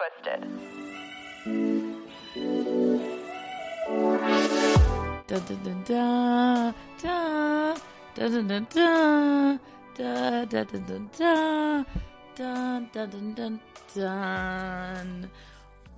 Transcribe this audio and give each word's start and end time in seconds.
da 0.00 0.06
da 5.26 5.28
da 5.28 5.28
da 5.28 5.44
da 7.02 7.74
da 8.14 8.14
da 8.14 8.14
da 8.14 8.16
da 8.16 8.26
da 11.18 11.84
da 12.34 12.80
da 12.92 13.06
da 13.34 13.50
da 13.94 15.04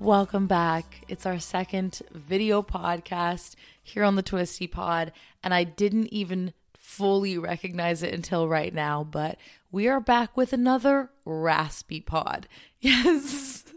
Welcome 0.00 0.46
back. 0.48 1.04
It's 1.06 1.24
our 1.24 1.38
second 1.38 2.02
video 2.10 2.60
podcast 2.62 3.54
here 3.84 4.02
on 4.02 4.16
the 4.16 4.22
Twisty 4.22 4.66
Pod, 4.66 5.12
and 5.44 5.54
I 5.54 5.62
didn't 5.62 6.08
even 6.08 6.52
fully 6.74 7.38
recognize 7.38 8.02
it 8.02 8.12
until 8.12 8.48
right 8.48 8.74
now, 8.74 9.04
but 9.04 9.38
we 9.70 9.86
are 9.86 10.00
back 10.00 10.36
with 10.36 10.52
another 10.52 11.10
raspy 11.24 12.00
pod. 12.00 12.48
Yes. 12.80 13.71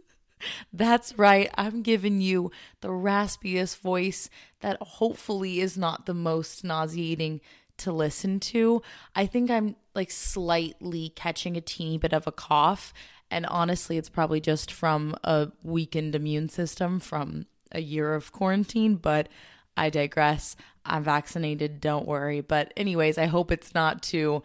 That's 0.73 1.17
right. 1.17 1.49
I'm 1.55 1.81
giving 1.81 2.21
you 2.21 2.51
the 2.81 2.89
raspiest 2.89 3.79
voice 3.79 4.29
that 4.61 4.77
hopefully 4.81 5.59
is 5.59 5.77
not 5.77 6.05
the 6.05 6.13
most 6.13 6.63
nauseating 6.63 7.41
to 7.77 7.91
listen 7.91 8.39
to. 8.39 8.81
I 9.15 9.25
think 9.25 9.51
I'm 9.51 9.75
like 9.93 10.11
slightly 10.11 11.09
catching 11.09 11.57
a 11.57 11.61
teeny 11.61 11.97
bit 11.97 12.13
of 12.13 12.27
a 12.27 12.31
cough. 12.31 12.93
And 13.31 13.45
honestly, 13.47 13.97
it's 13.97 14.09
probably 14.09 14.39
just 14.39 14.71
from 14.71 15.15
a 15.23 15.51
weakened 15.63 16.15
immune 16.15 16.49
system 16.49 16.99
from 16.99 17.47
a 17.71 17.81
year 17.81 18.13
of 18.13 18.31
quarantine, 18.31 18.95
but 18.95 19.27
I 19.75 19.89
digress. 19.89 20.55
I'm 20.85 21.03
vaccinated, 21.03 21.81
don't 21.81 22.07
worry. 22.07 22.41
But, 22.41 22.71
anyways, 22.77 23.17
I 23.17 23.25
hope 23.25 23.51
it's 23.51 23.73
not 23.73 24.03
too 24.03 24.43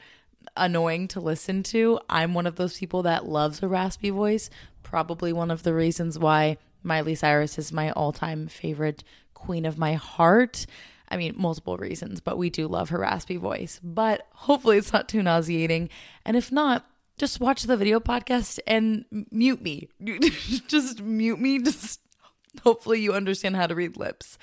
annoying 0.57 1.09
to 1.09 1.21
listen 1.21 1.63
to. 1.63 2.01
I'm 2.09 2.35
one 2.35 2.47
of 2.47 2.57
those 2.57 2.79
people 2.79 3.03
that 3.03 3.27
loves 3.27 3.63
a 3.63 3.69
raspy 3.69 4.11
voice. 4.11 4.51
Probably 4.91 5.33
one 5.33 5.53
of 5.53 5.63
the 5.63 5.73
reasons 5.73 6.19
why 6.19 6.57
Miley 6.83 7.15
Cyrus 7.15 7.59
is 7.59 7.73
my 7.73 7.93
all 7.93 8.11
time 8.11 8.49
favorite 8.49 9.05
queen 9.35 9.65
of 9.65 9.79
my 9.79 9.95
heart. 9.95 10.67
I 11.09 11.17
mean, 11.17 11.35
multiple 11.37 11.77
reasons, 11.77 12.21
but 12.21 12.37
we 12.37 12.51
do 12.51 12.67
love 12.67 12.89
her 12.89 12.99
raspy 12.99 13.37
voice. 13.37 13.79
But 13.85 14.27
hopefully, 14.33 14.79
it's 14.79 14.93
not 14.93 15.09
too 15.09 15.23
nauseating. 15.23 15.91
And 16.27 16.37
if 16.37 16.51
not, 16.51 16.87
just 17.19 17.39
watch 17.39 17.63
the 17.63 17.77
video 17.77 18.01
podcast 18.01 18.59
and 18.67 19.05
mute 19.31 19.63
me. 19.63 19.91
just 20.67 21.01
mute 21.01 21.41
me. 21.41 21.61
Just 21.61 22.01
hopefully 22.65 23.01
you 23.01 23.13
understand 23.13 23.55
how 23.55 23.69
to 23.69 23.77
read 23.77 23.97
lips. 23.97 24.39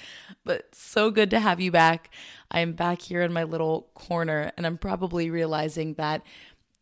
But 0.46 0.74
so 0.74 1.12
good 1.12 1.30
to 1.32 1.42
have 1.42 1.60
you 1.60 1.72
back. 1.72 2.10
I'm 2.50 2.72
back 2.72 3.02
here 3.02 3.22
in 3.22 3.34
my 3.34 3.44
little 3.44 3.90
corner, 3.96 4.54
and 4.56 4.66
I'm 4.66 4.78
probably 4.78 5.30
realizing 5.30 5.96
that 5.96 6.22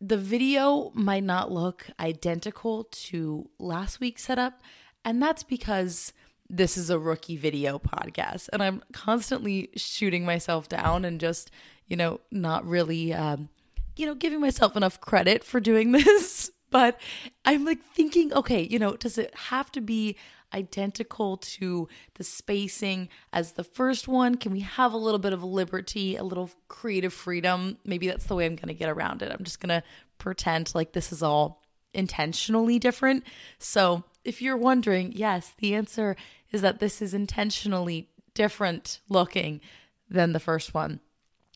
the 0.01 0.17
video 0.17 0.91
might 0.94 1.23
not 1.23 1.51
look 1.51 1.88
identical 2.00 2.85
to 2.91 3.50
last 3.59 4.00
week's 4.00 4.23
setup. 4.23 4.61
And 5.03 5.22
that's 5.22 5.44
because 5.44 6.13
this 6.50 6.78
is 6.78 6.89
a 6.89 7.00
rookie 7.00 7.38
video 7.38 7.79
podcast, 7.79 8.50
and 8.53 8.61
I'm 8.61 8.83
constantly 8.94 9.69
shooting 9.75 10.25
myself 10.25 10.69
down 10.69 11.06
and 11.06 11.19
just, 11.19 11.50
you 11.88 11.95
know, 11.95 12.22
not 12.31 12.66
really, 12.66 13.13
um, 13.13 13.50
you 13.95 14.06
know, 14.06 14.13
giving 14.16 14.41
myself 14.41 14.75
enough 14.75 15.01
credit 15.01 15.44
for 15.44 15.59
doing 15.59 15.91
this. 15.94 16.51
But 16.69 17.00
I'm 17.45 17.66
like 17.66 17.81
thinking, 17.81 18.33
okay, 18.33 18.62
you 18.63 18.79
know, 18.79 18.95
does 18.95 19.17
it 19.17 19.33
have 19.35 19.72
to 19.73 19.81
be 19.81 20.17
identical 20.56 21.38
to 21.38 21.88
the 22.16 22.24
spacing 22.24 23.10
as 23.34 23.52
the 23.52 23.64
first 23.64 24.08
one? 24.08 24.36
Can 24.36 24.52
we 24.52 24.62
have 24.62 24.94
a 24.94 24.98
little 24.98 25.20
bit 25.20 25.34
of 25.34 25.44
liberty, 25.44 26.16
a 26.16 26.24
little 26.24 26.50
creative 26.68 27.14
freedom? 27.14 27.78
Maybe 27.86 28.08
that's 28.08 28.26
the 28.26 28.36
way 28.36 28.46
I'm 28.46 28.56
going 28.56 28.70
to 28.70 28.74
get 28.74 28.90
around 28.90 29.22
it. 29.22 29.32
I'm 29.32 29.44
just 29.44 29.60
going 29.60 29.82
to 29.82 29.84
pretend 30.18 30.74
like 30.74 30.94
this 30.94 31.12
is 31.12 31.22
all 31.22 31.62
intentionally 31.94 32.80
different. 32.80 33.24
So, 33.60 34.04
if 34.24 34.42
you're 34.42 34.58
wondering, 34.58 35.12
yes, 35.16 35.54
the 35.60 35.76
answer 35.76 36.16
is 36.52 36.62
that 36.62 36.80
this 36.80 37.00
is 37.02 37.14
intentionally 37.14 38.10
different 38.34 39.00
looking 39.08 39.62
than 40.10 40.34
the 40.34 40.40
first 40.40 40.74
one. 40.74 41.00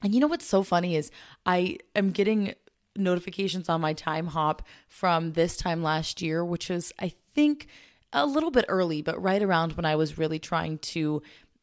And 0.04 0.14
you 0.14 0.20
know 0.20 0.28
what's 0.28 0.46
so 0.46 0.62
funny 0.62 0.96
is 0.96 1.12
I 1.46 1.78
am 1.96 2.12
getting 2.12 2.54
notifications 2.96 3.70
on 3.70 3.82
my 3.82 3.94
Timehop 3.94 4.60
from 4.88 5.34
this 5.34 5.58
time 5.58 5.82
last 5.82 6.22
year, 6.22 6.44
which 6.44 6.70
was, 6.70 6.94
I 7.00 7.14
think, 7.34 7.68
a 8.14 8.26
little 8.26 8.52
bit 8.52 8.66
early, 8.68 9.02
but 9.02 9.22
right 9.22 9.42
around 9.42 9.74
when 9.74 9.86
I 9.86 9.96
was 9.96 10.18
really 10.18 10.40
trying 10.40 10.80
to 10.80 11.22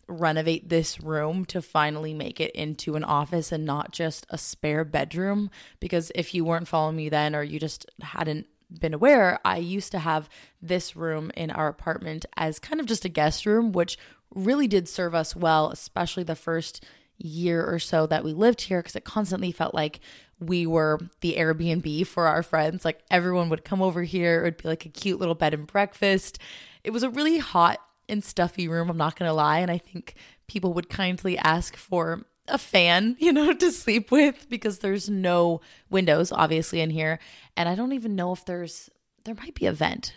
renovate 0.09 0.69
this 0.69 1.01
room 1.01 1.45
to 1.47 1.61
finally 1.61 2.15
make 2.15 2.41
it 2.41 2.53
into 2.53 2.95
an 2.95 3.03
office 3.03 3.51
and 3.51 3.65
not 3.65 3.91
just 3.91 4.25
a 4.31 4.39
spare 4.39 4.85
bedroom. 4.85 5.51
Because 5.81 6.13
if 6.15 6.33
you 6.33 6.45
weren't 6.45 6.69
following 6.69 6.97
me 6.97 7.09
then 7.09 7.35
or 7.35 7.43
you 7.43 7.59
just 7.59 7.87
hadn't 8.01 8.47
been 8.81 8.95
aware, 8.95 9.41
I 9.45 9.59
used 9.59 9.91
to 9.93 9.99
have 9.99 10.29
this 10.63 10.95
room 10.95 11.33
in 11.37 11.51
our 11.51 11.67
apartment 11.69 12.25
as 12.37 12.59
kind 12.59 12.81
of 12.81 12.87
just 12.87 13.05
a 13.05 13.09
guest 13.09 13.47
room, 13.47 13.73
which 13.73 13.99
really 14.35 14.69
did 14.69 14.89
serve 14.89 15.15
us 15.15 15.35
well, 15.35 15.71
especially 15.71 16.23
the 16.23 16.37
first 16.37 16.85
year 17.19 17.65
or 17.65 17.79
so 17.79 18.07
that 18.07 18.25
we 18.25 18.33
lived 18.33 18.61
here, 18.63 18.81
because 18.81 18.97
it 18.97 19.05
constantly 19.05 19.51
felt 19.51 19.75
like 19.75 20.01
we 20.39 20.67
were 20.67 20.99
the 21.21 21.37
Airbnb 21.37 22.07
for 22.07 22.27
our 22.27 22.43
friends. 22.43 22.85
Like 22.85 23.01
everyone 23.11 23.49
would 23.49 23.65
come 23.65 23.83
over 23.83 24.03
here, 24.03 24.41
it 24.41 24.45
would 24.45 24.63
be 24.63 24.69
like 24.69 24.87
a 24.87 24.91
cute 24.91 25.19
little 25.19 25.35
bed 25.35 25.55
and 25.55 25.67
breakfast. 25.67 26.39
It 26.85 26.91
was 26.91 27.03
a 27.03 27.11
really 27.11 27.39
hot 27.39 27.81
and 28.09 28.23
stuffy 28.23 28.69
room, 28.69 28.91
I'm 28.91 28.97
not 28.97 29.17
gonna 29.17 29.33
lie. 29.33 29.59
And 29.59 29.71
I 29.71 29.79
think 29.79 30.15
people 30.47 30.73
would 30.75 30.89
kindly 30.89 31.37
ask 31.39 31.77
for 31.77 32.25
a 32.49 32.59
fan, 32.59 33.17
you 33.21 33.33
know, 33.33 33.53
to 33.53 33.73
sleep 33.73 34.11
with 34.11 34.49
because 34.49 34.79
there's 34.79 35.09
no 35.09 35.61
windows 35.91 36.33
obviously 36.33 36.81
in 36.81 36.91
here. 36.91 37.19
And 37.57 37.69
I 37.69 37.75
don't 37.75 37.93
even 37.93 38.15
know 38.15 38.33
if 38.33 38.45
there's, 38.45 38.91
there 39.25 39.35
might 39.35 39.55
be 39.55 39.67
a 39.67 39.73
vent. 39.73 40.17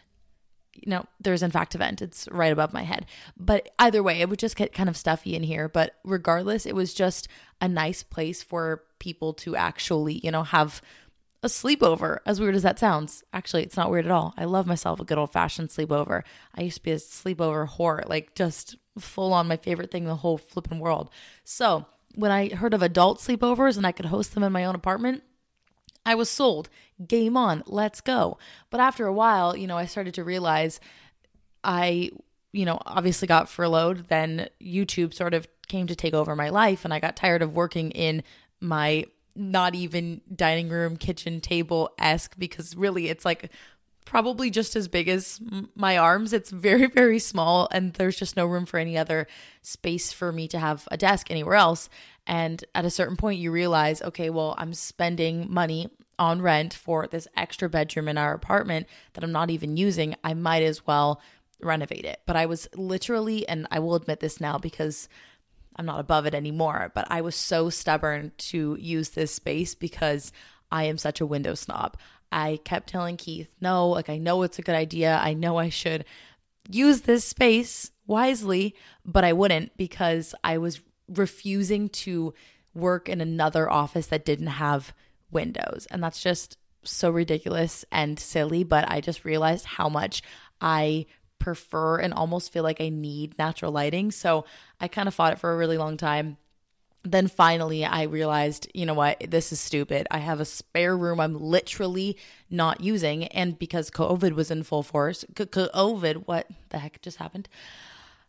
You 0.75 0.91
know, 0.91 1.05
there's 1.19 1.43
in 1.43 1.51
fact 1.51 1.75
a 1.75 1.77
vent. 1.77 2.01
It's 2.01 2.27
right 2.31 2.53
above 2.53 2.71
my 2.71 2.83
head. 2.83 3.05
But 3.35 3.69
either 3.79 4.01
way, 4.01 4.21
it 4.21 4.29
would 4.29 4.39
just 4.39 4.55
get 4.55 4.73
kind 4.73 4.87
of 4.87 4.95
stuffy 4.95 5.35
in 5.35 5.43
here. 5.43 5.67
But 5.67 5.95
regardless, 6.05 6.65
it 6.65 6.75
was 6.75 6.93
just 6.93 7.27
a 7.59 7.67
nice 7.67 8.01
place 8.03 8.43
for 8.43 8.83
people 8.99 9.33
to 9.33 9.55
actually, 9.55 10.19
you 10.23 10.31
know, 10.31 10.43
have 10.43 10.81
a 11.41 11.47
sleepover. 11.47 12.19
As 12.25 12.39
weird 12.39 12.55
as 12.55 12.63
that 12.63 12.79
sounds, 12.79 13.23
actually, 13.33 13.63
it's 13.63 13.77
not 13.77 13.91
weird 13.91 14.05
at 14.05 14.11
all. 14.11 14.33
I 14.37 14.45
love 14.45 14.67
myself 14.67 14.99
a 14.99 15.05
good 15.05 15.17
old 15.17 15.31
fashioned 15.31 15.69
sleepover. 15.69 16.23
I 16.55 16.61
used 16.61 16.77
to 16.77 16.83
be 16.83 16.91
a 16.91 16.97
sleepover 16.97 17.67
whore, 17.67 18.07
like 18.07 18.35
just 18.35 18.75
full 18.97 19.33
on 19.33 19.47
my 19.47 19.57
favorite 19.57 19.91
thing 19.91 20.03
in 20.03 20.09
the 20.09 20.15
whole 20.15 20.37
flipping 20.37 20.79
world. 20.79 21.09
So 21.43 21.85
when 22.15 22.31
I 22.31 22.49
heard 22.53 22.73
of 22.73 22.81
adult 22.81 23.19
sleepovers 23.19 23.77
and 23.77 23.87
I 23.87 23.91
could 23.91 24.07
host 24.07 24.33
them 24.33 24.43
in 24.43 24.51
my 24.51 24.65
own 24.65 24.75
apartment, 24.75 25.23
I 26.05 26.15
was 26.15 26.29
sold. 26.29 26.69
Game 27.05 27.37
on. 27.37 27.63
Let's 27.67 28.01
go. 28.01 28.37
But 28.69 28.81
after 28.81 29.05
a 29.05 29.13
while, 29.13 29.55
you 29.55 29.67
know, 29.67 29.77
I 29.77 29.85
started 29.85 30.15
to 30.15 30.23
realize 30.23 30.79
I, 31.63 32.11
you 32.51 32.65
know, 32.65 32.79
obviously 32.85 33.27
got 33.27 33.49
furloughed. 33.49 34.07
Then 34.07 34.49
YouTube 34.61 35.13
sort 35.13 35.33
of 35.33 35.47
came 35.67 35.87
to 35.87 35.95
take 35.95 36.13
over 36.13 36.35
my 36.35 36.49
life, 36.49 36.83
and 36.83 36.93
I 36.93 36.99
got 36.99 37.15
tired 37.15 37.41
of 37.41 37.55
working 37.55 37.91
in 37.91 38.23
my 38.61 39.05
not 39.35 39.75
even 39.75 40.21
dining 40.35 40.69
room, 40.69 40.97
kitchen 40.97 41.39
table 41.39 41.91
esque 41.97 42.37
because 42.37 42.75
really 42.75 43.07
it's 43.07 43.23
like 43.25 43.51
probably 44.09 44.49
just 44.49 44.75
as 44.75 44.87
big 44.87 45.07
as 45.07 45.39
my 45.75 45.95
arms. 45.95 46.33
It's 46.33 46.49
very, 46.49 46.87
very 47.01 47.19
small, 47.19 47.67
and 47.71 47.93
there's 47.93 48.17
just 48.17 48.35
no 48.35 48.47
room 48.47 48.65
for 48.65 48.79
any 48.79 48.97
other 48.97 49.27
space 49.61 50.11
for 50.11 50.31
me 50.31 50.47
to 50.47 50.59
have 50.59 50.87
a 50.89 50.97
desk 50.97 51.29
anywhere 51.29 51.55
else. 51.55 51.89
And 52.25 52.63
at 52.73 52.85
a 52.85 52.89
certain 52.89 53.15
point, 53.15 53.39
you 53.39 53.51
realize, 53.51 54.01
okay, 54.01 54.29
well, 54.29 54.55
I'm 54.57 54.73
spending 54.73 55.51
money 55.51 55.89
on 56.17 56.41
rent 56.41 56.73
for 56.73 57.07
this 57.07 57.27
extra 57.37 57.69
bedroom 57.69 58.07
in 58.07 58.17
our 58.17 58.33
apartment 58.33 58.87
that 59.13 59.23
I'm 59.23 59.31
not 59.31 59.51
even 59.51 59.77
using. 59.77 60.15
I 60.23 60.33
might 60.33 60.63
as 60.63 60.85
well 60.85 61.21
renovate 61.61 62.05
it. 62.05 62.21
But 62.25 62.35
I 62.35 62.45
was 62.45 62.67
literally, 62.75 63.47
and 63.47 63.67
I 63.71 63.79
will 63.79 63.95
admit 63.95 64.19
this 64.19 64.41
now 64.41 64.57
because 64.57 65.07
I'm 65.79 65.85
not 65.85 66.01
above 66.01 66.25
it 66.25 66.35
anymore, 66.35 66.91
but 66.93 67.07
I 67.09 67.21
was 67.21 67.35
so 67.35 67.69
stubborn 67.69 68.33
to 68.37 68.75
use 68.77 69.11
this 69.11 69.33
space 69.33 69.75
because 69.75 70.33
I 70.69 70.83
am 70.83 70.97
such 70.97 71.21
a 71.21 71.25
window 71.25 71.55
snob. 71.55 71.95
I 72.33 72.59
kept 72.65 72.89
telling 72.89 73.15
Keith, 73.15 73.47
no, 73.61 73.87
like 73.87 74.09
I 74.09 74.17
know 74.17 74.43
it's 74.43 74.59
a 74.59 74.61
good 74.61 74.75
idea. 74.75 75.17
I 75.23 75.33
know 75.33 75.57
I 75.57 75.69
should 75.69 76.03
use 76.69 77.01
this 77.01 77.23
space 77.23 77.91
wisely, 78.05 78.75
but 79.05 79.23
I 79.23 79.31
wouldn't 79.31 79.77
because 79.77 80.35
I 80.43 80.57
was 80.57 80.81
refusing 81.07 81.87
to 81.89 82.33
work 82.73 83.07
in 83.07 83.21
another 83.21 83.71
office 83.71 84.07
that 84.07 84.25
didn't 84.25 84.47
have 84.47 84.93
windows. 85.31 85.87
And 85.89 86.03
that's 86.03 86.21
just 86.21 86.57
so 86.83 87.09
ridiculous 87.09 87.85
and 87.89 88.19
silly, 88.19 88.65
but 88.65 88.91
I 88.91 88.99
just 88.99 89.23
realized 89.23 89.65
how 89.65 89.87
much 89.87 90.23
I 90.59 91.05
prefer 91.39 91.97
and 91.97 92.13
almost 92.13 92.51
feel 92.51 92.63
like 92.63 92.81
I 92.81 92.89
need 92.89 93.37
natural 93.39 93.71
lighting. 93.71 94.11
So 94.11 94.45
I 94.79 94.87
kind 94.87 95.07
of 95.07 95.15
fought 95.15 95.33
it 95.33 95.39
for 95.39 95.51
a 95.51 95.57
really 95.57 95.77
long 95.77 95.97
time 95.97 96.37
then 97.03 97.27
finally 97.27 97.85
I 97.85 98.03
realized, 98.03 98.69
you 98.73 98.85
know 98.85 98.93
what, 98.93 99.23
this 99.29 99.51
is 99.51 99.59
stupid. 99.59 100.07
I 100.11 100.19
have 100.19 100.39
a 100.39 100.45
spare 100.45 100.97
room 100.97 101.19
I'm 101.19 101.39
literally 101.39 102.17
not 102.49 102.81
using. 102.81 103.25
And 103.25 103.57
because 103.57 103.89
COVID 103.89 104.33
was 104.33 104.51
in 104.51 104.63
full 104.63 104.83
force, 104.83 105.23
COVID, 105.33 106.27
what 106.27 106.47
the 106.69 106.79
heck 106.79 107.01
just 107.01 107.17
happened? 107.17 107.47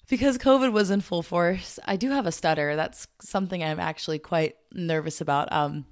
Because 0.09 0.39
COVID 0.39 0.73
was 0.73 0.91
in 0.91 1.01
full 1.01 1.23
force, 1.23 1.79
I 1.85 1.97
do 1.97 2.11
have 2.11 2.27
a 2.27 2.33
stutter. 2.33 2.77
That's 2.77 3.07
something 3.21 3.63
I'm 3.63 3.81
actually 3.81 4.19
quite 4.19 4.57
nervous 4.73 5.21
about 5.21 5.53
um, 5.53 5.85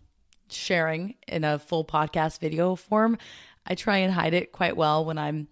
sharing 0.49 1.15
in 1.27 1.45
a 1.45 1.59
full 1.59 1.85
podcast 1.85 2.41
video 2.41 2.75
form. 2.75 3.19
I 3.67 3.75
try 3.75 3.99
and 3.99 4.13
hide 4.13 4.35
it 4.35 4.53
quite 4.53 4.77
well 4.77 5.05
when 5.05 5.19
I'm 5.19 5.49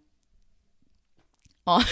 on 1.66 1.84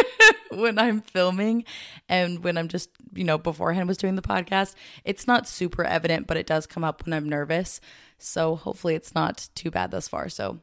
when 0.50 0.78
I'm 0.78 1.00
filming 1.00 1.64
and 2.08 2.42
when 2.42 2.58
I'm 2.58 2.68
just, 2.68 2.90
you 3.14 3.24
know, 3.24 3.38
beforehand 3.38 3.88
was 3.88 3.98
doing 3.98 4.16
the 4.16 4.22
podcast. 4.22 4.74
It's 5.04 5.26
not 5.26 5.48
super 5.48 5.84
evident, 5.84 6.26
but 6.26 6.36
it 6.36 6.46
does 6.46 6.66
come 6.66 6.84
up 6.84 7.04
when 7.04 7.12
I'm 7.12 7.28
nervous. 7.28 7.80
So 8.18 8.56
hopefully 8.56 8.94
it's 8.94 9.14
not 9.14 9.48
too 9.54 9.70
bad 9.70 9.90
thus 9.90 10.08
far. 10.08 10.28
So, 10.28 10.60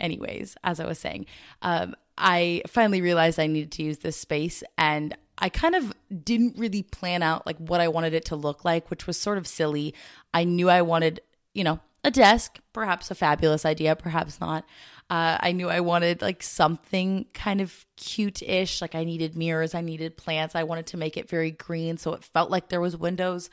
anyways, 0.00 0.56
as 0.64 0.80
I 0.80 0.86
was 0.86 0.98
saying, 0.98 1.26
um, 1.62 1.94
I 2.16 2.62
finally 2.68 3.00
realized 3.00 3.40
I 3.40 3.46
needed 3.46 3.72
to 3.72 3.82
use 3.82 3.98
this 3.98 4.16
space 4.16 4.62
and 4.78 5.16
I 5.36 5.48
kind 5.48 5.74
of 5.74 5.92
didn't 6.22 6.58
really 6.58 6.82
plan 6.82 7.22
out 7.22 7.46
like 7.46 7.58
what 7.58 7.80
I 7.80 7.88
wanted 7.88 8.14
it 8.14 8.24
to 8.26 8.36
look 8.36 8.64
like, 8.64 8.88
which 8.88 9.06
was 9.06 9.18
sort 9.18 9.38
of 9.38 9.46
silly. 9.46 9.94
I 10.32 10.44
knew 10.44 10.70
I 10.70 10.82
wanted, 10.82 11.20
you 11.54 11.64
know, 11.64 11.80
a 12.04 12.10
desk, 12.10 12.60
perhaps 12.72 13.10
a 13.10 13.14
fabulous 13.14 13.64
idea, 13.64 13.96
perhaps 13.96 14.40
not. 14.40 14.64
Uh, 15.10 15.36
I 15.38 15.52
knew 15.52 15.68
I 15.68 15.80
wanted 15.80 16.22
like 16.22 16.42
something 16.42 17.26
kind 17.34 17.60
of 17.60 17.84
cute 17.96 18.42
ish. 18.42 18.80
Like 18.80 18.94
I 18.94 19.04
needed 19.04 19.36
mirrors, 19.36 19.74
I 19.74 19.80
needed 19.80 20.16
plants. 20.16 20.54
I 20.54 20.62
wanted 20.62 20.86
to 20.88 20.96
make 20.96 21.16
it 21.16 21.28
very 21.28 21.50
green 21.50 21.98
so 21.98 22.14
it 22.14 22.24
felt 22.24 22.50
like 22.50 22.68
there 22.68 22.80
was 22.80 22.96
windows 22.96 23.50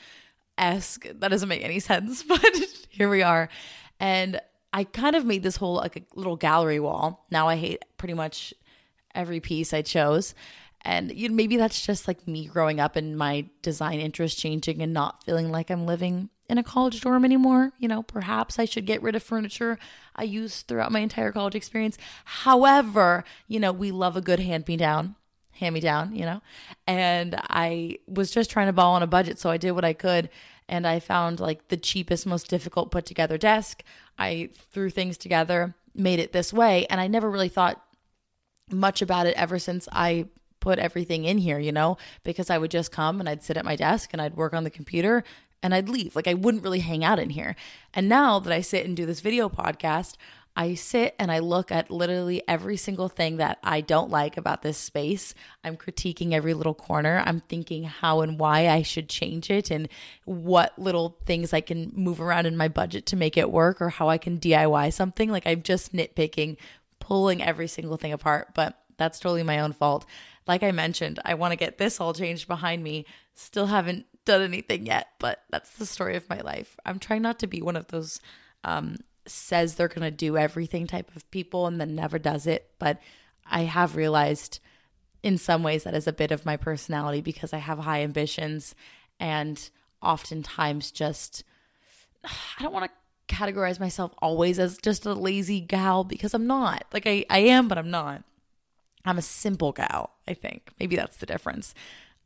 esque. 0.58 1.08
That 1.14 1.30
doesn't 1.30 1.50
make 1.50 1.64
any 1.64 1.80
sense, 1.92 2.24
but 2.24 2.42
here 2.90 3.10
we 3.10 3.22
are. 3.22 3.50
And 4.00 4.40
I 4.74 4.86
kind 4.86 5.16
of 5.16 5.26
made 5.26 5.44
this 5.44 5.58
whole 5.58 5.76
like 5.76 5.98
a 5.98 6.02
little 6.16 6.38
gallery 6.38 6.80
wall. 6.80 7.26
Now 7.30 7.48
I 7.48 7.58
hate 7.58 7.84
pretty 7.98 8.14
much 8.14 8.54
every 9.14 9.42
piece 9.42 9.74
I 9.74 9.82
chose. 9.82 10.34
And 10.84 11.12
you 11.12 11.30
know, 11.30 11.36
maybe 11.36 11.58
that's 11.58 11.86
just 11.86 12.08
like 12.08 12.28
me 12.28 12.46
growing 12.46 12.80
up 12.80 12.96
and 12.96 13.18
my 13.18 13.46
design 13.62 14.00
interest 14.00 14.40
changing 14.40 14.82
and 14.82 14.94
not 14.94 15.24
feeling 15.24 15.52
like 15.52 15.70
I'm 15.70 15.86
living 15.86 16.30
in 16.50 16.58
a 16.58 16.64
college 16.64 17.02
dorm 17.02 17.24
anymore. 17.24 17.72
You 17.78 17.88
know, 17.88 18.04
perhaps 18.04 18.60
I 18.60 18.66
should 18.66 18.86
get 18.86 19.02
rid 19.02 19.16
of 19.16 19.24
furniture 19.24 19.78
I 20.16 20.24
used 20.24 20.68
throughout 20.68 20.92
my 20.92 21.00
entire 21.00 21.32
college 21.32 21.56
experience. 21.56 21.98
However, 22.26 23.24
you 23.48 23.60
know, 23.60 23.72
we 23.72 23.92
love 23.92 24.18
a 24.18 24.22
good 24.22 24.40
hand 24.40 24.68
me 24.68 24.76
down, 24.76 25.16
hand 25.52 25.74
me 25.74 25.80
down, 25.80 26.16
you 26.16 26.26
know, 26.26 26.42
and 26.88 27.40
I 27.50 28.00
was 28.08 28.32
just 28.32 28.50
trying 28.50 28.68
to 28.68 28.74
ball 28.74 28.96
on 28.96 29.04
a 29.04 29.08
budget. 29.08 29.40
So 29.40 29.50
I 29.50 29.58
did 29.58 29.72
what 29.72 29.86
I 29.86 29.94
could. 29.94 30.30
And 30.68 30.88
I 30.88 31.00
found 31.00 31.40
like 31.40 31.68
the 31.68 31.78
cheapest, 31.78 32.26
most 32.26 32.50
difficult 32.50 32.92
put 32.92 33.06
together 33.06 33.38
desk. 33.38 33.84
I 34.18 34.50
threw 34.72 34.90
things 34.90 35.18
together, 35.18 35.76
made 35.94 36.20
it 36.20 36.32
this 36.32 36.54
way. 36.54 36.86
And 36.90 37.02
I 37.02 37.08
never 37.08 37.30
really 37.30 37.50
thought 37.50 37.82
much 38.70 39.02
about 39.02 39.26
it 39.26 39.36
ever 39.36 39.60
since 39.60 39.90
I 39.92 40.28
put 40.62 40.80
everything 40.80 41.26
in 41.26 41.38
here, 41.38 41.60
you 41.60 41.74
know, 41.74 41.98
because 42.24 42.50
I 42.50 42.58
would 42.58 42.72
just 42.72 42.92
come 42.92 43.20
and 43.20 43.28
I'd 43.28 43.44
sit 43.44 43.58
at 43.58 43.66
my 43.66 43.76
desk 43.76 44.12
and 44.14 44.22
I'd 44.22 44.38
work 44.38 44.54
on 44.54 44.64
the 44.64 44.70
computer 44.70 45.26
and 45.62 45.76
I'd 45.76 45.90
leave. 45.90 46.16
Like 46.16 46.28
I 46.28 46.34
wouldn't 46.34 46.64
really 46.64 46.80
hang 46.80 47.04
out 47.04 47.20
in 47.20 47.32
here. 47.32 47.56
And 47.94 48.08
now 48.08 48.40
that 48.40 48.54
I 48.54 48.62
sit 48.62 48.86
and 48.86 48.96
do 48.96 49.06
this 49.06 49.20
video 49.20 49.50
podcast, 49.50 50.16
I 50.56 50.74
sit 50.74 51.16
and 51.18 51.32
I 51.32 51.40
look 51.40 51.72
at 51.72 51.90
literally 51.90 52.44
every 52.46 52.76
single 52.76 53.08
thing 53.08 53.38
that 53.38 53.58
I 53.64 53.80
don't 53.80 54.10
like 54.10 54.36
about 54.36 54.62
this 54.62 54.78
space. 54.78 55.34
I'm 55.64 55.78
critiquing 55.78 56.34
every 56.34 56.54
little 56.54 56.74
corner. 56.74 57.24
I'm 57.26 57.40
thinking 57.40 57.86
how 57.86 58.20
and 58.22 58.38
why 58.38 58.68
I 58.68 58.82
should 58.82 59.08
change 59.08 59.50
it 59.50 59.72
and 59.72 59.88
what 60.26 60.78
little 60.78 61.18
things 61.26 61.54
I 61.54 61.62
can 61.62 61.94
move 61.96 62.20
around 62.20 62.48
in 62.48 62.58
my 62.58 62.68
budget 62.68 63.06
to 63.08 63.16
make 63.16 63.38
it 63.38 63.52
work 63.52 63.82
or 63.82 63.90
how 63.90 64.10
I 64.10 64.18
can 64.18 64.40
DIY 64.40 64.92
something. 64.92 65.30
Like 65.32 65.48
I'm 65.48 65.62
just 65.62 65.94
nitpicking, 65.94 66.58
pulling 67.00 67.42
every 67.42 67.68
single 67.68 67.96
thing 67.96 68.12
apart, 68.12 68.50
but 68.54 68.78
that's 68.98 69.20
totally 69.20 69.44
my 69.44 69.60
own 69.60 69.72
fault. 69.72 70.06
Like 70.52 70.64
I 70.64 70.74
mentioned, 70.74 71.18
I 71.24 71.36
want 71.36 71.54
to 71.54 71.56
get 71.56 71.78
this 71.78 72.02
all 72.02 72.14
changed 72.14 72.46
behind 72.46 72.84
me. 72.84 73.06
Still 73.36 73.68
haven't 73.68 74.06
done 74.26 74.42
anything 74.42 74.86
yet, 74.86 75.08
but 75.18 75.42
that's 75.50 75.78
the 75.78 75.86
story 75.86 76.18
of 76.18 76.30
my 76.30 76.42
life. 76.42 76.78
I'm 76.86 77.00
trying 77.00 77.22
not 77.22 77.40
to 77.40 77.48
be 77.48 77.62
one 77.62 77.78
of 77.78 77.88
those 77.88 78.20
um, 78.66 78.98
says 79.26 79.76
they're 79.76 79.88
going 79.88 80.02
to 80.02 80.12
do 80.12 80.36
everything 80.36 80.88
type 80.88 81.16
of 81.16 81.32
people 81.32 81.68
and 81.68 81.80
then 81.80 81.96
never 81.96 82.20
does 82.20 82.48
it. 82.48 82.70
But 82.80 83.00
I 83.50 83.62
have 83.62 83.96
realized 83.96 84.60
in 85.24 85.38
some 85.38 85.64
ways 85.64 85.86
that 85.86 85.96
is 85.96 86.06
a 86.06 86.12
bit 86.12 86.32
of 86.32 86.46
my 86.46 86.58
personality 86.58 87.22
because 87.22 87.54
I 87.54 87.60
have 87.60 87.80
high 87.80 88.02
ambitions 88.02 88.76
and 89.22 89.70
oftentimes 90.02 90.92
just, 90.92 91.46
I 92.26 92.62
don't 92.62 92.74
want 92.74 92.92
to 92.92 93.34
categorize 93.34 93.80
myself 93.80 94.12
always 94.22 94.60
as 94.60 94.78
just 94.80 95.06
a 95.06 95.14
lazy 95.14 95.62
gal 95.62 96.04
because 96.04 96.34
I'm 96.34 96.46
not. 96.46 96.84
Like 96.92 97.08
I, 97.08 97.24
I 97.30 97.40
am, 97.40 97.70
but 97.70 97.78
I'm 97.78 97.90
not. 97.90 98.26
I'm 99.06 99.18
a 99.18 99.24
simple 99.24 99.72
gal, 99.72 100.12
I 100.28 100.34
think. 100.34 100.70
Maybe 100.80 100.96
that's 100.96 101.18
the 101.18 101.26
difference. 101.26 101.74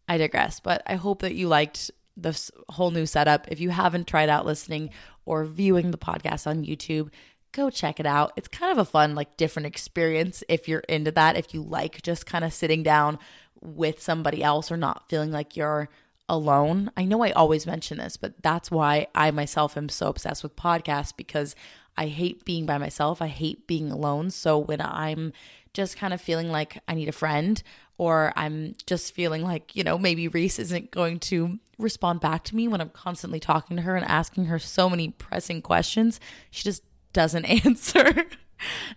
I 0.07 0.17
digress, 0.17 0.59
but 0.59 0.83
I 0.85 0.95
hope 0.95 1.21
that 1.21 1.35
you 1.35 1.47
liked 1.47 1.91
this 2.17 2.51
whole 2.69 2.91
new 2.91 3.05
setup. 3.05 3.47
If 3.49 3.59
you 3.59 3.71
haven't 3.71 4.07
tried 4.07 4.29
out 4.29 4.45
listening 4.45 4.89
or 5.25 5.45
viewing 5.45 5.91
the 5.91 5.97
podcast 5.97 6.47
on 6.47 6.65
YouTube, 6.65 7.09
go 7.51 7.69
check 7.69 7.99
it 7.99 8.05
out. 8.05 8.33
It's 8.35 8.47
kind 8.47 8.71
of 8.71 8.77
a 8.77 8.85
fun, 8.85 9.15
like 9.15 9.37
different 9.37 9.65
experience 9.65 10.43
if 10.47 10.67
you're 10.67 10.81
into 10.81 11.11
that. 11.11 11.37
If 11.37 11.53
you 11.53 11.61
like 11.61 12.01
just 12.01 12.25
kind 12.25 12.45
of 12.45 12.53
sitting 12.53 12.83
down 12.83 13.17
with 13.61 14.01
somebody 14.01 14.43
else 14.43 14.71
or 14.71 14.77
not 14.77 15.09
feeling 15.09 15.31
like 15.31 15.57
you're 15.57 15.89
alone. 16.27 16.91
I 16.97 17.05
know 17.05 17.23
I 17.23 17.31
always 17.31 17.65
mention 17.65 17.97
this, 17.97 18.17
but 18.17 18.41
that's 18.41 18.71
why 18.71 19.07
I 19.13 19.31
myself 19.31 19.77
am 19.77 19.89
so 19.89 20.07
obsessed 20.07 20.43
with 20.43 20.55
podcasts 20.55 21.15
because 21.15 21.55
I 21.97 22.07
hate 22.07 22.45
being 22.45 22.65
by 22.65 22.77
myself. 22.77 23.21
I 23.21 23.27
hate 23.27 23.67
being 23.67 23.91
alone. 23.91 24.29
So 24.31 24.57
when 24.57 24.81
I'm 24.81 25.33
just 25.75 25.97
kind 25.97 26.13
of 26.13 26.21
feeling 26.21 26.49
like 26.49 26.81
I 26.87 26.95
need 26.95 27.09
a 27.09 27.11
friend 27.11 27.61
or 27.97 28.33
I'm 28.35 28.75
just 28.87 29.13
feeling 29.13 29.43
like, 29.43 29.75
you 29.75 29.83
know, 29.83 29.97
maybe 29.97 30.27
Reese 30.27 30.57
isn't 30.57 30.91
going 30.91 31.19
to 31.19 31.59
respond 31.77 32.21
back 32.21 32.43
to 32.45 32.55
me 32.55 32.67
when 32.67 32.81
I'm 32.81 32.89
constantly 32.89 33.39
talking 33.39 33.77
to 33.77 33.83
her 33.83 33.95
and 33.95 34.05
asking 34.05 34.45
her 34.45 34.57
so 34.57 34.89
many 34.89 35.09
pressing 35.09 35.61
questions. 35.61 36.19
She 36.49 36.63
just 36.63 36.83
doesn't 37.13 37.45
answer. 37.65 38.03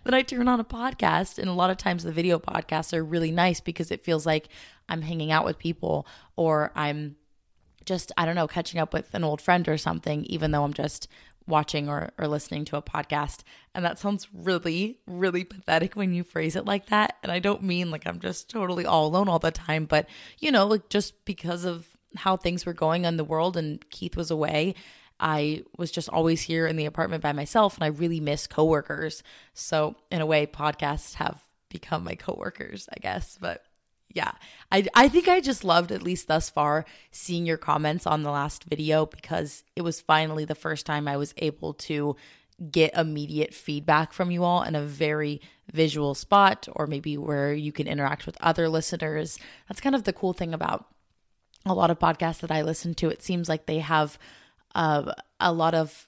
then 0.03 0.13
I 0.13 0.21
turn 0.21 0.47
on 0.47 0.59
a 0.59 0.65
podcast, 0.65 1.37
and 1.37 1.49
a 1.49 1.53
lot 1.53 1.69
of 1.69 1.77
times 1.77 2.03
the 2.03 2.11
video 2.11 2.39
podcasts 2.39 2.93
are 2.93 3.03
really 3.03 3.31
nice 3.31 3.59
because 3.59 3.91
it 3.91 4.03
feels 4.03 4.25
like 4.25 4.47
I'm 4.87 5.01
hanging 5.01 5.31
out 5.31 5.45
with 5.45 5.59
people 5.59 6.07
or 6.35 6.71
I'm 6.75 7.17
just, 7.85 8.11
I 8.17 8.25
don't 8.25 8.35
know, 8.35 8.47
catching 8.47 8.79
up 8.79 8.93
with 8.93 9.13
an 9.13 9.23
old 9.23 9.41
friend 9.41 9.67
or 9.67 9.77
something, 9.77 10.23
even 10.25 10.51
though 10.51 10.63
I'm 10.63 10.73
just 10.73 11.07
watching 11.49 11.89
or, 11.89 12.11
or 12.17 12.27
listening 12.27 12.65
to 12.65 12.77
a 12.77 12.81
podcast. 12.81 13.39
And 13.75 13.83
that 13.83 13.99
sounds 13.99 14.27
really, 14.33 14.99
really 15.05 15.43
pathetic 15.43 15.95
when 15.95 16.13
you 16.13 16.23
phrase 16.23 16.55
it 16.55 16.65
like 16.65 16.87
that. 16.87 17.17
And 17.23 17.31
I 17.31 17.39
don't 17.39 17.63
mean 17.63 17.91
like 17.91 18.07
I'm 18.07 18.19
just 18.19 18.49
totally 18.49 18.85
all 18.85 19.07
alone 19.07 19.27
all 19.27 19.39
the 19.39 19.51
time, 19.51 19.85
but 19.85 20.07
you 20.39 20.51
know, 20.51 20.65
like 20.65 20.89
just 20.89 21.25
because 21.25 21.65
of 21.65 21.87
how 22.15 22.37
things 22.37 22.65
were 22.65 22.73
going 22.73 23.05
in 23.05 23.17
the 23.17 23.23
world 23.23 23.57
and 23.57 23.87
Keith 23.89 24.15
was 24.15 24.31
away 24.31 24.75
I 25.19 25.63
was 25.77 25.91
just 25.91 26.09
always 26.09 26.41
here 26.41 26.65
in 26.65 26.77
the 26.77 26.85
apartment 26.85 27.21
by 27.21 27.33
myself 27.33 27.75
and 27.75 27.83
I 27.83 27.87
really 27.87 28.19
miss 28.19 28.47
coworkers. 28.47 29.21
So, 29.53 29.95
in 30.09 30.21
a 30.21 30.25
way, 30.25 30.47
podcasts 30.47 31.15
have 31.15 31.43
become 31.69 32.03
my 32.03 32.15
coworkers, 32.15 32.87
I 32.91 32.99
guess. 32.99 33.37
But 33.39 33.63
yeah, 34.11 34.31
I, 34.71 34.87
I 34.95 35.07
think 35.07 35.27
I 35.27 35.39
just 35.39 35.63
loved, 35.63 35.91
at 35.91 36.01
least 36.01 36.27
thus 36.27 36.49
far, 36.49 36.85
seeing 37.11 37.45
your 37.45 37.57
comments 37.57 38.07
on 38.07 38.23
the 38.23 38.31
last 38.31 38.63
video 38.63 39.05
because 39.05 39.63
it 39.75 39.83
was 39.83 40.01
finally 40.01 40.45
the 40.45 40.55
first 40.55 40.85
time 40.85 41.07
I 41.07 41.17
was 41.17 41.33
able 41.37 41.73
to 41.75 42.15
get 42.71 42.93
immediate 42.95 43.53
feedback 43.53 44.11
from 44.11 44.31
you 44.31 44.43
all 44.43 44.63
in 44.63 44.75
a 44.75 44.81
very 44.81 45.41
visual 45.71 46.13
spot 46.13 46.67
or 46.73 46.87
maybe 46.87 47.17
where 47.17 47.53
you 47.53 47.71
can 47.71 47.87
interact 47.87 48.25
with 48.25 48.37
other 48.41 48.67
listeners. 48.67 49.37
That's 49.67 49.81
kind 49.81 49.95
of 49.95 50.03
the 50.03 50.13
cool 50.13 50.33
thing 50.33 50.53
about 50.53 50.85
a 51.65 51.73
lot 51.73 51.91
of 51.91 51.99
podcasts 51.99 52.39
that 52.39 52.51
I 52.51 52.63
listen 52.63 52.95
to. 52.95 53.09
It 53.09 53.21
seems 53.21 53.47
like 53.47 53.65
they 53.65 53.79
have 53.79 54.17
uh, 54.75 55.13
a 55.39 55.53
lot 55.53 55.73
of 55.73 56.07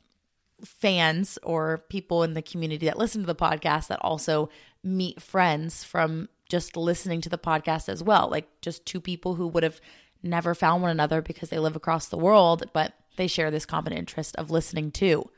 fans 0.64 1.40
or 1.44 1.84
people 1.90 2.24
in 2.24 2.34
the 2.34 2.42
community 2.42 2.86
that 2.86 2.98
listen 2.98 3.22
to 3.22 3.28
the 3.28 3.36
podcast 3.36 3.88
that 3.88 4.00
also 4.02 4.50
meet 4.84 5.22
friends 5.22 5.84
from 5.84 6.30
just 6.52 6.76
listening 6.76 7.22
to 7.22 7.30
the 7.30 7.38
podcast 7.38 7.88
as 7.88 8.04
well. 8.04 8.28
Like 8.30 8.46
just 8.62 8.86
two 8.86 9.00
people 9.00 9.36
who 9.36 9.48
would 9.48 9.64
have 9.64 9.80
never 10.22 10.54
found 10.54 10.82
one 10.82 10.92
another 10.92 11.22
because 11.22 11.50
they 11.50 11.58
live 11.58 11.78
across 11.78 12.08
the 12.08 12.18
world, 12.18 12.66
but 12.74 12.94
they 13.16 13.26
share 13.26 13.50
this 13.50 13.66
common 13.66 13.94
interest 13.94 14.36
of 14.36 14.52
listening 14.52 14.92
to 14.92 15.30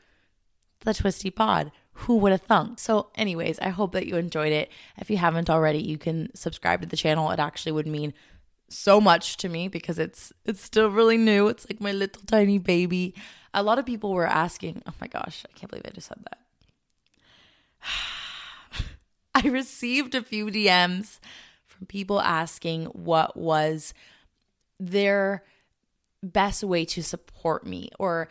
the 0.80 0.92
Twisty 0.92 1.30
Pod. 1.30 1.70
Who 1.98 2.16
would 2.16 2.32
have 2.32 2.42
thunk? 2.42 2.80
So, 2.80 3.10
anyways, 3.14 3.60
I 3.60 3.68
hope 3.68 3.92
that 3.92 4.08
you 4.08 4.16
enjoyed 4.16 4.52
it. 4.52 4.72
If 4.98 5.08
you 5.08 5.16
haven't 5.16 5.48
already, 5.48 5.78
you 5.78 5.98
can 5.98 6.34
subscribe 6.34 6.80
to 6.80 6.88
the 6.88 6.96
channel. 6.96 7.30
It 7.30 7.38
actually 7.38 7.70
would 7.70 7.86
mean 7.86 8.12
so 8.68 9.00
much 9.00 9.36
to 9.36 9.48
me 9.48 9.68
because 9.68 10.00
it's 10.00 10.32
it's 10.44 10.60
still 10.60 10.90
really 10.90 11.16
new. 11.16 11.46
It's 11.46 11.64
like 11.70 11.80
my 11.80 11.92
little 11.92 12.22
tiny 12.26 12.58
baby. 12.58 13.14
A 13.52 13.62
lot 13.62 13.78
of 13.78 13.86
people 13.86 14.12
were 14.12 14.26
asking, 14.26 14.82
"Oh 14.88 14.94
my 15.00 15.06
gosh, 15.06 15.44
I 15.48 15.56
can't 15.56 15.70
believe 15.70 15.86
I 15.86 15.90
just 15.90 16.08
said 16.08 16.24
that." 16.28 16.38
I 19.44 19.48
received 19.48 20.14
a 20.14 20.22
few 20.22 20.46
DMs 20.46 21.18
from 21.66 21.86
people 21.86 22.20
asking 22.20 22.86
what 22.86 23.36
was 23.36 23.94
their 24.78 25.44
best 26.22 26.62
way 26.62 26.84
to 26.84 27.02
support 27.02 27.66
me 27.66 27.90
or 27.98 28.28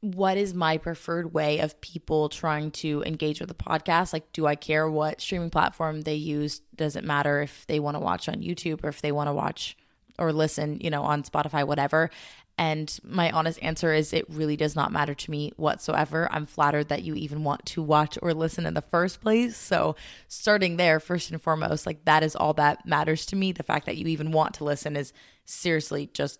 what 0.00 0.36
is 0.36 0.52
my 0.52 0.76
preferred 0.76 1.32
way 1.32 1.60
of 1.60 1.80
people 1.80 2.28
trying 2.28 2.70
to 2.70 3.02
engage 3.06 3.40
with 3.40 3.48
the 3.48 3.54
podcast? 3.54 4.12
Like, 4.12 4.32
do 4.32 4.46
I 4.46 4.54
care 4.54 4.88
what 4.88 5.22
streaming 5.22 5.48
platform 5.48 6.02
they 6.02 6.14
use? 6.14 6.60
Does 6.76 6.94
it 6.94 7.04
matter 7.04 7.40
if 7.40 7.66
they 7.66 7.80
want 7.80 7.94
to 7.94 8.00
watch 8.00 8.28
on 8.28 8.36
YouTube 8.36 8.84
or 8.84 8.88
if 8.88 9.00
they 9.00 9.12
want 9.12 9.28
to 9.28 9.32
watch 9.32 9.78
or 10.18 10.30
listen, 10.30 10.78
you 10.82 10.90
know, 10.90 11.02
on 11.02 11.22
Spotify, 11.22 11.66
whatever? 11.66 12.10
And 12.56 12.96
my 13.02 13.30
honest 13.32 13.58
answer 13.62 13.92
is 13.92 14.12
it 14.12 14.30
really 14.30 14.56
does 14.56 14.76
not 14.76 14.92
matter 14.92 15.14
to 15.14 15.30
me 15.30 15.52
whatsoever. 15.56 16.28
I'm 16.30 16.46
flattered 16.46 16.88
that 16.88 17.02
you 17.02 17.14
even 17.16 17.42
want 17.42 17.66
to 17.66 17.82
watch 17.82 18.16
or 18.22 18.32
listen 18.32 18.64
in 18.64 18.74
the 18.74 18.82
first 18.82 19.20
place. 19.20 19.56
So, 19.56 19.96
starting 20.28 20.76
there, 20.76 21.00
first 21.00 21.30
and 21.32 21.42
foremost, 21.42 21.84
like 21.84 22.04
that 22.04 22.22
is 22.22 22.36
all 22.36 22.52
that 22.54 22.86
matters 22.86 23.26
to 23.26 23.36
me. 23.36 23.50
The 23.50 23.64
fact 23.64 23.86
that 23.86 23.96
you 23.96 24.06
even 24.06 24.30
want 24.30 24.54
to 24.54 24.64
listen 24.64 24.96
is 24.96 25.12
seriously 25.44 26.10
just 26.14 26.38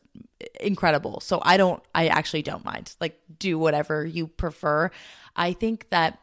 incredible. 0.61 1.19
So, 1.19 1.41
I 1.43 1.57
don't, 1.57 1.83
I 1.95 2.07
actually 2.07 2.43
don't 2.43 2.65
mind. 2.65 2.95
Like, 3.01 3.21
do 3.41 3.59
whatever 3.59 4.07
you 4.07 4.29
prefer. 4.29 4.93
I 5.35 5.53
think 5.53 5.91
that 5.91 6.21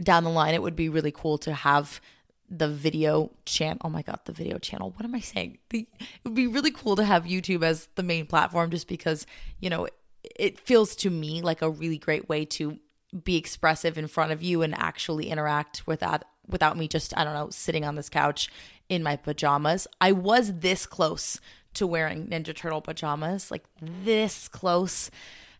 down 0.00 0.22
the 0.22 0.30
line, 0.30 0.54
it 0.54 0.62
would 0.62 0.76
be 0.76 0.88
really 0.88 1.12
cool 1.12 1.38
to 1.38 1.52
have 1.52 2.00
the 2.50 2.68
video 2.68 3.30
channel. 3.44 3.78
Oh 3.82 3.90
my 3.90 4.02
god, 4.02 4.20
the 4.24 4.32
video 4.32 4.58
channel. 4.58 4.90
What 4.96 5.04
am 5.04 5.14
I 5.14 5.20
saying? 5.20 5.58
The, 5.70 5.86
it 6.00 6.08
would 6.24 6.34
be 6.34 6.46
really 6.46 6.70
cool 6.70 6.96
to 6.96 7.04
have 7.04 7.24
YouTube 7.24 7.62
as 7.62 7.88
the 7.94 8.02
main 8.02 8.26
platform, 8.26 8.70
just 8.70 8.88
because 8.88 9.26
you 9.60 9.70
know 9.70 9.84
it, 9.86 9.94
it 10.24 10.60
feels 10.60 10.96
to 10.96 11.10
me 11.10 11.42
like 11.42 11.62
a 11.62 11.70
really 11.70 11.98
great 11.98 12.28
way 12.28 12.44
to 12.44 12.78
be 13.24 13.36
expressive 13.36 13.96
in 13.96 14.06
front 14.06 14.32
of 14.32 14.42
you 14.42 14.62
and 14.62 14.74
actually 14.74 15.30
interact 15.30 15.86
without 15.86 16.24
without 16.46 16.76
me 16.76 16.88
just 16.88 17.16
I 17.16 17.24
don't 17.24 17.34
know 17.34 17.50
sitting 17.50 17.84
on 17.84 17.94
this 17.94 18.08
couch 18.08 18.50
in 18.88 19.02
my 19.02 19.16
pajamas. 19.16 19.86
I 20.00 20.12
was 20.12 20.54
this 20.54 20.86
close 20.86 21.40
to 21.74 21.86
wearing 21.86 22.26
Ninja 22.26 22.54
Turtle 22.54 22.80
pajamas, 22.80 23.50
like 23.50 23.64
this 23.80 24.48
close. 24.48 25.10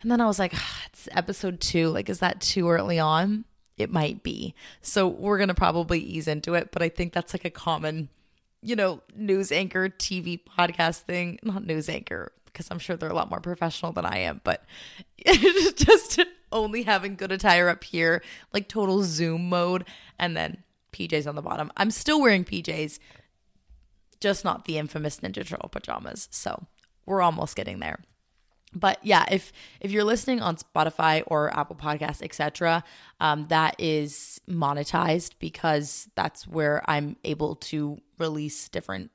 And 0.01 0.11
then 0.11 0.21
I 0.21 0.27
was 0.27 0.39
like, 0.39 0.53
ah, 0.55 0.83
it's 0.87 1.09
episode 1.13 1.61
two. 1.61 1.89
Like, 1.89 2.09
is 2.09 2.21
that 2.21 2.41
too 2.41 2.69
early 2.69 2.99
on? 2.99 3.45
It 3.79 3.91
might 3.91 4.23
be. 4.23 4.55
So 4.83 5.07
we're 5.07 5.39
going 5.39 5.49
to 5.49 5.55
probably 5.55 6.01
ease 6.01 6.29
into 6.29 6.55
it, 6.55 6.71
but 6.73 6.83
I 6.83 6.89
think 6.89 7.13
that's 7.13 7.33
like 7.33 7.45
a 7.45 7.51
common, 7.51 8.09
you 8.61 8.77
know, 8.77 9.03
news 9.15 9.53
anchor 9.53 9.89
TV 9.89 10.41
podcast 10.59 11.03
thing. 11.03 11.39
Not 11.43 11.65
news 11.65 11.89
anchor, 11.89 12.33
because 12.47 12.69
I'm 12.71 12.79
sure 12.79 12.97
they're 12.97 13.09
a 13.09 13.15
lot 13.15 13.31
more 13.31 13.41
professional 13.41 13.93
than 13.93 14.05
I 14.05 14.19
am, 14.19 14.41
but 14.45 14.65
just 15.27 16.21
only 16.51 16.83
having 16.83 17.15
good 17.15 17.33
attire 17.33 17.69
up 17.69 17.85
here, 17.85 18.23
like 18.53 18.69
total 18.69 19.03
Zoom 19.05 19.49
mode, 19.49 19.85
and 20.19 20.37
then 20.37 20.65
PJs 20.93 21.29
on 21.29 21.37
the 21.37 21.43
bottom. 21.43 21.71
I'm 21.77 21.91
still 21.91 22.21
wearing 22.21 22.45
PJs, 22.45 22.99
just 24.21 24.45
not 24.45 24.65
the 24.65 24.79
infamous 24.79 25.21
Ninja 25.21 25.47
Turtle 25.47 25.69
pajamas. 25.69 26.29
So 26.33 26.67
we're 27.07 27.23
almost 27.23 27.55
getting 27.55 27.79
there 27.79 28.01
but 28.75 28.99
yeah 29.03 29.25
if 29.31 29.53
if 29.81 29.91
you're 29.91 30.05
listening 30.05 30.41
on 30.41 30.57
spotify 30.57 31.23
or 31.27 31.57
apple 31.57 31.77
podcasts 31.77 32.23
etc 32.23 32.83
um, 33.21 33.47
that 33.47 33.75
is 33.79 34.41
monetized 34.49 35.33
because 35.39 36.09
that's 36.15 36.47
where 36.47 36.83
i'm 36.89 37.17
able 37.25 37.55
to 37.57 37.99
release 38.19 38.69
different 38.69 39.11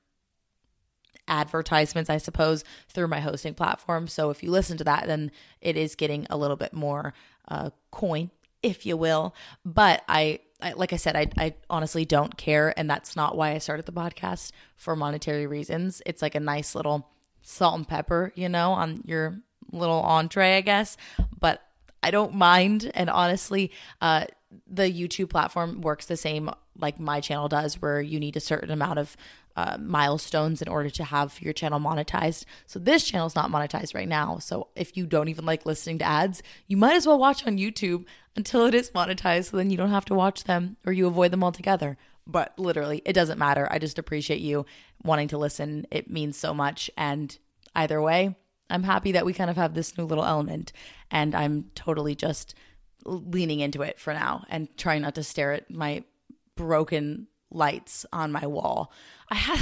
advertisements 1.28 2.10
i 2.10 2.18
suppose 2.18 2.64
through 2.90 3.08
my 3.08 3.20
hosting 3.20 3.54
platform 3.54 4.08
so 4.08 4.30
if 4.30 4.44
you 4.44 4.52
listen 4.52 4.78
to 4.78 4.84
that 4.84 5.08
then 5.08 5.32
it 5.62 5.78
is 5.78 5.96
getting 5.96 6.28
a 6.30 6.38
little 6.38 6.58
bit 6.58 6.74
more 6.74 7.14
uh, 7.48 7.70
coin 7.92 8.30
if 8.62 8.86
you 8.86 8.98
will 8.98 9.34
but 9.64 10.04
i 10.08 10.40
I, 10.64 10.72
like 10.74 10.94
I 10.94 10.96
said, 10.96 11.18
I, 11.18 11.28
I 11.38 11.56
honestly 11.70 12.06
don't 12.06 12.38
care. 12.38 12.74
And 12.80 12.90
that's 12.90 13.18
not 13.18 13.36
why 13.36 13.52
I 13.52 13.58
started 13.58 13.86
the 13.86 13.92
podcast 13.92 14.54
for 14.78 14.96
monetary 14.96 15.46
reasons. 15.46 16.02
It's 16.06 16.22
like 16.22 16.36
a 16.36 16.40
nice 16.40 16.74
little 16.74 17.10
salt 17.44 17.78
and 17.78 17.88
pepper, 17.88 18.32
you 18.36 18.50
know, 18.50 18.72
on 18.72 19.04
your 19.06 19.38
little 19.72 20.02
entree, 20.02 20.58
I 20.58 20.62
guess. 20.62 20.98
But 21.40 21.62
I 22.02 22.12
don't 22.12 22.34
mind. 22.34 22.92
And 22.96 23.10
honestly, 23.10 23.72
uh, 24.02 24.26
the 24.68 24.92
YouTube 24.92 25.30
platform 25.30 25.82
works 25.82 26.06
the 26.06 26.18
same 26.18 26.50
like 26.80 27.00
my 27.00 27.20
channel 27.20 27.48
does, 27.48 27.82
where 27.82 28.02
you 28.02 28.20
need 28.20 28.36
a 28.36 28.40
certain 28.40 28.72
amount 28.72 28.98
of 28.98 29.16
uh, 29.56 29.78
milestones 29.80 30.62
in 30.62 30.68
order 30.68 30.90
to 30.90 31.04
have 31.04 31.40
your 31.40 31.54
channel 31.54 31.80
monetized. 31.80 32.46
So 32.66 32.80
this 32.80 33.04
channel 33.04 33.28
is 33.28 33.36
not 33.36 33.52
monetized 33.52 33.94
right 33.94 34.08
now. 34.08 34.40
So 34.40 34.70
if 34.76 34.98
you 34.98 35.06
don't 35.06 35.28
even 35.28 35.46
like 35.46 35.66
listening 35.66 36.00
to 36.00 36.06
ads, 36.06 36.42
you 36.68 36.78
might 36.78 36.96
as 36.96 37.06
well 37.06 37.20
watch 37.20 37.46
on 37.46 37.58
YouTube 37.58 38.06
until 38.36 38.66
it 38.66 38.74
is 38.74 38.90
monetized. 38.92 39.52
So 39.52 39.58
then 39.58 39.70
you 39.70 39.78
don't 39.78 39.92
have 39.92 40.06
to 40.06 40.16
watch 40.16 40.46
them 40.46 40.78
or 40.86 40.94
you 40.94 41.06
avoid 41.06 41.32
them 41.32 41.44
altogether. 41.44 41.98
But 42.26 42.58
literally, 42.58 43.02
it 43.06 43.14
doesn't 43.14 43.38
matter. 43.38 43.68
I 43.70 43.80
just 43.80 44.00
appreciate 44.00 44.40
you 44.40 44.66
wanting 45.04 45.28
to 45.30 45.38
listen. 45.38 45.86
It 45.92 46.10
means 46.10 46.38
so 46.38 46.54
much. 46.54 46.90
And 46.98 47.38
either 47.76 48.02
way, 48.02 48.36
I'm 48.70 48.84
happy 48.84 49.12
that 49.14 49.26
we 49.26 49.34
kind 49.34 49.50
of 49.50 49.58
have 49.58 49.74
this 49.74 49.98
new 49.98 50.06
little 50.06 50.26
element 50.26 50.72
and 51.12 51.36
I'm 51.36 51.72
totally 51.76 52.16
just 52.16 52.56
leaning 53.06 53.60
into 53.60 53.82
it 53.82 54.00
for 54.00 54.14
now 54.14 54.46
and 54.50 54.76
trying 54.78 55.02
not 55.02 55.16
to 55.16 55.24
stare 55.24 55.54
at 55.54 55.70
my 55.70 56.04
broken 56.56 57.28
lights 57.52 58.06
on 58.12 58.32
my 58.32 58.48
wall. 58.48 58.92
I 59.30 59.36
had 59.36 59.60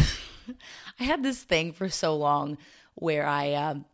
I 0.99 1.03
had 1.03 1.23
this 1.23 1.43
thing 1.43 1.71
for 1.71 1.89
so 1.89 2.15
long 2.15 2.57
where 2.95 3.25
I 3.25 3.53
um 3.53 3.85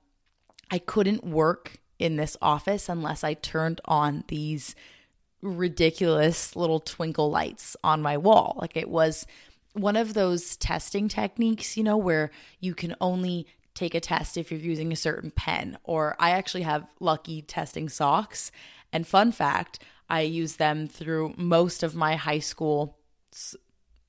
I 0.69 0.79
couldn't 0.79 1.23
work 1.23 1.77
in 1.97 2.15
this 2.15 2.37
office 2.41 2.89
unless 2.89 3.23
I 3.23 3.33
turned 3.33 3.81
on 3.85 4.23
these 4.27 4.75
ridiculous 5.41 6.55
little 6.55 6.79
twinkle 6.79 7.29
lights 7.29 7.75
on 7.83 8.01
my 8.01 8.17
wall. 8.17 8.57
Like 8.59 8.75
it 8.75 8.89
was 8.89 9.25
one 9.77 9.95
of 9.95 10.13
those 10.13 10.57
testing 10.57 11.07
techniques, 11.07 11.77
you 11.77 11.83
know, 11.83 11.97
where 11.97 12.31
you 12.59 12.73
can 12.73 12.95
only 12.99 13.47
take 13.73 13.93
a 13.93 13.99
test 13.99 14.37
if 14.37 14.51
you're 14.51 14.59
using 14.59 14.91
a 14.91 14.95
certain 14.95 15.31
pen. 15.31 15.77
Or 15.83 16.15
I 16.19 16.31
actually 16.31 16.63
have 16.63 16.89
lucky 16.99 17.41
testing 17.41 17.89
socks. 17.89 18.51
And 18.91 19.05
fun 19.05 19.31
fact, 19.31 19.79
I 20.09 20.21
use 20.21 20.55
them 20.55 20.87
through 20.87 21.35
most 21.37 21.83
of 21.83 21.95
my 21.95 22.15
high 22.15 22.39
school 22.39 22.97
s- 23.33 23.55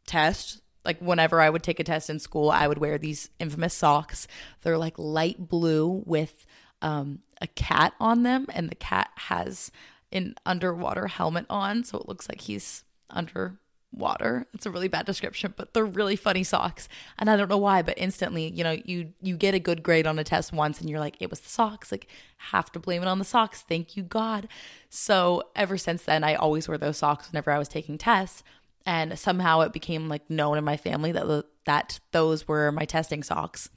test. 0.07 0.63
Like 0.85 0.99
whenever 1.01 1.41
I 1.41 1.51
would 1.51 1.63
take 1.63 1.81
a 1.81 1.85
test 1.85 2.09
in 2.09 2.19
school, 2.19 2.51
I 2.51 2.67
would 2.67 2.79
wear 2.79 2.97
these 2.97 3.29
infamous 3.39 3.75
socks. 3.75 4.27
They're 4.63 4.79
like 4.79 4.99
light 4.99 5.49
blue 5.49 6.03
with 6.07 6.47
um, 6.81 7.21
a 7.43 7.47
cat 7.47 7.93
on 8.01 8.23
them, 8.23 8.47
and 8.55 8.71
the 8.71 8.75
cat 8.75 9.11
has 9.17 9.71
an 10.13 10.35
underwater 10.47 11.09
helmet 11.09 11.45
on, 11.51 11.85
so 11.85 11.99
it 11.99 12.09
looks 12.09 12.29
like 12.29 12.43
he's 12.43 12.85
under 13.11 13.59
water. 13.93 14.47
It's 14.53 14.67
a 14.67 14.71
really 14.71 14.89
bad 14.89 15.07
description, 15.07 15.55
but 15.57 15.73
they're 15.73 15.85
really 15.85 16.17
funny 16.17 16.45
socks. 16.45 16.89
And 17.19 17.31
I 17.31 17.37
don't 17.37 17.49
know 17.49 17.59
why, 17.59 17.83
but 17.83 17.95
instantly, 17.97 18.49
you 18.49 18.63
know, 18.63 18.77
you 18.85 19.13
you 19.23 19.37
get 19.37 19.55
a 19.55 19.59
good 19.59 19.83
grade 19.83 20.07
on 20.07 20.19
a 20.19 20.25
test 20.25 20.53
once 20.53 20.81
and 20.81 20.89
you're 20.89 21.01
like, 21.01 21.17
it 21.21 21.31
was 21.31 21.41
the 21.41 21.49
socks. 21.49 21.91
Like 21.91 22.09
have 22.37 22.71
to 22.73 22.79
blame 22.79 23.03
it 23.03 23.09
on 23.09 23.19
the 23.19 23.25
socks. 23.25 23.65
Thank 23.69 23.97
you 23.97 24.03
God. 24.03 24.49
So 24.91 25.43
ever 25.57 25.79
since 25.79 26.03
then, 26.05 26.25
I 26.25 26.35
always 26.35 26.69
wear 26.69 26.79
those 26.79 26.99
socks 26.99 27.31
whenever 27.31 27.51
I 27.51 27.59
was 27.59 27.69
taking 27.69 27.99
tests. 27.99 28.43
And 28.87 29.19
somehow 29.19 29.61
it 29.61 29.73
became 29.73 30.09
like 30.09 30.29
known 30.31 30.57
in 30.57 30.65
my 30.65 30.77
family 30.77 31.13
that 31.13 31.45
that 31.65 32.01
those 32.13 32.49
were 32.49 32.73
my 32.73 32.85
testing 32.85 33.23
socks. 33.23 33.69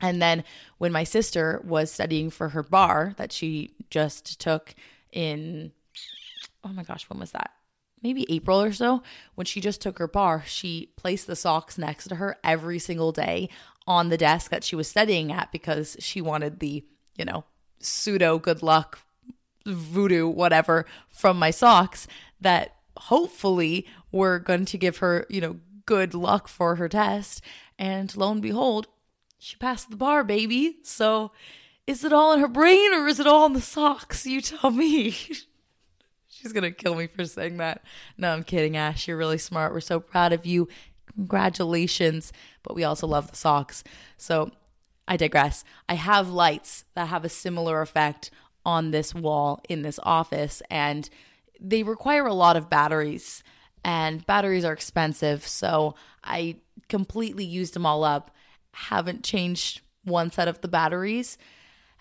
And 0.00 0.20
then 0.20 0.44
when 0.78 0.92
my 0.92 1.04
sister 1.04 1.62
was 1.64 1.90
studying 1.90 2.30
for 2.30 2.50
her 2.50 2.62
bar 2.62 3.14
that 3.16 3.32
she 3.32 3.74
just 3.90 4.40
took 4.40 4.74
in, 5.12 5.72
oh 6.64 6.70
my 6.70 6.82
gosh, 6.82 7.08
when 7.08 7.20
was 7.20 7.30
that? 7.30 7.52
Maybe 8.04 8.26
April 8.28 8.60
or 8.60 8.70
so, 8.70 9.02
when 9.34 9.46
she 9.46 9.62
just 9.62 9.80
took 9.80 9.98
her 9.98 10.06
bar, 10.06 10.44
she 10.46 10.92
placed 10.94 11.26
the 11.26 11.34
socks 11.34 11.78
next 11.78 12.08
to 12.08 12.16
her 12.16 12.36
every 12.44 12.78
single 12.78 13.12
day 13.12 13.48
on 13.86 14.10
the 14.10 14.18
desk 14.18 14.50
that 14.50 14.62
she 14.62 14.76
was 14.76 14.86
studying 14.86 15.32
at 15.32 15.50
because 15.50 15.96
she 16.00 16.20
wanted 16.20 16.60
the, 16.60 16.84
you 17.16 17.24
know, 17.24 17.44
pseudo 17.80 18.38
good 18.38 18.62
luck, 18.62 19.00
voodoo, 19.64 20.28
whatever 20.28 20.84
from 21.08 21.38
my 21.38 21.50
socks 21.50 22.06
that 22.38 22.76
hopefully 22.96 23.86
were 24.12 24.38
going 24.38 24.66
to 24.66 24.76
give 24.76 24.98
her, 24.98 25.24
you 25.30 25.40
know, 25.40 25.56
good 25.86 26.12
luck 26.12 26.46
for 26.46 26.76
her 26.76 26.90
test. 26.90 27.40
And 27.78 28.14
lo 28.14 28.30
and 28.30 28.42
behold, 28.42 28.86
she 29.38 29.56
passed 29.56 29.90
the 29.90 29.96
bar, 29.96 30.24
baby. 30.24 30.76
So 30.82 31.32
is 31.86 32.04
it 32.04 32.12
all 32.12 32.34
in 32.34 32.40
her 32.40 32.48
brain 32.48 32.92
or 32.92 33.08
is 33.08 33.18
it 33.18 33.26
all 33.26 33.46
in 33.46 33.54
the 33.54 33.62
socks? 33.62 34.26
You 34.26 34.42
tell 34.42 34.70
me. 34.70 35.16
She's 36.44 36.52
going 36.52 36.62
to 36.62 36.70
kill 36.70 36.94
me 36.94 37.06
for 37.06 37.24
saying 37.24 37.56
that. 37.56 37.82
No, 38.16 38.30
I'm 38.30 38.44
kidding, 38.44 38.76
Ash. 38.76 39.08
You're 39.08 39.16
really 39.16 39.38
smart. 39.38 39.72
We're 39.72 39.80
so 39.80 39.98
proud 39.98 40.32
of 40.32 40.46
you. 40.46 40.68
Congratulations. 41.14 42.32
But 42.62 42.76
we 42.76 42.84
also 42.84 43.06
love 43.06 43.30
the 43.30 43.36
socks. 43.36 43.82
So 44.18 44.52
I 45.08 45.16
digress. 45.16 45.64
I 45.88 45.94
have 45.94 46.28
lights 46.28 46.84
that 46.94 47.08
have 47.08 47.24
a 47.24 47.30
similar 47.30 47.80
effect 47.80 48.30
on 48.64 48.92
this 48.92 49.14
wall 49.14 49.60
in 49.68 49.82
this 49.82 49.98
office, 50.02 50.62
and 50.70 51.10
they 51.60 51.82
require 51.82 52.26
a 52.26 52.32
lot 52.32 52.56
of 52.56 52.70
batteries, 52.70 53.42
and 53.84 54.24
batteries 54.26 54.64
are 54.64 54.72
expensive. 54.72 55.46
So 55.46 55.94
I 56.22 56.56
completely 56.88 57.44
used 57.44 57.74
them 57.74 57.84
all 57.84 58.04
up 58.04 58.30
haven't 58.74 59.24
changed 59.24 59.80
one 60.04 60.30
set 60.30 60.48
of 60.48 60.60
the 60.60 60.68
batteries. 60.68 61.38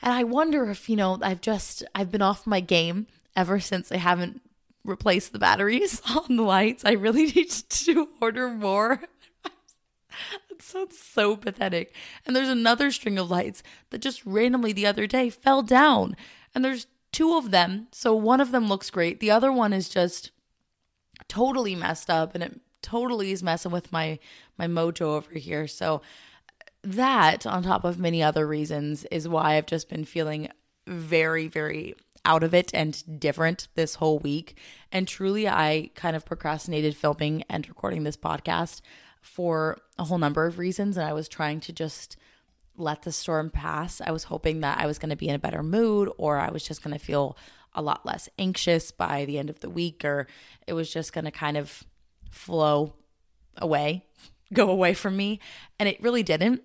And 0.02 0.12
I 0.12 0.24
wonder 0.24 0.70
if, 0.70 0.90
you 0.90 0.96
know, 0.96 1.18
I've 1.22 1.42
just 1.42 1.84
I've 1.96 2.12
been 2.12 2.22
off 2.22 2.46
my 2.46 2.60
game 2.60 3.08
ever 3.36 3.60
since 3.60 3.92
I 3.92 3.98
haven't 3.98 4.42
replaced 4.84 5.32
the 5.32 5.40
batteries 5.40 6.02
on 6.10 6.36
the 6.36 6.44
lights. 6.44 6.86
I 6.86 6.92
really 6.92 7.26
need 7.36 7.50
to 7.50 8.10
order 8.22 8.50
more. 8.50 9.02
that 9.44 10.62
sounds 10.62 10.98
so 10.98 11.36
pathetic. 11.36 11.96
And 12.26 12.36
there's 12.36 12.50
another 12.50 12.92
string 12.92 13.18
of 13.18 13.32
lights 13.32 13.64
that 13.90 14.02
just 14.02 14.26
randomly 14.26 14.74
the 14.74 14.86
other 14.86 15.08
day 15.08 15.30
fell 15.30 15.62
down. 15.62 16.16
And 16.54 16.64
there's 16.64 16.88
two 17.12 17.38
of 17.38 17.52
them. 17.52 17.88
So 17.92 18.16
one 18.16 18.42
of 18.42 18.52
them 18.52 18.68
looks 18.68 18.90
great. 18.90 19.20
The 19.20 19.32
other 19.32 19.52
one 19.52 19.74
is 19.74 19.90
just 19.90 20.32
totally 21.28 21.76
messed 21.76 22.10
up 22.10 22.36
and 22.36 22.44
it 22.44 22.60
totally 22.82 23.32
is 23.32 23.42
messing 23.42 23.72
with 23.72 23.92
my 23.92 24.20
my 24.58 24.68
mojo 24.68 25.02
over 25.02 25.34
here. 25.40 25.68
So 25.68 26.02
that, 26.84 27.46
on 27.46 27.64
top 27.64 27.86
of 27.86 27.98
many 27.98 28.22
other 28.22 28.46
reasons, 28.46 29.06
is 29.06 29.28
why 29.28 29.56
I've 29.56 29.66
just 29.66 29.90
been 29.90 30.06
feeling 30.06 30.50
very, 30.86 31.48
very 31.48 31.96
out 32.26 32.44
of 32.44 32.54
it 32.54 32.72
and 32.74 33.20
different 33.20 33.68
this 33.76 33.96
whole 33.96 34.20
week. 34.20 34.58
And 34.92 35.08
truly, 35.08 35.48
I 35.48 35.92
kind 35.96 36.16
of 36.16 36.26
procrastinated 36.26 36.96
filming 36.96 37.44
and 37.50 37.68
recording 37.68 38.04
this 38.04 38.18
podcast 38.18 38.82
for 39.22 39.78
a 39.98 40.06
whole 40.06 40.18
number 40.18 40.46
of 40.46 40.60
reasons. 40.60 40.98
And 40.98 41.06
I 41.06 41.14
was 41.14 41.28
trying 41.28 41.60
to 41.62 41.74
just 41.74 42.18
let 42.78 43.04
the 43.04 43.12
storm 43.12 43.50
pass. 43.50 44.02
I 44.02 44.12
was 44.12 44.26
hoping 44.26 44.62
that 44.62 44.80
I 44.80 44.86
was 44.86 45.00
going 45.00 45.10
to 45.10 45.16
be 45.16 45.30
in 45.30 45.36
a 45.36 45.40
better 45.40 45.64
mood 45.64 46.10
or 46.18 46.40
I 46.40 46.50
was 46.50 46.64
just 46.64 46.84
going 46.84 46.98
to 46.98 47.04
feel 47.04 47.38
a 47.74 47.82
lot 47.82 48.06
less 48.06 48.30
anxious 48.38 48.92
by 48.92 49.26
the 49.26 49.38
end 49.40 49.50
of 49.50 49.60
the 49.60 49.70
week, 49.70 50.06
or 50.06 50.28
it 50.68 50.74
was 50.74 50.92
just 50.94 51.12
going 51.12 51.26
to 51.26 51.32
kind 51.32 51.58
of 51.58 51.84
flow 52.30 52.94
away, 53.58 54.06
go 54.54 54.70
away 54.70 54.94
from 54.94 55.18
me. 55.18 55.40
And 55.80 55.90
it 55.90 56.02
really 56.02 56.24
didn't. 56.24 56.62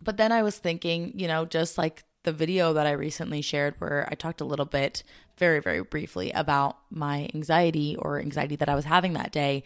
But 0.00 0.16
then 0.16 0.30
I 0.30 0.42
was 0.42 0.56
thinking, 0.56 1.12
you 1.16 1.26
know, 1.26 1.44
just 1.44 1.76
like 1.76 2.04
the 2.24 2.32
video 2.32 2.72
that 2.72 2.86
I 2.86 2.92
recently 2.92 3.42
shared 3.42 3.74
where 3.78 4.08
I 4.10 4.14
talked 4.14 4.40
a 4.40 4.44
little 4.44 4.66
bit, 4.66 5.02
very, 5.38 5.60
very 5.60 5.82
briefly 5.82 6.30
about 6.32 6.76
my 6.90 7.30
anxiety 7.34 7.96
or 7.96 8.18
anxiety 8.18 8.56
that 8.56 8.68
I 8.68 8.74
was 8.74 8.84
having 8.84 9.12
that 9.14 9.32
day. 9.32 9.62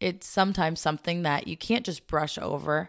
It's 0.00 0.26
sometimes 0.26 0.80
something 0.80 1.22
that 1.22 1.48
you 1.48 1.56
can't 1.56 1.84
just 1.84 2.06
brush 2.06 2.38
over. 2.38 2.88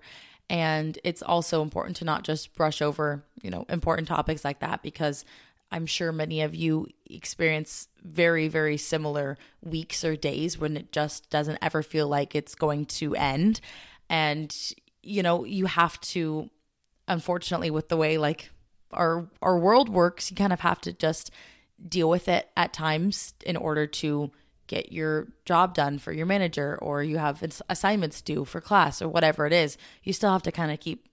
And 0.49 0.97
it's 1.03 1.21
also 1.21 1.62
important 1.62 1.97
to 1.97 2.06
not 2.06 2.23
just 2.23 2.53
brush 2.53 2.82
over, 2.82 3.23
you 3.41 3.49
know, 3.49 3.65
important 3.69 4.08
topics 4.08 4.45
like 4.45 4.60
that 4.60 4.82
because 4.84 5.25
I'm 5.71 5.86
sure 5.86 6.12
many 6.12 6.41
of 6.41 6.56
you 6.56 6.88
experience 7.06 7.89
very, 8.01 8.47
very 8.47 8.77
similar 8.77 9.38
weeks 9.62 10.06
or 10.06 10.15
days 10.15 10.58
when 10.58 10.77
it 10.77 10.91
just 10.91 11.30
doesn't 11.30 11.60
ever 11.62 11.84
feel 11.84 12.08
like 12.08 12.36
it's 12.36 12.56
going 12.56 12.86
to 12.86 13.15
end. 13.15 13.60
And, 14.10 14.56
you 15.03 15.23
know, 15.23 15.43
you 15.43 15.65
have 15.65 15.99
to 16.01 16.49
unfortunately 17.10 17.71
with 17.71 17.88
the 17.89 17.97
way 17.97 18.17
like 18.17 18.51
our 18.91 19.28
our 19.41 19.58
world 19.58 19.89
works, 19.89 20.32
you 20.32 20.38
kind 20.38 20.54
of 20.54 20.62
have 20.62 20.82
to 20.82 20.93
just 20.93 21.32
deal 21.88 22.10
with 22.10 22.28
it 22.28 22.50
at 22.56 22.73
times 22.73 23.34
in 23.45 23.56
order 23.56 23.86
to 23.86 24.32
get 24.67 24.91
your 24.91 25.28
job 25.45 25.73
done 25.73 25.97
for 25.97 26.12
your 26.12 26.26
manager 26.26 26.78
or 26.82 27.02
you 27.02 27.17
have 27.17 27.43
assignments 27.69 28.21
due 28.21 28.43
for 28.43 28.60
class 28.60 29.02
or 29.02 29.08
whatever 29.08 29.45
it 29.45 29.54
is. 29.54 29.78
You 30.04 30.13
still 30.13 30.32
have 30.32 30.43
to 30.43 30.52
kind 30.52 30.71
of 30.71 30.80
keep 30.80 31.08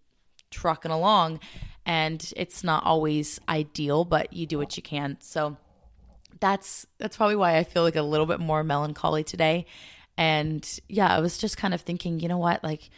trucking 0.51 0.91
along 0.91 1.41
and 1.87 2.33
it's 2.37 2.65
not 2.65 2.85
always 2.85 3.41
ideal, 3.49 4.05
but 4.05 4.33
you 4.33 4.47
do 4.47 4.59
what 4.59 4.77
you 4.77 4.83
can. 4.83 5.19
So 5.21 5.57
that's 6.41 6.87
that's 6.99 7.17
probably 7.17 7.37
why 7.37 7.57
I 7.57 7.65
feel 7.65 7.83
like 7.83 7.97
a 7.97 8.03
little 8.03 8.27
bit 8.27 8.41
more 8.41 8.65
melancholy 8.65 9.25
today. 9.25 9.67
And 10.17 10.69
yeah, 10.89 11.15
I 11.15 11.21
was 11.21 11.39
just 11.39 11.57
kind 11.57 11.75
of 11.75 11.81
thinking, 11.81 12.21
you 12.21 12.29
know 12.29 12.39
what? 12.39 12.63
Like 12.65 12.91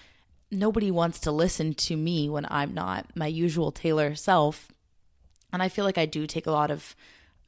nobody 0.50 0.90
wants 0.90 1.20
to 1.20 1.32
listen 1.32 1.74
to 1.74 1.96
me 1.96 2.28
when 2.28 2.46
I'm 2.48 2.74
not 2.74 3.06
my 3.14 3.26
usual 3.26 3.72
Taylor 3.72 4.14
self. 4.14 4.68
And 5.52 5.62
I 5.62 5.68
feel 5.68 5.84
like 5.84 5.98
I 5.98 6.06
do 6.06 6.26
take 6.26 6.46
a 6.46 6.52
lot 6.52 6.70
of 6.70 6.94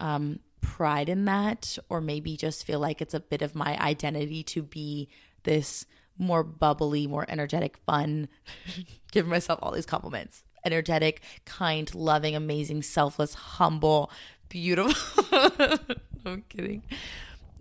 um, 0.01 0.41
pride 0.61 1.09
in 1.09 1.25
that, 1.27 1.79
or 1.89 2.01
maybe 2.01 2.37
just 2.37 2.65
feel 2.65 2.81
like 2.81 3.01
it's 3.01 3.15
a 3.15 3.21
bit 3.21 3.43
of 3.43 3.55
my 3.55 3.79
identity 3.81 4.43
to 4.45 4.63
be 4.63 5.09
this 5.45 5.87
more 6.17 6.43
bubbly, 6.43 7.07
more 7.07 7.25
energetic, 7.29 7.77
fun, 7.87 8.29
giving 9.13 9.31
myself 9.31 9.59
all 9.63 9.73
these 9.73 9.87
compliments. 9.87 10.45
Energetic, 10.65 11.23
kind, 11.45 11.95
loving, 11.95 12.35
amazing, 12.35 12.83
selfless, 12.83 13.35
humble, 13.35 14.11
beautiful. 14.49 15.25
I'm 16.25 16.43
kidding 16.49 16.83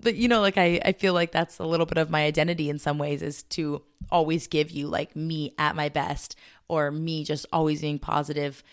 but 0.01 0.15
you 0.15 0.27
know 0.27 0.41
like 0.41 0.57
I, 0.57 0.79
I 0.83 0.91
feel 0.93 1.13
like 1.13 1.31
that's 1.31 1.59
a 1.59 1.65
little 1.65 1.85
bit 1.85 1.97
of 1.97 2.09
my 2.09 2.23
identity 2.23 2.69
in 2.69 2.79
some 2.79 2.97
ways 2.97 3.21
is 3.21 3.43
to 3.43 3.81
always 4.11 4.47
give 4.47 4.71
you 4.71 4.87
like 4.87 5.15
me 5.15 5.53
at 5.57 5.75
my 5.75 5.89
best 5.89 6.35
or 6.67 6.91
me 6.91 7.23
just 7.23 7.45
always 7.51 7.81
being 7.81 7.99
positive 7.99 8.63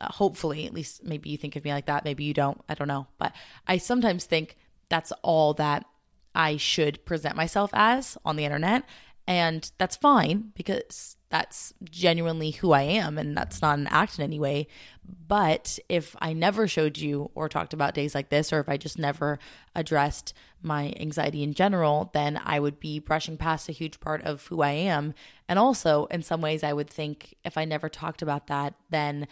uh, 0.00 0.12
hopefully 0.12 0.66
at 0.66 0.74
least 0.74 1.04
maybe 1.04 1.30
you 1.30 1.36
think 1.36 1.56
of 1.56 1.64
me 1.64 1.72
like 1.72 1.86
that 1.86 2.04
maybe 2.04 2.24
you 2.24 2.34
don't 2.34 2.60
i 2.68 2.74
don't 2.74 2.88
know 2.88 3.06
but 3.18 3.32
i 3.66 3.76
sometimes 3.76 4.24
think 4.24 4.56
that's 4.88 5.12
all 5.22 5.54
that 5.54 5.84
i 6.34 6.56
should 6.56 7.04
present 7.04 7.36
myself 7.36 7.70
as 7.72 8.18
on 8.24 8.36
the 8.36 8.44
internet 8.44 8.84
and 9.26 9.72
that's 9.78 9.96
fine 9.96 10.52
because 10.54 11.16
that's 11.28 11.74
genuinely 11.90 12.52
who 12.52 12.72
I 12.72 12.82
am 12.82 13.18
and 13.18 13.36
that's 13.36 13.60
not 13.60 13.78
an 13.78 13.88
act 13.88 14.18
in 14.18 14.24
any 14.24 14.38
way. 14.38 14.68
But 15.28 15.78
if 15.88 16.14
I 16.20 16.32
never 16.32 16.68
showed 16.68 16.98
you 16.98 17.30
or 17.34 17.48
talked 17.48 17.72
about 17.72 17.94
days 17.94 18.14
like 18.14 18.28
this, 18.28 18.52
or 18.52 18.60
if 18.60 18.68
I 18.68 18.76
just 18.76 18.98
never 18.98 19.38
addressed 19.74 20.34
my 20.62 20.92
anxiety 20.98 21.42
in 21.42 21.54
general, 21.54 22.10
then 22.12 22.40
I 22.44 22.60
would 22.60 22.80
be 22.80 22.98
brushing 22.98 23.36
past 23.36 23.68
a 23.68 23.72
huge 23.72 24.00
part 24.00 24.22
of 24.22 24.46
who 24.46 24.62
I 24.62 24.72
am. 24.72 25.14
And 25.48 25.58
also, 25.58 26.06
in 26.06 26.22
some 26.22 26.40
ways, 26.40 26.62
I 26.62 26.72
would 26.72 26.90
think 26.90 27.34
if 27.44 27.58
I 27.58 27.64
never 27.64 27.88
talked 27.88 28.22
about 28.22 28.46
that, 28.48 28.74
then 28.90 29.26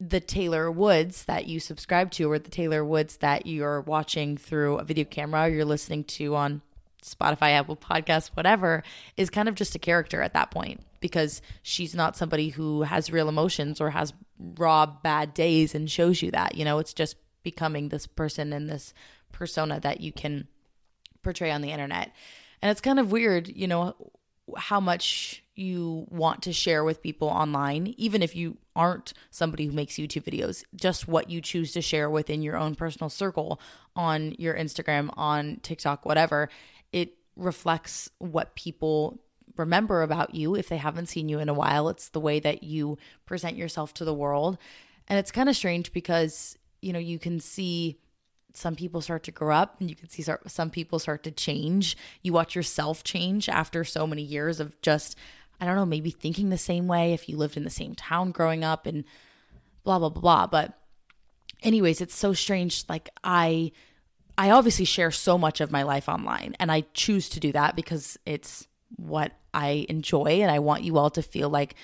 the 0.00 0.20
Taylor 0.20 0.70
Woods 0.70 1.24
that 1.24 1.46
you 1.46 1.58
subscribe 1.58 2.10
to, 2.12 2.30
or 2.30 2.38
the 2.38 2.50
Taylor 2.50 2.84
Woods 2.84 3.18
that 3.18 3.46
you're 3.46 3.80
watching 3.80 4.36
through 4.36 4.78
a 4.78 4.84
video 4.84 5.04
camera, 5.04 5.44
or 5.44 5.48
you're 5.48 5.64
listening 5.64 6.04
to 6.04 6.36
on 6.36 6.62
Spotify, 7.02 7.52
Apple 7.52 7.76
Podcasts, 7.76 8.28
whatever, 8.34 8.82
is 9.16 9.30
kind 9.30 9.48
of 9.48 9.54
just 9.54 9.74
a 9.74 9.78
character 9.78 10.22
at 10.22 10.34
that 10.34 10.50
point 10.50 10.80
because 11.00 11.40
she's 11.62 11.94
not 11.94 12.16
somebody 12.16 12.50
who 12.50 12.82
has 12.82 13.10
real 13.10 13.28
emotions 13.28 13.80
or 13.80 13.90
has 13.90 14.12
raw 14.38 14.86
bad 14.86 15.34
days 15.34 15.74
and 15.74 15.90
shows 15.90 16.22
you 16.22 16.30
that. 16.30 16.54
You 16.54 16.64
know, 16.64 16.78
it's 16.78 16.94
just 16.94 17.16
becoming 17.42 17.88
this 17.88 18.06
person 18.06 18.52
and 18.52 18.68
this 18.68 18.92
persona 19.32 19.80
that 19.80 20.00
you 20.00 20.12
can 20.12 20.48
portray 21.22 21.50
on 21.50 21.62
the 21.62 21.70
internet. 21.70 22.12
And 22.62 22.70
it's 22.70 22.80
kind 22.80 22.98
of 22.98 23.12
weird, 23.12 23.48
you 23.48 23.66
know, 23.66 23.94
how 24.56 24.80
much 24.80 25.42
you 25.54 26.06
want 26.08 26.42
to 26.42 26.52
share 26.52 26.84
with 26.84 27.02
people 27.02 27.28
online, 27.28 27.94
even 27.98 28.22
if 28.22 28.34
you 28.36 28.56
aren't 28.74 29.12
somebody 29.30 29.66
who 29.66 29.72
makes 29.72 29.94
YouTube 29.94 30.22
videos, 30.22 30.64
just 30.74 31.08
what 31.08 31.28
you 31.28 31.40
choose 31.40 31.72
to 31.72 31.82
share 31.82 32.08
within 32.08 32.42
your 32.42 32.56
own 32.56 32.74
personal 32.74 33.10
circle 33.10 33.60
on 33.96 34.34
your 34.38 34.54
Instagram, 34.54 35.10
on 35.16 35.58
TikTok, 35.62 36.06
whatever 36.06 36.48
it 36.92 37.14
reflects 37.36 38.10
what 38.18 38.54
people 38.54 39.20
remember 39.58 40.02
about 40.02 40.34
you 40.34 40.54
if 40.54 40.68
they 40.68 40.76
haven't 40.76 41.06
seen 41.06 41.28
you 41.28 41.38
in 41.38 41.48
a 41.48 41.54
while. 41.54 41.88
It's 41.88 42.08
the 42.08 42.20
way 42.20 42.40
that 42.40 42.62
you 42.62 42.96
present 43.26 43.56
yourself 43.56 43.92
to 43.94 44.04
the 44.04 44.14
world. 44.14 44.58
And 45.08 45.18
it's 45.18 45.30
kind 45.30 45.48
of 45.48 45.56
strange 45.56 45.92
because, 45.92 46.56
you 46.80 46.92
know, 46.92 46.98
you 46.98 47.18
can 47.18 47.40
see 47.40 47.98
some 48.54 48.74
people 48.74 49.00
start 49.00 49.22
to 49.24 49.30
grow 49.30 49.54
up 49.54 49.76
and 49.80 49.90
you 49.90 49.96
can 49.96 50.08
see 50.08 50.24
some 50.46 50.70
people 50.70 50.98
start 50.98 51.22
to 51.24 51.30
change. 51.30 51.96
You 52.22 52.32
watch 52.32 52.54
yourself 52.54 53.04
change 53.04 53.48
after 53.48 53.84
so 53.84 54.06
many 54.06 54.22
years 54.22 54.60
of 54.60 54.80
just 54.80 55.16
I 55.60 55.64
don't 55.64 55.76
know, 55.76 55.86
maybe 55.86 56.10
thinking 56.10 56.50
the 56.50 56.58
same 56.58 56.86
way 56.86 57.12
if 57.12 57.28
you 57.28 57.36
lived 57.36 57.56
in 57.56 57.64
the 57.64 57.70
same 57.70 57.94
town 57.94 58.30
growing 58.30 58.62
up 58.62 58.86
and 58.86 59.04
blah, 59.82 59.98
blah, 59.98 60.08
blah, 60.08 60.20
blah. 60.20 60.46
But, 60.46 60.78
anyways, 61.62 62.00
it's 62.00 62.14
so 62.14 62.32
strange. 62.32 62.84
Like, 62.88 63.10
I. 63.24 63.72
I 64.40 64.52
obviously 64.52 64.84
share 64.84 65.10
so 65.10 65.36
much 65.36 65.60
of 65.60 65.72
my 65.72 65.82
life 65.82 66.08
online, 66.08 66.54
and 66.60 66.70
I 66.70 66.82
choose 66.94 67.28
to 67.30 67.40
do 67.40 67.50
that 67.50 67.74
because 67.74 68.16
it's 68.24 68.67
what 68.96 69.32
I 69.54 69.86
enjoy, 69.88 70.40
and 70.42 70.50
I 70.50 70.58
want 70.58 70.84
you 70.84 70.98
all 70.98 71.10
to 71.10 71.22
feel 71.22 71.48
like 71.48 71.74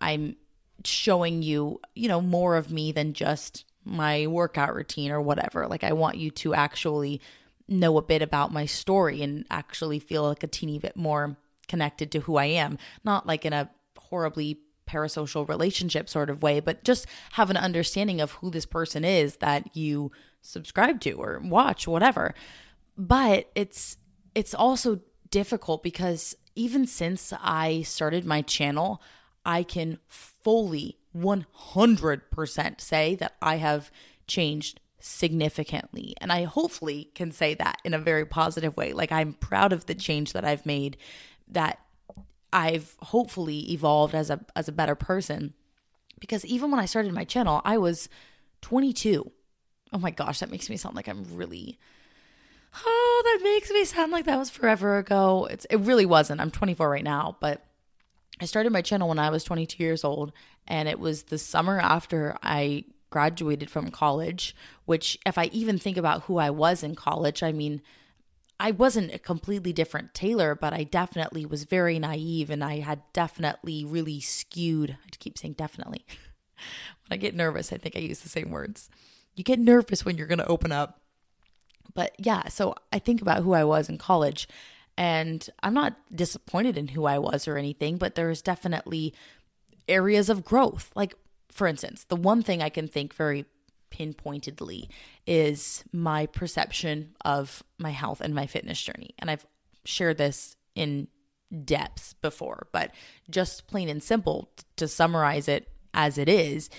I'm 0.00 0.36
showing 0.84 1.42
you, 1.42 1.80
you 1.94 2.08
know, 2.08 2.20
more 2.20 2.56
of 2.56 2.70
me 2.70 2.92
than 2.92 3.12
just 3.12 3.64
my 3.84 4.26
workout 4.26 4.74
routine 4.74 5.10
or 5.10 5.20
whatever. 5.20 5.66
Like, 5.66 5.84
I 5.84 5.92
want 5.92 6.16
you 6.16 6.30
to 6.32 6.54
actually 6.54 7.20
know 7.68 7.96
a 7.96 8.02
bit 8.02 8.22
about 8.22 8.52
my 8.52 8.66
story 8.66 9.22
and 9.22 9.44
actually 9.50 9.98
feel 9.98 10.22
like 10.24 10.42
a 10.42 10.46
teeny 10.46 10.78
bit 10.78 10.96
more 10.96 11.36
connected 11.66 12.12
to 12.12 12.20
who 12.20 12.36
I 12.36 12.46
am, 12.46 12.78
not 13.04 13.26
like 13.26 13.44
in 13.44 13.52
a 13.52 13.70
horribly 13.98 14.60
parasocial 14.86 15.48
relationship 15.48 16.08
sort 16.08 16.28
of 16.28 16.42
way, 16.42 16.60
but 16.60 16.84
just 16.84 17.06
have 17.32 17.50
an 17.50 17.56
understanding 17.56 18.20
of 18.20 18.32
who 18.32 18.50
this 18.50 18.66
person 18.66 19.04
is 19.04 19.36
that 19.36 19.74
you 19.74 20.12
subscribe 20.42 21.00
to 21.00 21.12
or 21.12 21.40
watch, 21.42 21.88
whatever. 21.88 22.34
But 22.96 23.50
it's 23.54 23.96
it's 24.34 24.54
also 24.54 25.00
difficult 25.30 25.82
because 25.82 26.36
even 26.54 26.86
since 26.86 27.32
I 27.40 27.82
started 27.82 28.24
my 28.24 28.42
channel, 28.42 29.02
I 29.44 29.62
can 29.62 29.98
fully 30.08 30.98
100% 31.16 32.80
say 32.80 33.14
that 33.16 33.34
I 33.40 33.56
have 33.56 33.90
changed 34.26 34.80
significantly. 34.98 36.14
And 36.20 36.32
I 36.32 36.44
hopefully 36.44 37.10
can 37.14 37.30
say 37.30 37.54
that 37.54 37.76
in 37.84 37.92
a 37.92 37.98
very 37.98 38.24
positive 38.24 38.76
way. 38.76 38.92
Like 38.92 39.12
I'm 39.12 39.34
proud 39.34 39.72
of 39.72 39.86
the 39.86 39.94
change 39.94 40.32
that 40.32 40.44
I've 40.44 40.64
made 40.64 40.96
that 41.48 41.78
I've 42.52 42.96
hopefully 43.00 43.70
evolved 43.72 44.14
as 44.14 44.30
a 44.30 44.40
as 44.56 44.68
a 44.68 44.72
better 44.72 44.94
person. 44.94 45.52
Because 46.20 46.46
even 46.46 46.70
when 46.70 46.80
I 46.80 46.86
started 46.86 47.12
my 47.12 47.24
channel, 47.24 47.60
I 47.64 47.76
was 47.76 48.08
22. 48.62 49.30
Oh 49.92 49.98
my 49.98 50.10
gosh, 50.10 50.38
that 50.38 50.50
makes 50.50 50.70
me 50.70 50.76
sound 50.76 50.96
like 50.96 51.08
I'm 51.08 51.36
really 51.36 51.78
Oh, 52.74 53.22
that 53.24 53.44
makes 53.44 53.70
me 53.70 53.84
sound 53.84 54.12
like 54.12 54.24
that 54.24 54.38
was 54.38 54.50
forever 54.50 54.98
ago. 54.98 55.46
It's 55.50 55.64
it 55.66 55.80
really 55.80 56.06
wasn't. 56.06 56.40
I'm 56.40 56.50
24 56.50 56.88
right 56.88 57.04
now, 57.04 57.36
but 57.40 57.64
I 58.40 58.46
started 58.46 58.72
my 58.72 58.82
channel 58.82 59.08
when 59.08 59.18
I 59.18 59.30
was 59.30 59.44
22 59.44 59.82
years 59.82 60.02
old 60.04 60.32
and 60.66 60.88
it 60.88 60.98
was 60.98 61.24
the 61.24 61.38
summer 61.38 61.78
after 61.78 62.36
I 62.42 62.84
graduated 63.10 63.70
from 63.70 63.90
college, 63.90 64.56
which 64.86 65.16
if 65.24 65.38
I 65.38 65.44
even 65.46 65.78
think 65.78 65.96
about 65.96 66.22
who 66.22 66.38
I 66.38 66.50
was 66.50 66.82
in 66.82 66.96
college, 66.96 67.44
I 67.44 67.52
mean, 67.52 67.80
I 68.58 68.72
wasn't 68.72 69.14
a 69.14 69.18
completely 69.18 69.72
different 69.72 70.14
Taylor, 70.14 70.54
but 70.54 70.72
I 70.72 70.84
definitely 70.84 71.46
was 71.46 71.64
very 71.64 71.98
naive 71.98 72.50
and 72.50 72.64
I 72.64 72.80
had 72.80 73.02
definitely 73.12 73.84
really 73.84 74.20
skewed. 74.20 74.96
I 75.04 75.08
keep 75.18 75.38
saying 75.38 75.54
definitely. 75.54 76.04
when 77.06 77.12
I 77.12 77.16
get 77.16 77.36
nervous, 77.36 77.72
I 77.72 77.76
think 77.76 77.94
I 77.96 78.00
use 78.00 78.20
the 78.20 78.28
same 78.28 78.50
words. 78.50 78.88
You 79.36 79.44
get 79.44 79.58
nervous 79.58 80.04
when 80.04 80.16
you're 80.16 80.26
going 80.26 80.38
to 80.38 80.46
open 80.46 80.72
up. 80.72 81.00
But 81.92 82.14
yeah, 82.18 82.48
so 82.48 82.74
I 82.92 82.98
think 82.98 83.20
about 83.20 83.42
who 83.42 83.52
I 83.52 83.64
was 83.64 83.88
in 83.88 83.98
college 83.98 84.48
and 84.96 85.48
I'm 85.62 85.74
not 85.74 85.96
disappointed 86.14 86.78
in 86.78 86.88
who 86.88 87.04
I 87.04 87.18
was 87.18 87.48
or 87.48 87.56
anything, 87.56 87.96
but 87.96 88.14
there's 88.14 88.42
definitely 88.42 89.14
areas 89.88 90.28
of 90.28 90.44
growth. 90.44 90.90
Like, 90.94 91.14
for 91.50 91.66
instance, 91.66 92.04
the 92.04 92.16
one 92.16 92.42
thing 92.42 92.62
I 92.62 92.68
can 92.68 92.88
think 92.88 93.14
very 93.14 93.44
pinpointedly 93.90 94.88
is 95.26 95.84
my 95.92 96.26
perception 96.26 97.14
of 97.24 97.62
my 97.78 97.90
health 97.90 98.20
and 98.20 98.34
my 98.34 98.46
fitness 98.46 98.80
journey. 98.80 99.14
And 99.18 99.30
I've 99.30 99.46
shared 99.84 100.18
this 100.18 100.56
in 100.74 101.08
depth 101.64 102.14
before, 102.20 102.66
but 102.72 102.90
just 103.30 103.66
plain 103.66 103.88
and 103.88 104.02
simple 104.02 104.50
to 104.76 104.88
summarize 104.88 105.48
it 105.48 105.68
as 105.92 106.18
it 106.18 106.28
is, 106.28 106.70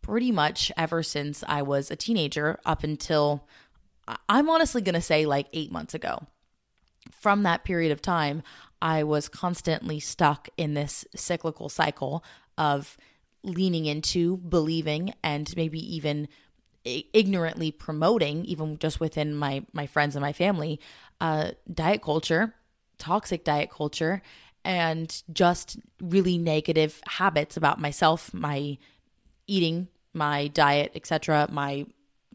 pretty 0.00 0.32
much 0.32 0.72
ever 0.76 1.02
since 1.02 1.44
I 1.46 1.62
was 1.62 1.90
a 1.90 1.96
teenager 1.96 2.58
up 2.64 2.84
until 2.84 3.46
I'm 4.28 4.48
honestly 4.48 4.82
going 4.82 4.94
to 4.94 5.00
say 5.00 5.26
like 5.26 5.46
eight 5.52 5.72
months 5.72 5.94
ago. 5.94 6.26
From 7.12 7.42
that 7.44 7.64
period 7.64 7.92
of 7.92 8.02
time, 8.02 8.42
I 8.82 9.04
was 9.04 9.28
constantly 9.28 10.00
stuck 10.00 10.48
in 10.56 10.74
this 10.74 11.04
cyclical 11.14 11.68
cycle 11.68 12.24
of 12.58 12.96
leaning 13.42 13.86
into, 13.86 14.36
believing, 14.38 15.14
and 15.22 15.54
maybe 15.56 15.78
even 15.94 16.28
ignorantly 16.84 17.70
promoting, 17.70 18.44
even 18.44 18.78
just 18.78 19.00
within 19.00 19.34
my 19.34 19.64
my 19.72 19.86
friends 19.86 20.14
and 20.14 20.22
my 20.22 20.32
family, 20.32 20.80
uh, 21.20 21.52
diet 21.72 22.02
culture, 22.02 22.54
toxic 22.98 23.44
diet 23.44 23.70
culture, 23.70 24.22
and 24.64 25.22
just 25.32 25.78
really 26.00 26.38
negative 26.38 27.00
habits 27.06 27.56
about 27.56 27.80
myself, 27.80 28.32
my 28.34 28.78
eating, 29.46 29.88
my 30.12 30.48
diet, 30.48 30.92
etc., 30.94 31.48
my 31.50 31.86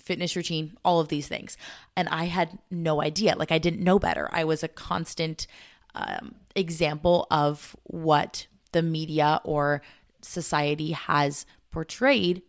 fitness 0.01 0.35
routine, 0.35 0.77
all 0.83 0.99
of 0.99 1.07
these 1.07 1.27
things. 1.27 1.57
And 1.95 2.09
I 2.09 2.25
had 2.25 2.57
no 2.69 3.01
idea. 3.01 3.35
Like 3.35 3.51
I 3.51 3.57
didn't 3.57 3.83
know 3.83 3.99
better. 3.99 4.29
I 4.31 4.43
was 4.43 4.63
a 4.63 4.67
constant 4.67 5.47
um, 5.95 6.35
example 6.55 7.27
of 7.31 7.75
what 7.83 8.47
the 8.71 8.81
media 8.81 9.41
or 9.43 9.81
society 10.21 10.91
has 10.91 11.45
portrayed 11.71 12.41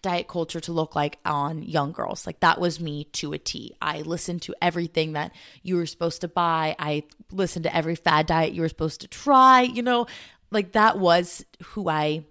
diet 0.00 0.28
culture 0.28 0.60
to 0.60 0.72
look 0.72 0.94
like 0.94 1.18
on 1.24 1.62
young 1.62 1.92
girls. 1.92 2.26
Like 2.26 2.40
that 2.40 2.60
was 2.60 2.80
me 2.80 3.04
to 3.04 3.32
a 3.32 3.38
T. 3.38 3.74
I 3.82 4.02
listened 4.02 4.42
to 4.42 4.54
everything 4.62 5.14
that 5.14 5.32
you 5.62 5.76
were 5.76 5.86
supposed 5.86 6.20
to 6.20 6.28
buy. 6.28 6.76
I 6.78 7.04
listened 7.32 7.64
to 7.64 7.76
every 7.76 7.96
fad 7.96 8.26
diet 8.26 8.52
you 8.52 8.62
were 8.62 8.68
supposed 8.68 9.00
to 9.00 9.08
try, 9.08 9.62
you 9.62 9.82
know, 9.82 10.06
like 10.50 10.72
that 10.72 10.98
was 10.98 11.44
who 11.62 11.88
I 11.88 12.24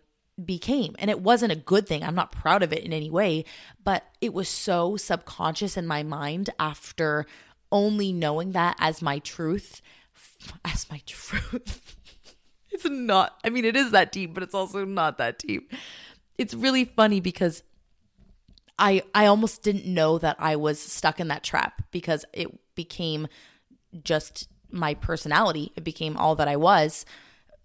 became. 0.43 0.95
And 0.99 1.09
it 1.09 1.21
wasn't 1.21 1.51
a 1.51 1.57
good 1.57 1.87
thing. 1.87 2.03
I'm 2.03 2.15
not 2.15 2.31
proud 2.31 2.63
of 2.63 2.71
it 2.71 2.83
in 2.83 2.93
any 2.93 3.09
way, 3.09 3.45
but 3.83 4.05
it 4.21 4.33
was 4.33 4.47
so 4.47 4.97
subconscious 4.97 5.77
in 5.77 5.87
my 5.87 6.03
mind 6.03 6.49
after 6.59 7.25
only 7.71 8.13
knowing 8.13 8.51
that 8.51 8.75
as 8.79 9.01
my 9.01 9.19
truth, 9.19 9.81
as 10.65 10.89
my 10.89 11.01
truth. 11.05 11.95
it's 12.71 12.85
not, 12.85 13.39
I 13.43 13.49
mean, 13.49 13.65
it 13.65 13.75
is 13.75 13.91
that 13.91 14.11
deep, 14.11 14.33
but 14.33 14.43
it's 14.43 14.55
also 14.55 14.85
not 14.85 15.17
that 15.17 15.39
deep 15.39 15.71
it's 16.37 16.53
really 16.53 16.85
funny 16.85 17.19
because 17.19 17.63
I 18.79 19.01
I 19.13 19.25
almost 19.25 19.63
didn't 19.63 19.85
know 19.85 20.17
that 20.19 20.35
I 20.39 20.55
was 20.55 20.79
stuck 20.79 21.19
in 21.19 21.27
that 21.29 21.43
trap 21.43 21.83
because 21.91 22.25
it 22.33 22.47
became 22.75 23.27
just 24.03 24.47
my 24.69 24.93
personality. 24.93 25.71
It 25.75 25.83
became 25.83 26.17
all 26.17 26.35
that 26.35 26.47
I 26.47 26.55
was 26.55 27.05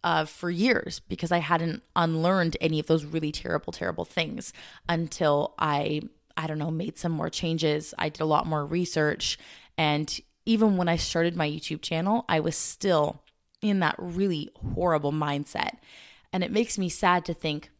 uh, 0.05 0.25
for 0.25 0.51
years 0.51 1.01
because 1.01 1.33
I 1.33 1.39
hadn't 1.39 1.83
unlearned 1.95 2.57
any 2.61 2.81
of 2.81 2.87
those 2.87 3.05
really 3.05 3.33
terrible, 3.33 3.73
terrible 3.73 4.05
things 4.05 4.53
until 4.89 5.55
I 5.59 6.03
I 6.37 6.47
don't 6.47 6.59
know 6.59 6.71
made 6.71 6.99
some 6.99 7.13
more 7.13 7.29
changes. 7.29 7.95
I 7.99 8.09
did 8.09 8.23
a 8.23 8.27
lot 8.27 8.47
more 8.47 8.65
research, 8.65 9.39
and 9.77 10.19
even 10.47 10.77
when 10.77 10.89
I 10.89 10.97
started 10.97 11.37
my 11.37 11.49
YouTube 11.49 11.83
channel, 11.83 12.25
I 12.29 12.41
was 12.41 12.57
still 12.57 13.23
in 13.61 13.81
that 13.81 13.95
really 13.99 14.51
horrible 14.75 15.13
mindset, 15.13 15.77
and 16.33 16.43
it 16.43 16.51
makes 16.51 16.79
me 16.79 16.89
sad 16.89 17.25
to 17.27 17.35
think 17.35 17.71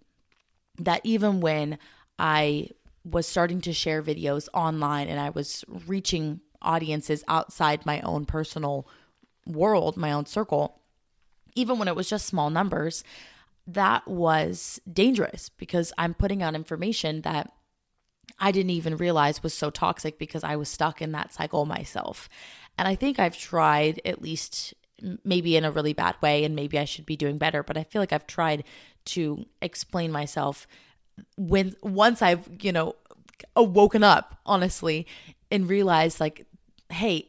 that 0.79 1.01
even 1.05 1.41
when 1.41 1.79
I 2.19 2.69
was 3.05 3.27
starting 3.27 3.61
to 3.63 3.73
share 3.73 4.03
videos 4.03 4.49
online 4.55 5.09
and 5.09 5.19
I 5.19 5.31
was 5.31 5.65
reaching 5.87 6.41
audiences 6.61 7.25
outside 7.27 7.85
my 7.85 8.01
own 8.03 8.25
personal 8.27 8.87
world, 9.47 9.97
my 9.97 10.13
own 10.13 10.27
circle, 10.27 10.82
even 11.55 11.79
when 11.79 11.89
it 11.89 11.97
was 11.97 12.09
just 12.09 12.27
small 12.27 12.51
numbers, 12.51 13.05
that 13.67 14.07
was 14.09 14.81
dangerous 14.91 15.49
because 15.51 15.93
I'm 15.97 16.15
putting 16.15 16.43
out 16.43 16.55
information 16.55 17.23
that 17.23 17.53
I 18.39 18.51
didn't 18.51 18.71
even 18.71 18.97
realize 18.97 19.43
was 19.43 19.55
so 19.55 19.71
toxic 19.71 20.19
because 20.19 20.43
I 20.43 20.57
was 20.57 20.69
stuck 20.69 21.01
in 21.01 21.13
that 21.13 21.33
cycle 21.33 21.65
myself. 21.65 22.29
And 22.77 22.89
I 22.89 22.95
think 22.95 23.19
I've 23.19 23.37
tried 23.37 24.01
at 24.05 24.23
least 24.23 24.75
maybe 25.25 25.57
in 25.57 25.65
a 25.65 25.71
really 25.71 25.93
bad 25.93 26.17
way 26.21 26.45
and 26.45 26.55
maybe 26.55 26.79
I 26.79 26.85
should 26.85 27.07
be 27.07 27.17
doing 27.17 27.39
better, 27.39 27.63
but 27.63 27.77
I 27.77 27.85
feel 27.85 28.01
like 28.01 28.13
I've 28.13 28.27
tried 28.27 28.65
to 29.07 29.45
explain 29.61 30.13
myself 30.13 30.67
when 31.37 31.75
once 31.83 32.23
I've, 32.23 32.49
you 32.61 32.73
know, 32.73 32.95
woken 33.57 34.05
up, 34.05 34.39
honestly, 34.47 35.07
and 35.51 35.69
realized 35.69 36.21
like, 36.21 36.47
hey, 36.89 37.29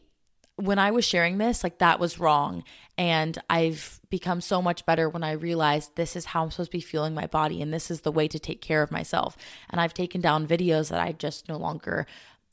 when 0.55 0.79
I 0.79 0.91
was 0.91 1.05
sharing 1.05 1.37
this, 1.37 1.63
like 1.63 1.79
that 1.79 1.99
was 1.99 2.19
wrong. 2.19 2.63
And 2.97 3.37
I've 3.49 3.99
become 4.09 4.41
so 4.41 4.61
much 4.61 4.85
better 4.85 5.09
when 5.09 5.23
I 5.23 5.31
realized 5.31 5.95
this 5.95 6.15
is 6.15 6.25
how 6.25 6.43
I'm 6.43 6.51
supposed 6.51 6.71
to 6.71 6.77
be 6.77 6.81
feeling 6.81 7.15
my 7.15 7.25
body 7.25 7.61
and 7.61 7.73
this 7.73 7.89
is 7.89 8.01
the 8.01 8.11
way 8.11 8.27
to 8.27 8.37
take 8.37 8.61
care 8.61 8.83
of 8.83 8.91
myself. 8.91 9.35
And 9.69 9.81
I've 9.81 9.93
taken 9.93 10.21
down 10.21 10.47
videos 10.47 10.89
that 10.89 10.99
I 10.99 11.13
just 11.13 11.49
no 11.49 11.57
longer 11.57 12.05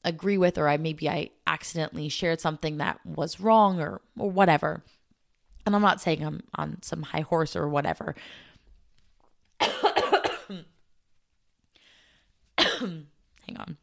agree 0.04 0.38
with 0.38 0.56
or 0.56 0.68
I 0.68 0.78
maybe 0.78 1.08
I 1.08 1.30
accidentally 1.46 2.08
shared 2.08 2.40
something 2.40 2.78
that 2.78 3.04
was 3.04 3.40
wrong 3.40 3.80
or 3.80 4.00
or 4.18 4.30
whatever. 4.30 4.82
And 5.66 5.76
I'm 5.76 5.82
not 5.82 6.00
saying 6.00 6.24
I'm 6.24 6.40
on 6.54 6.78
some 6.82 7.02
high 7.02 7.20
horse 7.20 7.54
or 7.54 7.68
whatever, 7.68 8.14
hang 9.60 10.64
on. 13.56 13.76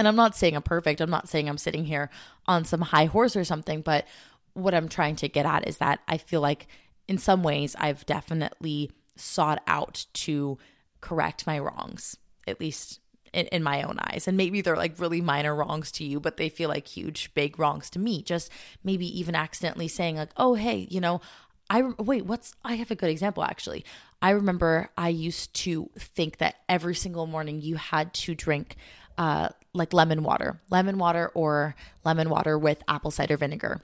And 0.00 0.08
I'm 0.08 0.16
not 0.16 0.34
saying 0.34 0.56
I'm 0.56 0.62
perfect. 0.62 1.02
I'm 1.02 1.10
not 1.10 1.28
saying 1.28 1.46
I'm 1.46 1.58
sitting 1.58 1.84
here 1.84 2.08
on 2.46 2.64
some 2.64 2.80
high 2.80 3.04
horse 3.04 3.36
or 3.36 3.44
something, 3.44 3.82
but 3.82 4.06
what 4.54 4.74
I'm 4.74 4.88
trying 4.88 5.14
to 5.16 5.28
get 5.28 5.44
at 5.44 5.68
is 5.68 5.76
that 5.76 6.00
I 6.08 6.16
feel 6.16 6.40
like 6.40 6.68
in 7.06 7.18
some 7.18 7.42
ways, 7.42 7.76
I've 7.78 8.06
definitely 8.06 8.92
sought 9.16 9.62
out 9.66 10.06
to 10.14 10.56
correct 11.02 11.46
my 11.46 11.58
wrongs, 11.58 12.16
at 12.46 12.60
least 12.60 13.00
in, 13.34 13.44
in, 13.48 13.62
my 13.62 13.82
own 13.82 13.98
eyes. 13.98 14.26
And 14.26 14.38
maybe 14.38 14.62
they're 14.62 14.74
like 14.74 14.98
really 14.98 15.20
minor 15.20 15.54
wrongs 15.54 15.92
to 15.92 16.04
you, 16.04 16.18
but 16.18 16.38
they 16.38 16.48
feel 16.48 16.70
like 16.70 16.88
huge, 16.88 17.34
big 17.34 17.58
wrongs 17.58 17.90
to 17.90 17.98
me. 17.98 18.22
Just 18.22 18.50
maybe 18.82 19.06
even 19.20 19.34
accidentally 19.34 19.88
saying, 19.88 20.16
like, 20.16 20.30
oh, 20.38 20.54
hey, 20.54 20.88
you 20.90 21.02
know, 21.02 21.20
I 21.68 21.82
wait, 21.98 22.24
what's 22.24 22.54
I 22.64 22.76
have 22.76 22.90
a 22.90 22.96
good 22.96 23.10
example 23.10 23.44
actually. 23.44 23.84
I 24.22 24.30
remember 24.30 24.88
I 24.96 25.10
used 25.10 25.52
to 25.56 25.90
think 25.98 26.38
that 26.38 26.56
every 26.70 26.94
single 26.94 27.26
morning 27.26 27.60
you 27.60 27.76
had 27.76 28.14
to 28.14 28.34
drink 28.34 28.76
uh, 29.20 29.50
like 29.74 29.92
lemon 29.92 30.22
water, 30.22 30.62
lemon 30.70 30.96
water 30.96 31.30
or 31.34 31.76
lemon 32.06 32.30
water 32.30 32.58
with 32.58 32.82
apple 32.88 33.10
cider 33.10 33.36
vinegar. 33.36 33.82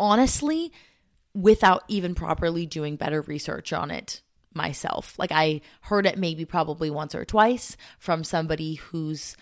Honestly, 0.00 0.72
without 1.34 1.84
even 1.88 2.14
properly 2.14 2.64
doing 2.64 2.96
better 2.96 3.20
research 3.20 3.70
on 3.72 3.90
it 3.90 4.22
myself. 4.54 5.14
Like 5.18 5.30
I 5.30 5.60
heard 5.82 6.06
it 6.06 6.18
maybe 6.18 6.46
probably 6.46 6.88
once 6.90 7.14
or 7.14 7.26
twice 7.26 7.76
from 7.98 8.24
somebody 8.24 8.76
whose 8.76 9.36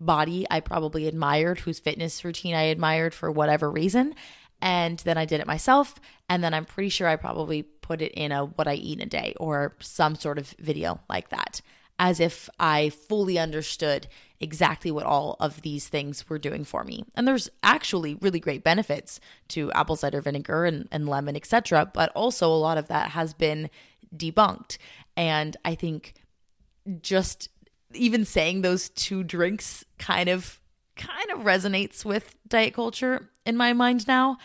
body 0.00 0.44
I 0.50 0.58
probably 0.58 1.06
admired, 1.06 1.60
whose 1.60 1.78
fitness 1.78 2.24
routine 2.24 2.56
I 2.56 2.62
admired 2.62 3.14
for 3.14 3.30
whatever 3.30 3.70
reason. 3.70 4.12
And 4.60 4.98
then 4.98 5.16
I 5.16 5.24
did 5.24 5.40
it 5.40 5.46
myself. 5.46 5.94
And 6.28 6.42
then 6.42 6.52
I'm 6.52 6.64
pretty 6.64 6.88
sure 6.88 7.06
I 7.06 7.14
probably 7.14 7.62
put 7.62 8.02
it 8.02 8.12
in 8.12 8.32
a 8.32 8.44
what 8.44 8.66
I 8.66 8.74
eat 8.74 8.98
in 8.98 9.06
a 9.06 9.08
day 9.08 9.34
or 9.38 9.76
some 9.78 10.16
sort 10.16 10.38
of 10.38 10.50
video 10.58 11.00
like 11.08 11.28
that, 11.28 11.60
as 12.00 12.18
if 12.18 12.50
I 12.58 12.90
fully 12.90 13.38
understood 13.38 14.08
exactly 14.42 14.90
what 14.90 15.06
all 15.06 15.36
of 15.40 15.62
these 15.62 15.88
things 15.88 16.28
were 16.28 16.38
doing 16.38 16.64
for 16.64 16.82
me. 16.84 17.04
And 17.14 17.26
there's 17.26 17.48
actually 17.62 18.16
really 18.16 18.40
great 18.40 18.64
benefits 18.64 19.20
to 19.48 19.70
apple 19.72 19.96
cider 19.96 20.20
vinegar 20.20 20.64
and, 20.64 20.88
and 20.90 21.08
lemon, 21.08 21.36
etc. 21.36 21.90
But 21.94 22.10
also 22.10 22.48
a 22.48 22.58
lot 22.58 22.76
of 22.76 22.88
that 22.88 23.12
has 23.12 23.32
been 23.32 23.70
debunked. 24.14 24.78
And 25.16 25.56
I 25.64 25.76
think 25.76 26.14
just 27.00 27.48
even 27.94 28.24
saying 28.24 28.62
those 28.62 28.88
two 28.88 29.22
drinks 29.22 29.84
kind 29.98 30.28
of 30.28 30.60
kind 30.96 31.30
of 31.30 31.40
resonates 31.40 32.04
with 32.04 32.34
diet 32.48 32.74
culture 32.74 33.30
in 33.46 33.56
my 33.56 33.72
mind 33.72 34.06
now. 34.08 34.38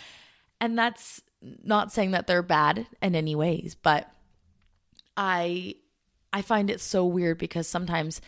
And 0.61 0.77
that's 0.77 1.21
not 1.41 1.91
saying 1.91 2.11
that 2.11 2.27
they're 2.27 2.43
bad 2.43 2.87
in 3.01 3.15
any 3.15 3.35
ways, 3.35 3.75
but 3.75 4.09
I 5.15 5.75
I 6.31 6.43
find 6.43 6.69
it 6.69 6.81
so 6.81 7.03
weird 7.05 7.39
because 7.39 7.67
sometimes 7.67 8.21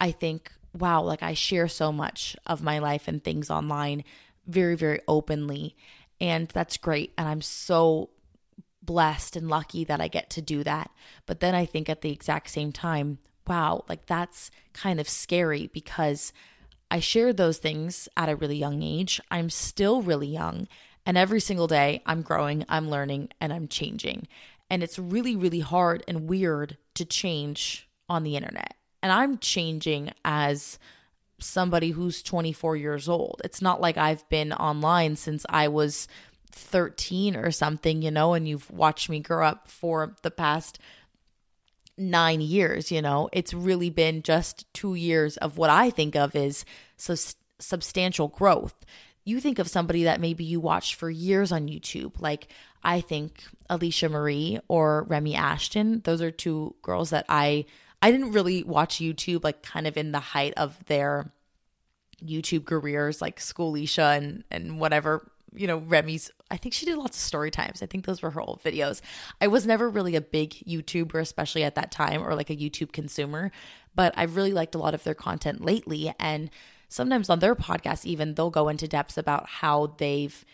I 0.00 0.10
think, 0.10 0.52
wow, 0.76 1.02
like 1.02 1.22
I 1.22 1.34
share 1.34 1.68
so 1.68 1.92
much 1.92 2.36
of 2.46 2.62
my 2.62 2.78
life 2.78 3.08
and 3.08 3.22
things 3.22 3.50
online 3.50 4.04
very, 4.46 4.76
very 4.76 5.00
openly. 5.08 5.76
And 6.20 6.48
that's 6.48 6.76
great. 6.76 7.12
And 7.18 7.28
I'm 7.28 7.42
so 7.42 8.10
blessed 8.82 9.36
and 9.36 9.48
lucky 9.48 9.84
that 9.84 10.00
I 10.00 10.08
get 10.08 10.30
to 10.30 10.42
do 10.42 10.62
that. 10.64 10.90
But 11.26 11.40
then 11.40 11.54
I 11.54 11.66
think 11.66 11.88
at 11.88 12.02
the 12.02 12.12
exact 12.12 12.50
same 12.50 12.72
time, 12.72 13.18
wow, 13.46 13.84
like 13.88 14.06
that's 14.06 14.50
kind 14.72 15.00
of 15.00 15.08
scary 15.08 15.68
because 15.72 16.32
I 16.90 17.00
shared 17.00 17.36
those 17.36 17.58
things 17.58 18.08
at 18.16 18.28
a 18.28 18.36
really 18.36 18.56
young 18.56 18.82
age. 18.82 19.20
I'm 19.30 19.50
still 19.50 20.02
really 20.02 20.28
young. 20.28 20.68
And 21.04 21.16
every 21.16 21.40
single 21.40 21.66
day, 21.66 22.02
I'm 22.06 22.22
growing, 22.22 22.64
I'm 22.68 22.90
learning, 22.90 23.30
and 23.40 23.52
I'm 23.52 23.68
changing. 23.68 24.26
And 24.68 24.82
it's 24.82 24.98
really, 24.98 25.36
really 25.36 25.60
hard 25.60 26.02
and 26.08 26.28
weird 26.28 26.76
to 26.94 27.04
change 27.04 27.88
on 28.08 28.24
the 28.24 28.36
internet. 28.36 28.76
And 29.06 29.12
I'm 29.12 29.38
changing 29.38 30.10
as 30.24 30.80
somebody 31.38 31.90
who's 31.90 32.24
24 32.24 32.74
years 32.74 33.08
old. 33.08 33.40
It's 33.44 33.62
not 33.62 33.80
like 33.80 33.96
I've 33.96 34.28
been 34.30 34.52
online 34.52 35.14
since 35.14 35.46
I 35.48 35.68
was 35.68 36.08
13 36.50 37.36
or 37.36 37.52
something, 37.52 38.02
you 38.02 38.10
know, 38.10 38.34
and 38.34 38.48
you've 38.48 38.68
watched 38.68 39.08
me 39.08 39.20
grow 39.20 39.46
up 39.46 39.68
for 39.68 40.16
the 40.22 40.32
past 40.32 40.80
nine 41.96 42.40
years, 42.40 42.90
you 42.90 43.00
know, 43.00 43.28
it's 43.32 43.54
really 43.54 43.90
been 43.90 44.22
just 44.22 44.66
two 44.74 44.96
years 44.96 45.36
of 45.36 45.56
what 45.56 45.70
I 45.70 45.90
think 45.90 46.16
of 46.16 46.34
is 46.34 46.64
so 46.96 47.14
substantial 47.60 48.26
growth. 48.26 48.74
You 49.24 49.38
think 49.38 49.60
of 49.60 49.68
somebody 49.68 50.02
that 50.02 50.20
maybe 50.20 50.42
you 50.42 50.58
watched 50.58 50.96
for 50.96 51.10
years 51.10 51.52
on 51.52 51.68
YouTube, 51.68 52.20
like 52.20 52.48
I 52.82 53.02
think 53.02 53.44
Alisha 53.70 54.10
Marie 54.10 54.58
or 54.66 55.04
Remi 55.04 55.34
Ashten. 55.34 56.02
Those 56.02 56.20
are 56.22 56.32
two 56.32 56.74
girls 56.82 57.10
that 57.10 57.24
I 57.28 57.66
I 58.06 58.12
didn't 58.12 58.30
really 58.30 58.62
watch 58.62 58.98
YouTube 58.98 59.42
like 59.42 59.64
kind 59.64 59.84
of 59.84 59.96
in 59.96 60.12
the 60.12 60.20
height 60.20 60.54
of 60.56 60.78
their 60.86 61.32
YouTube 62.24 62.64
careers, 62.64 63.20
like 63.20 63.40
Schoolisha 63.40 64.16
and 64.16 64.44
and 64.48 64.78
whatever 64.78 65.28
you 65.52 65.66
know, 65.66 65.78
Remi's. 65.78 66.30
I 66.48 66.56
think 66.56 66.72
she 66.72 66.86
did 66.86 66.98
lots 66.98 67.16
of 67.16 67.22
story 67.22 67.50
times. 67.50 67.82
I 67.82 67.86
think 67.86 68.04
those 68.04 68.22
were 68.22 68.30
her 68.30 68.40
old 68.40 68.62
videos. 68.62 69.00
I 69.40 69.48
was 69.48 69.66
never 69.66 69.90
really 69.90 70.14
a 70.14 70.20
big 70.20 70.50
YouTuber, 70.50 71.20
especially 71.20 71.64
at 71.64 71.74
that 71.74 71.90
time, 71.90 72.22
or 72.22 72.36
like 72.36 72.48
a 72.48 72.56
YouTube 72.56 72.92
consumer, 72.92 73.50
but 73.96 74.14
I've 74.16 74.36
really 74.36 74.52
liked 74.52 74.76
a 74.76 74.78
lot 74.78 74.94
of 74.94 75.02
their 75.02 75.14
content 75.14 75.64
lately. 75.64 76.14
And 76.20 76.48
sometimes 76.88 77.28
on 77.28 77.40
their 77.40 77.56
podcast, 77.56 78.06
even 78.06 78.34
they'll 78.34 78.50
go 78.50 78.68
into 78.68 78.86
depths 78.86 79.18
about 79.18 79.48
how 79.48 79.94
they've 79.98 80.44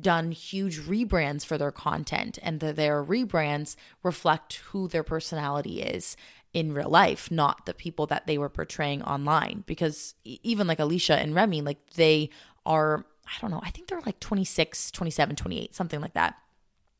done 0.00 0.32
huge 0.32 0.80
rebrands 0.80 1.46
for 1.46 1.56
their 1.56 1.72
content 1.72 2.38
and 2.42 2.60
that 2.60 2.76
their 2.76 3.02
rebrands 3.02 3.76
reflect 4.02 4.56
who 4.70 4.88
their 4.88 5.02
personality 5.02 5.80
is 5.80 6.16
in 6.54 6.74
real 6.74 6.90
life, 6.90 7.30
not 7.30 7.66
the 7.66 7.74
people 7.74 8.06
that 8.06 8.26
they 8.26 8.38
were 8.38 8.48
portraying 8.48 9.02
online. 9.02 9.64
Because 9.66 10.14
even 10.24 10.66
like 10.66 10.78
Alisha 10.78 11.16
and 11.16 11.34
Remi, 11.34 11.62
like 11.62 11.78
they 11.94 12.30
are 12.66 13.04
I 13.26 13.40
don't 13.40 13.50
know, 13.50 13.60
I 13.62 13.70
think 13.70 13.88
they're 13.88 14.00
like 14.00 14.20
26, 14.20 14.90
27, 14.90 15.36
28, 15.36 15.74
something 15.74 16.00
like 16.00 16.14
that. 16.14 16.36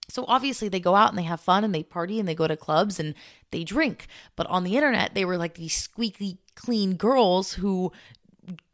So 0.08 0.24
obviously 0.28 0.68
they 0.68 0.80
go 0.80 0.94
out 0.94 1.10
and 1.10 1.18
they 1.18 1.24
have 1.24 1.40
fun 1.40 1.64
and 1.64 1.74
they 1.74 1.82
party 1.82 2.18
and 2.18 2.28
they 2.28 2.34
go 2.34 2.46
to 2.46 2.56
clubs 2.56 3.00
and 3.00 3.14
they 3.50 3.64
drink. 3.64 4.06
But 4.36 4.46
on 4.48 4.64
the 4.64 4.76
internet, 4.76 5.14
they 5.14 5.24
were 5.24 5.36
like 5.36 5.54
these 5.54 5.76
squeaky 5.76 6.38
clean 6.54 6.94
girls 6.96 7.54
who 7.54 7.92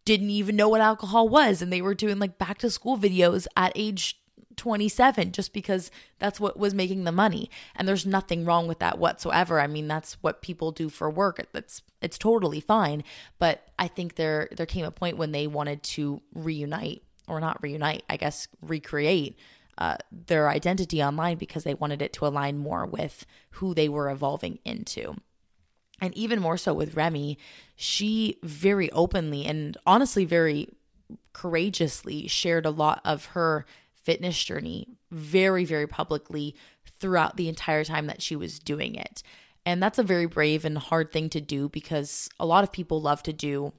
didn't 0.04 0.30
even 0.30 0.56
know 0.56 0.68
what 0.68 0.80
alcohol 0.80 1.28
was 1.28 1.60
and 1.60 1.72
they 1.72 1.82
were 1.82 1.94
doing 1.94 2.18
like 2.18 2.38
back 2.38 2.58
to 2.58 2.70
school 2.70 2.96
videos 2.96 3.46
at 3.56 3.72
age 3.74 4.18
27 4.58 5.32
just 5.32 5.52
because 5.52 5.90
that's 6.18 6.38
what 6.38 6.58
was 6.58 6.74
making 6.74 7.04
the 7.04 7.12
money. 7.12 7.50
And 7.74 7.88
there's 7.88 8.04
nothing 8.04 8.44
wrong 8.44 8.68
with 8.68 8.80
that 8.80 8.98
whatsoever. 8.98 9.60
I 9.60 9.66
mean 9.66 9.88
that's 9.88 10.14
what 10.20 10.42
people 10.42 10.72
do 10.72 10.88
for 10.88 11.08
work. 11.08 11.46
That's 11.52 11.82
it's 12.02 12.18
totally 12.18 12.60
fine. 12.60 13.02
But 13.38 13.68
i 13.78 13.88
think 13.88 14.16
there 14.16 14.48
there 14.56 14.66
came 14.66 14.84
a 14.84 14.90
point 14.90 15.16
when 15.16 15.32
they 15.32 15.46
wanted 15.46 15.82
to 15.82 16.20
reunite 16.34 17.02
or 17.28 17.40
not 17.40 17.62
reunite, 17.62 18.04
I 18.08 18.16
guess 18.16 18.48
recreate 18.62 19.38
uh, 19.76 19.96
their 20.10 20.48
identity 20.48 21.02
online 21.02 21.38
because 21.38 21.64
they 21.64 21.74
wanted 21.74 22.02
it 22.02 22.12
to 22.14 22.26
align 22.26 22.58
more 22.58 22.84
with 22.84 23.24
who 23.52 23.74
they 23.74 23.88
were 23.88 24.10
evolving 24.10 24.58
into. 24.64 25.14
And 26.00 26.16
even 26.16 26.40
more 26.40 26.56
so 26.56 26.74
with 26.74 26.96
Remi, 26.96 27.38
she 27.76 28.38
very 28.42 28.90
openly 28.92 29.44
and 29.44 29.76
honestly 29.86 30.24
very 30.24 30.68
courageously 31.32 32.26
shared 32.28 32.66
a 32.66 32.70
lot 32.70 33.00
of 33.04 33.26
her 33.26 33.64
fitness 34.08 34.42
journey 34.42 34.86
very, 35.10 35.66
very 35.66 35.86
publicly 35.86 36.56
throughout 36.98 37.36
the 37.36 37.46
entire 37.46 37.84
time 37.84 38.06
that 38.06 38.22
she 38.22 38.34
was 38.34 38.58
doing 38.58 38.94
it. 38.94 39.22
And 39.66 39.82
that's 39.82 39.98
a 39.98 40.02
very 40.02 40.24
brave 40.24 40.64
and 40.64 40.78
hard 40.78 41.12
thing 41.12 41.28
to 41.28 41.42
do 41.42 41.68
because 41.68 42.30
a 42.40 42.46
lot 42.46 42.64
of 42.64 42.72
people 42.72 43.02
love 43.02 43.22
to 43.24 43.34
do 43.34 43.74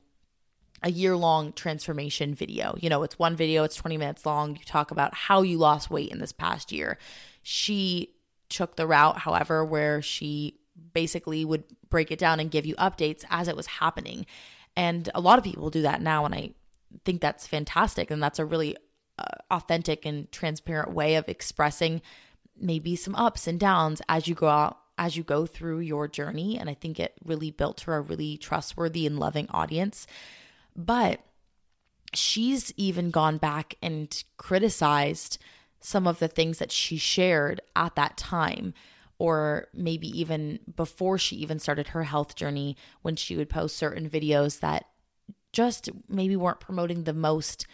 a 0.83 0.91
year 0.91 1.17
long 1.17 1.51
transformation 1.53 2.35
video. 2.35 2.75
You 2.79 2.91
know, 2.91 3.01
it's 3.01 3.17
one 3.17 3.35
video, 3.35 3.63
it's 3.63 3.75
20 3.75 3.97
minutes 3.97 4.23
long. 4.23 4.55
You 4.55 4.63
talk 4.65 4.91
about 4.91 5.15
how 5.15 5.41
you 5.41 5.57
lost 5.57 5.89
weight 5.89 6.11
in 6.11 6.19
this 6.19 6.31
past 6.31 6.71
year. 6.71 6.99
She 7.41 8.13
took 8.49 8.75
the 8.75 8.85
route, 8.85 9.17
however, 9.17 9.65
where 9.65 9.99
she 9.99 10.59
basically 10.93 11.43
would 11.43 11.63
break 11.89 12.11
it 12.11 12.19
down 12.19 12.39
and 12.39 12.51
give 12.51 12.67
you 12.67 12.75
updates 12.75 13.23
as 13.31 13.47
it 13.47 13.55
was 13.55 13.65
happening. 13.65 14.27
And 14.75 15.09
a 15.15 15.21
lot 15.21 15.39
of 15.39 15.43
people 15.43 15.71
do 15.71 15.81
that 15.81 16.03
now. 16.03 16.23
And 16.25 16.35
I 16.35 16.51
think 17.03 17.19
that's 17.19 17.47
fantastic. 17.47 18.11
And 18.11 18.21
that's 18.21 18.37
a 18.37 18.45
really 18.45 18.77
Uh, 19.19 19.37
authentic 19.51 20.05
and 20.05 20.31
transparent 20.31 20.93
way 20.93 21.15
of 21.15 21.27
expressing 21.27 22.01
maybe 22.57 22.95
some 22.95 23.15
ups 23.15 23.47
and 23.47 23.59
downs 23.59 24.01
as 24.07 24.27
you 24.27 24.35
go 24.35 24.47
out 24.47 24.77
as 24.97 25.17
you 25.17 25.23
go 25.23 25.45
through 25.45 25.79
your 25.79 26.07
journey. 26.07 26.57
And 26.57 26.69
i 26.69 26.73
think 26.73 26.99
it 26.99 27.15
really 27.25 27.51
built 27.51 27.81
her 27.81 27.97
a 27.97 28.01
really 28.01 28.37
trustworthy 28.37 29.05
and 29.05 29.19
loving 29.19 29.47
audience. 29.49 30.07
But 30.75 31.19
she's 32.13 32.71
even 32.77 33.11
gone 33.11 33.37
back 33.37 33.75
and 33.81 34.23
criticized 34.37 35.37
some 35.81 36.07
of 36.07 36.19
the 36.19 36.27
things 36.27 36.59
that 36.59 36.71
she 36.71 36.97
shared 36.97 37.59
at 37.75 37.95
that 37.95 38.15
time 38.15 38.73
or 39.17 39.67
maybe 39.73 40.07
even 40.17 40.59
before 40.75 41.17
she 41.17 41.35
even 41.37 41.59
started 41.59 41.89
her 41.89 42.03
health 42.03 42.35
journey 42.35 42.77
when 43.01 43.15
she 43.15 43.35
would 43.35 43.49
post 43.49 43.75
certain 43.75 44.09
videos 44.09 44.61
that 44.61 44.85
just 45.51 45.89
maybe 46.07 46.35
weren't 46.35 46.59
promoting 46.59 47.03
the 47.03 47.13
most 47.13 47.65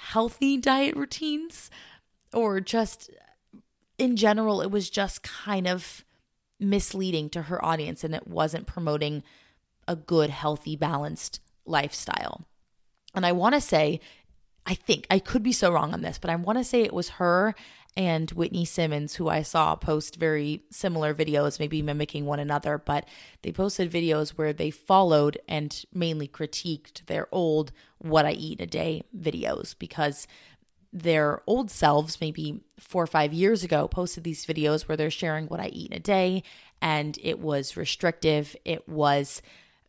healthy 0.00 0.56
diet 0.56 0.96
routines 0.96 1.70
or 2.32 2.60
just 2.60 3.10
in 3.98 4.16
general 4.16 4.62
it 4.62 4.70
was 4.70 4.88
just 4.88 5.22
kind 5.22 5.66
of 5.68 6.04
misleading 6.58 7.28
to 7.30 7.42
her 7.42 7.64
audience 7.64 8.04
and 8.04 8.14
it 8.14 8.26
wasn't 8.26 8.66
promoting 8.66 9.22
a 9.86 9.96
good 9.96 10.30
healthy 10.30 10.76
balanced 10.76 11.40
lifestyle. 11.66 12.46
And 13.14 13.26
I 13.26 13.32
want 13.32 13.54
to 13.54 13.60
say, 13.60 14.00
I 14.66 14.74
think 14.74 15.06
I 15.10 15.18
could 15.18 15.42
be 15.42 15.52
so 15.52 15.72
wrong 15.72 15.92
on 15.92 16.02
this, 16.02 16.18
but 16.18 16.30
I 16.30 16.36
want 16.36 16.58
to 16.58 16.64
say 16.64 16.82
it 16.82 16.92
was 16.92 17.10
her 17.10 17.54
and 17.96 18.30
Whitney 18.30 18.64
Simmons, 18.64 19.16
who 19.16 19.28
I 19.28 19.42
saw 19.42 19.74
post 19.74 20.16
very 20.16 20.62
similar 20.70 21.14
videos, 21.14 21.58
maybe 21.58 21.82
mimicking 21.82 22.24
one 22.24 22.38
another, 22.38 22.78
but 22.78 23.06
they 23.42 23.52
posted 23.52 23.90
videos 23.90 24.30
where 24.30 24.52
they 24.52 24.70
followed 24.70 25.38
and 25.48 25.84
mainly 25.92 26.28
critiqued 26.28 27.04
their 27.06 27.26
old 27.32 27.72
What 27.98 28.26
I 28.26 28.32
Eat 28.32 28.60
in 28.60 28.64
a 28.64 28.66
Day 28.66 29.02
videos 29.16 29.74
because 29.78 30.26
their 30.92 31.42
old 31.46 31.70
selves, 31.70 32.20
maybe 32.20 32.62
four 32.78 33.02
or 33.02 33.08
five 33.08 33.32
years 33.32 33.62
ago, 33.62 33.86
posted 33.86 34.24
these 34.24 34.46
videos 34.46 34.82
where 34.82 34.96
they're 34.96 35.10
sharing 35.10 35.46
what 35.46 35.60
I 35.60 35.68
eat 35.68 35.92
in 35.92 35.96
a 35.96 36.00
day, 36.00 36.42
and 36.82 37.18
it 37.22 37.38
was 37.38 37.76
restrictive. 37.76 38.56
It 38.64 38.88
was 38.88 39.40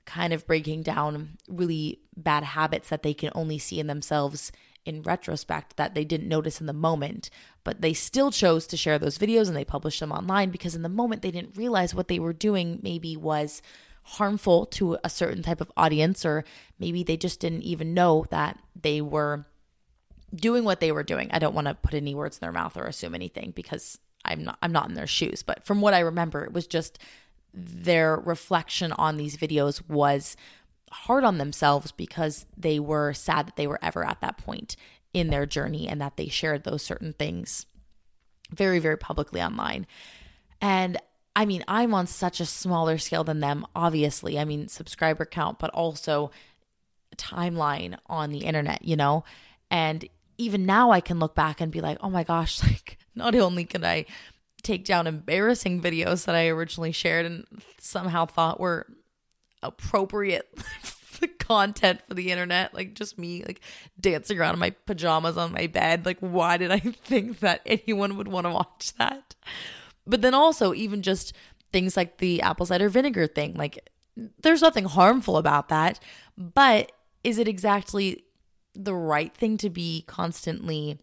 kind 0.05 0.33
of 0.33 0.45
breaking 0.45 0.83
down 0.83 1.37
really 1.47 2.01
bad 2.15 2.43
habits 2.43 2.89
that 2.89 3.03
they 3.03 3.13
can 3.13 3.31
only 3.33 3.57
see 3.57 3.79
in 3.79 3.87
themselves 3.87 4.51
in 4.85 5.01
retrospect 5.03 5.77
that 5.77 5.93
they 5.93 6.03
didn't 6.03 6.27
notice 6.27 6.59
in 6.59 6.67
the 6.67 6.73
moment, 6.73 7.29
but 7.63 7.81
they 7.81 7.93
still 7.93 8.31
chose 8.31 8.65
to 8.67 8.77
share 8.77 8.97
those 8.97 9.17
videos 9.17 9.47
and 9.47 9.55
they 9.55 9.65
published 9.65 9.99
them 9.99 10.11
online 10.11 10.49
because 10.49 10.75
in 10.75 10.81
the 10.81 10.89
moment 10.89 11.21
they 11.21 11.31
didn't 11.31 11.57
realize 11.57 11.93
what 11.93 12.07
they 12.07 12.19
were 12.19 12.33
doing 12.33 12.79
maybe 12.81 13.15
was 13.15 13.61
harmful 14.03 14.65
to 14.65 14.97
a 15.03 15.09
certain 15.09 15.43
type 15.43 15.61
of 15.61 15.71
audience, 15.77 16.25
or 16.25 16.43
maybe 16.79 17.03
they 17.03 17.17
just 17.17 17.39
didn't 17.39 17.63
even 17.63 17.93
know 17.93 18.25
that 18.31 18.57
they 18.79 19.01
were 19.01 19.45
doing 20.33 20.63
what 20.63 20.79
they 20.79 20.91
were 20.91 21.03
doing. 21.03 21.29
I 21.31 21.39
don't 21.39 21.53
want 21.53 21.67
to 21.67 21.75
put 21.75 21.93
any 21.93 22.15
words 22.15 22.37
in 22.37 22.41
their 22.41 22.51
mouth 22.51 22.77
or 22.77 22.85
assume 22.85 23.13
anything 23.13 23.51
because 23.55 23.99
I'm 24.25 24.43
not 24.43 24.57
I'm 24.61 24.71
not 24.71 24.89
in 24.89 24.95
their 24.95 25.07
shoes, 25.07 25.43
but 25.43 25.65
from 25.65 25.81
what 25.81 25.93
I 25.93 25.99
remember, 25.99 26.43
it 26.43 26.53
was 26.53 26.67
just 26.67 26.99
their 27.53 28.17
reflection 28.17 28.91
on 28.93 29.17
these 29.17 29.37
videos 29.37 29.87
was 29.89 30.37
hard 30.91 31.23
on 31.23 31.37
themselves 31.37 31.91
because 31.91 32.45
they 32.57 32.79
were 32.79 33.13
sad 33.13 33.47
that 33.47 33.55
they 33.55 33.67
were 33.67 33.79
ever 33.81 34.05
at 34.05 34.21
that 34.21 34.37
point 34.37 34.75
in 35.13 35.29
their 35.29 35.45
journey 35.45 35.87
and 35.87 36.01
that 36.01 36.17
they 36.17 36.27
shared 36.27 36.63
those 36.63 36.81
certain 36.81 37.13
things 37.13 37.65
very 38.51 38.79
very 38.79 38.97
publicly 38.97 39.41
online. 39.41 39.87
And 40.61 40.97
I 41.35 41.45
mean, 41.45 41.63
I'm 41.67 41.93
on 41.93 42.07
such 42.07 42.39
a 42.39 42.45
smaller 42.45 42.97
scale 42.97 43.23
than 43.23 43.39
them, 43.39 43.65
obviously. 43.75 44.37
I 44.37 44.45
mean, 44.45 44.67
subscriber 44.67 45.25
count, 45.25 45.59
but 45.59 45.71
also 45.71 46.31
timeline 47.15 47.97
on 48.07 48.31
the 48.31 48.39
internet, 48.39 48.83
you 48.83 48.95
know? 48.95 49.23
And 49.69 50.07
even 50.37 50.65
now 50.65 50.91
I 50.91 50.99
can 50.99 51.19
look 51.19 51.35
back 51.35 51.61
and 51.61 51.71
be 51.71 51.81
like, 51.81 51.97
oh 52.01 52.09
my 52.09 52.23
gosh, 52.23 52.61
like 52.63 52.97
not 53.15 53.35
only 53.35 53.65
can 53.65 53.85
I 53.85 54.05
take 54.63 54.85
down 54.85 55.07
embarrassing 55.07 55.81
videos 55.81 56.25
that 56.25 56.35
I 56.35 56.47
originally 56.47 56.91
shared 56.91 57.25
and 57.25 57.45
somehow 57.79 58.25
thought 58.25 58.59
were 58.59 58.85
appropriate 59.63 60.47
content 61.27 62.01
for 62.07 62.13
the 62.13 62.31
internet, 62.31 62.73
like 62.73 62.93
just 62.93 63.17
me 63.17 63.43
like 63.43 63.61
dancing 63.99 64.39
around 64.39 64.53
in 64.53 64.59
my 64.59 64.71
pajamas 64.85 65.37
on 65.37 65.53
my 65.53 65.67
bed. 65.67 66.05
Like, 66.05 66.19
why 66.19 66.57
did 66.57 66.71
I 66.71 66.79
think 67.03 67.39
that 67.39 67.61
anyone 67.65 68.17
would 68.17 68.27
want 68.27 68.45
to 68.45 68.51
watch 68.51 68.93
that? 68.97 69.35
But 70.05 70.21
then 70.21 70.33
also, 70.33 70.73
even 70.73 71.01
just 71.01 71.33
things 71.71 71.95
like 71.95 72.17
the 72.17 72.41
apple 72.41 72.65
cider 72.65 72.89
vinegar 72.89 73.27
thing, 73.27 73.53
like, 73.53 73.89
there's 74.41 74.61
nothing 74.61 74.85
harmful 74.85 75.37
about 75.37 75.69
that. 75.69 75.99
But 76.37 76.91
is 77.23 77.37
it 77.37 77.47
exactly 77.47 78.25
the 78.73 78.95
right 78.95 79.35
thing 79.35 79.57
to 79.57 79.69
be 79.69 80.03
constantly 80.07 80.99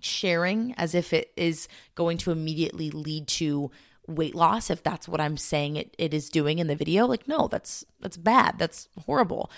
sharing 0.00 0.74
as 0.76 0.94
if 0.94 1.12
it 1.12 1.32
is 1.36 1.68
going 1.94 2.18
to 2.18 2.30
immediately 2.30 2.90
lead 2.90 3.26
to 3.26 3.70
weight 4.06 4.34
loss 4.34 4.70
if 4.70 4.82
that's 4.82 5.08
what 5.08 5.20
I'm 5.20 5.36
saying 5.36 5.76
it, 5.76 5.94
it 5.98 6.12
is 6.12 6.28
doing 6.28 6.58
in 6.58 6.66
the 6.66 6.76
video. 6.76 7.06
Like, 7.06 7.26
no, 7.26 7.48
that's 7.48 7.84
that's 8.00 8.16
bad. 8.16 8.58
That's 8.58 8.88
horrible. 9.06 9.50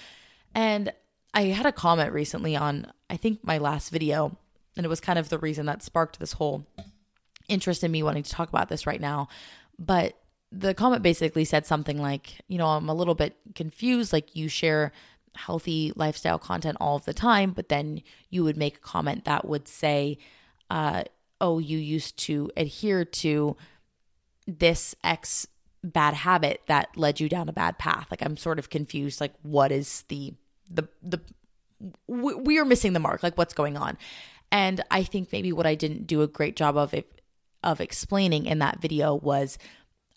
And 0.55 0.93
I 1.35 1.45
had 1.45 1.67
a 1.67 1.73
comment 1.73 2.13
recently 2.13 2.57
on 2.57 2.91
I 3.11 3.17
think 3.17 3.45
my 3.45 3.59
last 3.59 3.91
video, 3.91 4.37
and 4.77 4.87
it 4.87 4.89
was 4.89 5.01
kind 5.01 5.19
of 5.19 5.29
the 5.29 5.39
reason 5.39 5.67
that 5.67 5.83
sparked 5.83 6.19
this 6.19 6.33
whole 6.33 6.67
interest 7.49 7.85
in 7.85 7.91
me 7.91 8.03
wanting 8.03 8.23
to 8.23 8.31
talk 8.31 8.49
about 8.49 8.69
this 8.69 8.87
right 8.87 9.01
now. 9.01 9.29
But 9.79 10.17
the 10.53 10.75
comment 10.75 11.03
basically 11.03 11.45
said 11.45 11.67
something 11.67 12.01
like, 12.01 12.41
you 12.49 12.59
know, 12.59 12.69
I'm 12.69 12.89
a 12.89 12.95
little 12.95 13.15
bit 13.15 13.37
confused. 13.55 14.13
Like, 14.13 14.35
you 14.35 14.49
share 14.49 14.93
healthy 15.35 15.93
lifestyle 15.97 16.39
content 16.39 16.79
all 16.81 16.97
of 16.97 17.05
the 17.05 17.15
time, 17.15 17.51
but 17.51 17.69
then 17.69 18.03
you 18.31 18.43
would 18.45 18.57
make 18.57 18.77
a 18.77 18.81
comment 18.81 19.25
that 19.25 19.47
would 19.47 19.69
say, 19.69 20.19
uh, 20.71 21.05
oh, 21.41 21.59
you 21.59 21.79
used 21.79 22.17
to 22.17 22.51
adhere 22.57 23.05
to 23.05 23.57
this 24.47 24.95
X 25.03 25.47
bad 25.83 26.15
habit 26.15 26.63
that 26.67 26.97
led 26.97 27.21
you 27.21 27.29
down 27.29 27.49
a 27.49 27.53
bad 27.53 27.79
path. 27.79 28.09
Like 28.11 28.23
I'm 28.23 28.37
sort 28.37 28.59
of 28.59 28.71
confused. 28.71 29.21
Like 29.21 29.35
what 29.43 29.73
is 29.73 30.05
the 30.09 30.35
the 30.71 30.89
the 31.03 31.21
we 32.07 32.59
are 32.59 32.65
missing 32.65 32.93
the 32.93 33.01
mark. 33.01 33.23
Like 33.23 33.37
what's 33.37 33.55
going 33.55 33.77
on? 33.77 33.99
And 34.51 34.83
I 34.91 35.03
think 35.03 35.33
maybe 35.33 35.53
what 35.53 35.67
I 35.67 35.75
didn't 35.75 36.07
do 36.07 36.23
a 36.23 36.27
great 36.27 36.57
job 36.57 36.77
of 36.77 36.95
it, 36.95 37.21
of 37.63 37.81
explaining 37.81 38.47
in 38.47 38.61
that 38.61 38.81
video 38.81 39.15
was 39.15 39.59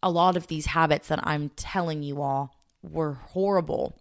a 0.01 0.09
lot 0.09 0.37
of 0.37 0.47
these 0.47 0.67
habits 0.67 1.09
that 1.09 1.19
I'm 1.23 1.49
telling 1.49 2.03
you 2.03 2.21
all 2.21 2.55
were 2.81 3.13
horrible 3.13 3.99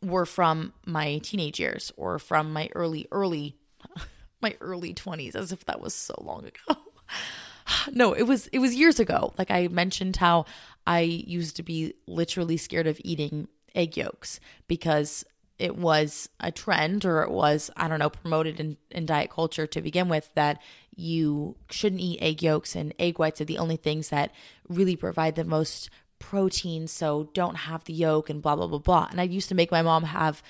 were 0.00 0.26
from 0.26 0.72
my 0.86 1.18
teenage 1.18 1.58
years 1.58 1.90
or 1.96 2.20
from 2.20 2.52
my 2.52 2.68
early 2.74 3.08
early 3.10 3.56
my 4.40 4.56
early 4.60 4.94
20s 4.94 5.34
as 5.34 5.50
if 5.50 5.64
that 5.64 5.80
was 5.80 5.94
so 5.94 6.14
long 6.20 6.44
ago. 6.44 6.80
no, 7.92 8.12
it 8.12 8.22
was 8.22 8.46
it 8.48 8.58
was 8.58 8.74
years 8.74 9.00
ago. 9.00 9.34
Like 9.38 9.50
I 9.50 9.68
mentioned 9.68 10.16
how 10.16 10.46
I 10.86 11.00
used 11.00 11.56
to 11.56 11.62
be 11.62 11.94
literally 12.06 12.56
scared 12.56 12.86
of 12.86 13.00
eating 13.04 13.48
egg 13.74 13.96
yolks 13.96 14.40
because 14.66 15.24
it 15.58 15.76
was 15.76 16.28
a 16.40 16.50
trend 16.50 17.04
or 17.04 17.22
it 17.22 17.30
was 17.30 17.70
i 17.76 17.86
don't 17.86 17.98
know 17.98 18.08
promoted 18.08 18.58
in, 18.58 18.78
in 18.90 19.04
diet 19.04 19.30
culture 19.30 19.66
to 19.66 19.82
begin 19.82 20.08
with 20.08 20.32
that 20.34 20.58
you 20.96 21.54
shouldn't 21.68 22.00
eat 22.00 22.18
egg 22.22 22.42
yolks 22.42 22.74
and 22.74 22.94
egg 22.98 23.18
whites 23.18 23.40
are 23.42 23.44
the 23.44 23.58
only 23.58 23.76
things 23.76 24.08
that 24.08 24.32
really 24.68 24.96
provide 24.96 25.34
the 25.34 25.44
most 25.44 25.90
protein, 26.18 26.86
so 26.86 27.30
don't 27.34 27.56
have 27.56 27.84
the 27.84 27.92
yolk 27.92 28.30
and 28.30 28.42
blah, 28.42 28.56
blah, 28.56 28.66
blah, 28.66 28.78
blah. 28.78 29.08
And 29.10 29.20
I 29.20 29.24
used 29.24 29.48
to 29.48 29.54
make 29.54 29.70
my 29.70 29.82
mom 29.82 30.04
have 30.04 30.42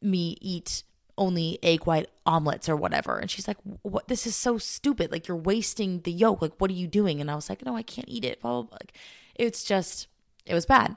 me 0.00 0.36
eat 0.40 0.82
only 1.20 1.58
egg 1.62 1.86
white 1.86 2.08
omelets 2.26 2.68
or 2.68 2.74
whatever. 2.74 3.18
And 3.18 3.30
she's 3.30 3.46
like, 3.46 3.58
What 3.82 4.08
this 4.08 4.26
is 4.26 4.34
so 4.34 4.58
stupid. 4.58 5.12
Like 5.12 5.28
you're 5.28 5.36
wasting 5.36 6.00
the 6.00 6.10
yolk. 6.10 6.42
Like, 6.42 6.54
what 6.58 6.70
are 6.70 6.74
you 6.74 6.88
doing? 6.88 7.20
And 7.20 7.30
I 7.30 7.36
was 7.36 7.48
like, 7.48 7.64
No, 7.64 7.76
I 7.76 7.82
can't 7.82 8.08
eat 8.08 8.24
it. 8.24 8.40
Blah, 8.40 8.62
blah, 8.62 8.62
blah. 8.62 8.78
Like 8.80 8.96
it's 9.36 9.62
just 9.62 10.08
it 10.46 10.54
was 10.54 10.66
bad. 10.66 10.96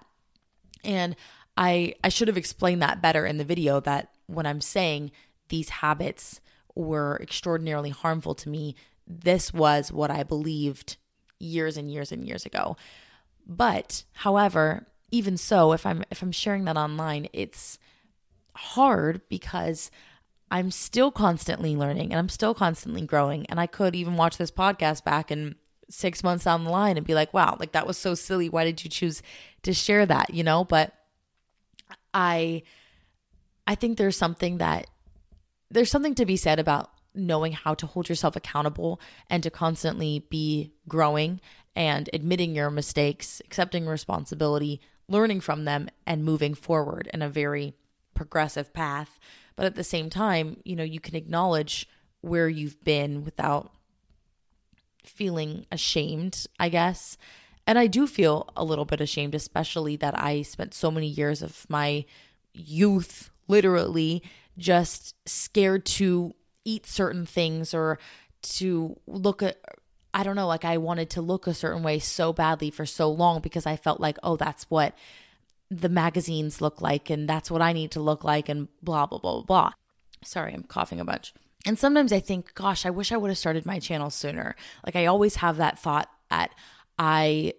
And 0.83 1.15
I 1.55 1.93
I 2.03 2.09
should 2.09 2.29
have 2.29 2.37
explained 2.37 2.81
that 2.81 3.01
better 3.01 3.25
in 3.25 3.37
the 3.37 3.43
video 3.43 3.79
that 3.81 4.09
when 4.25 4.45
I'm 4.45 4.61
saying 4.61 5.11
these 5.49 5.69
habits 5.69 6.39
were 6.73 7.19
extraordinarily 7.21 7.91
harmful 7.91 8.33
to 8.33 8.49
me, 8.49 8.75
this 9.05 9.53
was 9.53 9.91
what 9.91 10.09
I 10.09 10.23
believed 10.23 10.97
years 11.37 11.77
and 11.77 11.91
years 11.91 12.11
and 12.11 12.25
years 12.25 12.45
ago. 12.45 12.77
But 13.45 14.05
however, 14.13 14.87
even 15.11 15.35
so, 15.35 15.73
if 15.73 15.85
I'm 15.85 16.03
if 16.09 16.21
I'm 16.21 16.31
sharing 16.31 16.63
that 16.63 16.77
online, 16.77 17.27
it's 17.33 17.77
hard 18.55 19.21
because 19.29 19.91
I'm 20.53 20.69
still 20.69 21.09
constantly 21.09 21.75
learning 21.75 22.11
and 22.11 22.19
I'm 22.19 22.29
still 22.29 22.53
constantly 22.53 23.01
growing. 23.01 23.47
And 23.47 23.59
I 23.59 23.65
could 23.65 23.95
even 23.95 24.17
watch 24.17 24.37
this 24.37 24.51
podcast 24.51 25.03
back 25.03 25.31
and 25.31 25.55
six 25.89 26.23
months 26.23 26.45
down 26.45 26.63
the 26.63 26.69
line 26.69 26.95
and 26.95 27.07
be 27.07 27.15
like, 27.15 27.33
wow, 27.33 27.57
like 27.59 27.71
that 27.71 27.87
was 27.87 27.97
so 27.97 28.13
silly. 28.13 28.49
Why 28.49 28.63
did 28.63 28.83
you 28.83 28.89
choose 28.89 29.23
to 29.63 29.73
share 29.73 30.05
that? 30.05 30.31
You 30.31 30.43
know, 30.43 30.63
but 30.63 30.93
I 32.13 32.61
I 33.65 33.73
think 33.73 33.97
there's 33.97 34.15
something 34.15 34.59
that 34.59 34.85
there's 35.71 35.89
something 35.89 36.13
to 36.15 36.25
be 36.25 36.37
said 36.37 36.59
about 36.59 36.91
knowing 37.15 37.53
how 37.53 37.73
to 37.73 37.87
hold 37.87 38.07
yourself 38.07 38.35
accountable 38.35 39.01
and 39.31 39.41
to 39.41 39.49
constantly 39.49 40.27
be 40.29 40.71
growing 40.87 41.41
and 41.75 42.11
admitting 42.13 42.53
your 42.53 42.69
mistakes, 42.69 43.41
accepting 43.43 43.87
responsibility, 43.87 44.81
learning 45.07 45.41
from 45.41 45.65
them, 45.65 45.89
and 46.05 46.23
moving 46.23 46.53
forward 46.53 47.09
in 47.11 47.23
a 47.23 47.29
very 47.29 47.73
progressive 48.13 48.71
path. 48.71 49.19
But 49.55 49.65
at 49.65 49.75
the 49.75 49.83
same 49.83 50.09
time, 50.09 50.57
you 50.63 50.75
know, 50.75 50.83
you 50.83 50.99
can 50.99 51.15
acknowledge 51.15 51.87
where 52.21 52.49
you've 52.49 52.83
been 52.83 53.23
without 53.23 53.71
feeling 55.03 55.65
ashamed, 55.71 56.45
I 56.59 56.69
guess. 56.69 57.17
And 57.67 57.77
I 57.77 57.87
do 57.87 58.07
feel 58.07 58.49
a 58.55 58.63
little 58.63 58.85
bit 58.85 59.01
ashamed, 59.01 59.35
especially 59.35 59.95
that 59.97 60.17
I 60.17 60.41
spent 60.41 60.73
so 60.73 60.91
many 60.91 61.07
years 61.07 61.41
of 61.41 61.65
my 61.69 62.05
youth 62.53 63.29
literally 63.47 64.23
just 64.57 65.15
scared 65.27 65.85
to 65.85 66.33
eat 66.65 66.85
certain 66.85 67.25
things 67.25 67.73
or 67.73 67.99
to 68.41 68.99
look 69.07 69.41
at 69.41 69.57
I 70.15 70.21
don't 70.21 70.35
know, 70.35 70.45
like 70.45 70.63
I 70.63 70.77
wanted 70.77 71.09
to 71.11 71.21
look 71.21 71.47
a 71.47 71.55
certain 71.55 71.81
way 71.81 71.97
so 71.97 72.33
badly 72.33 72.69
for 72.69 72.85
so 72.85 73.09
long 73.09 73.41
because 73.41 73.65
I 73.65 73.75
felt 73.75 73.99
like, 73.99 74.19
oh, 74.21 74.35
that's 74.35 74.69
what 74.69 74.93
the 75.81 75.89
magazines 75.89 76.61
look 76.61 76.81
like 76.81 77.09
and 77.09 77.27
that's 77.27 77.49
what 77.49 77.61
I 77.61 77.73
need 77.73 77.91
to 77.91 77.99
look 77.99 78.23
like 78.23 78.49
and 78.49 78.67
blah, 78.81 79.05
blah, 79.05 79.19
blah, 79.19 79.41
blah. 79.41 79.71
Sorry, 80.23 80.53
I'm 80.53 80.63
coughing 80.63 80.99
a 80.99 81.05
bunch. 81.05 81.33
And 81.65 81.79
sometimes 81.79 82.11
I 82.11 82.19
think, 82.19 82.53
gosh, 82.55 82.85
I 82.85 82.89
wish 82.89 83.11
I 83.11 83.17
would 83.17 83.29
have 83.29 83.37
started 83.37 83.65
my 83.65 83.79
channel 83.79 84.09
sooner. 84.09 84.55
Like 84.85 84.95
I 84.95 85.05
always 85.05 85.37
have 85.37 85.57
that 85.57 85.79
thought 85.79 86.09
that 86.29 86.51
I 86.99 87.53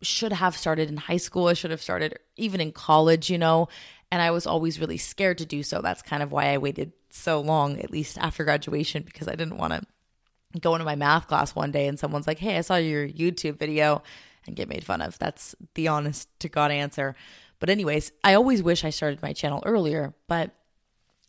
should 0.00 0.32
have 0.32 0.56
started 0.56 0.88
in 0.88 0.96
high 0.96 1.16
school. 1.18 1.48
I 1.48 1.52
should 1.54 1.70
have 1.70 1.82
started 1.82 2.18
even 2.36 2.60
in 2.60 2.72
college, 2.72 3.30
you 3.30 3.38
know, 3.38 3.68
and 4.10 4.20
I 4.20 4.30
was 4.30 4.46
always 4.46 4.80
really 4.80 4.98
scared 4.98 5.38
to 5.38 5.46
do 5.46 5.62
so. 5.62 5.80
That's 5.80 6.02
kind 6.02 6.22
of 6.22 6.32
why 6.32 6.46
I 6.46 6.58
waited 6.58 6.92
so 7.10 7.40
long, 7.40 7.78
at 7.78 7.90
least 7.90 8.18
after 8.18 8.44
graduation, 8.44 9.02
because 9.04 9.28
I 9.28 9.36
didn't 9.36 9.58
want 9.58 9.74
to 9.74 10.60
go 10.60 10.74
into 10.74 10.84
my 10.84 10.96
math 10.96 11.28
class 11.28 11.54
one 11.54 11.70
day 11.70 11.86
and 11.86 11.98
someone's 11.98 12.26
like, 12.26 12.38
Hey, 12.38 12.58
I 12.58 12.62
saw 12.62 12.76
your 12.76 13.08
YouTube 13.08 13.58
video 13.58 14.02
and 14.46 14.56
get 14.56 14.68
made 14.68 14.84
fun 14.84 15.00
of. 15.00 15.18
That's 15.18 15.54
the 15.74 15.88
honest 15.88 16.28
to 16.40 16.48
God 16.48 16.70
answer. 16.70 17.14
But, 17.62 17.70
anyways, 17.70 18.10
I 18.24 18.34
always 18.34 18.60
wish 18.60 18.84
I 18.84 18.90
started 18.90 19.22
my 19.22 19.32
channel 19.32 19.62
earlier, 19.64 20.14
but 20.26 20.50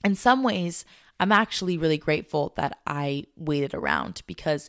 in 0.03 0.15
some 0.15 0.41
ways, 0.41 0.83
I'm 1.19 1.31
actually 1.31 1.77
really 1.77 1.99
grateful 1.99 2.53
that 2.55 2.79
I 2.87 3.25
waited 3.37 3.75
around 3.75 4.23
because 4.25 4.67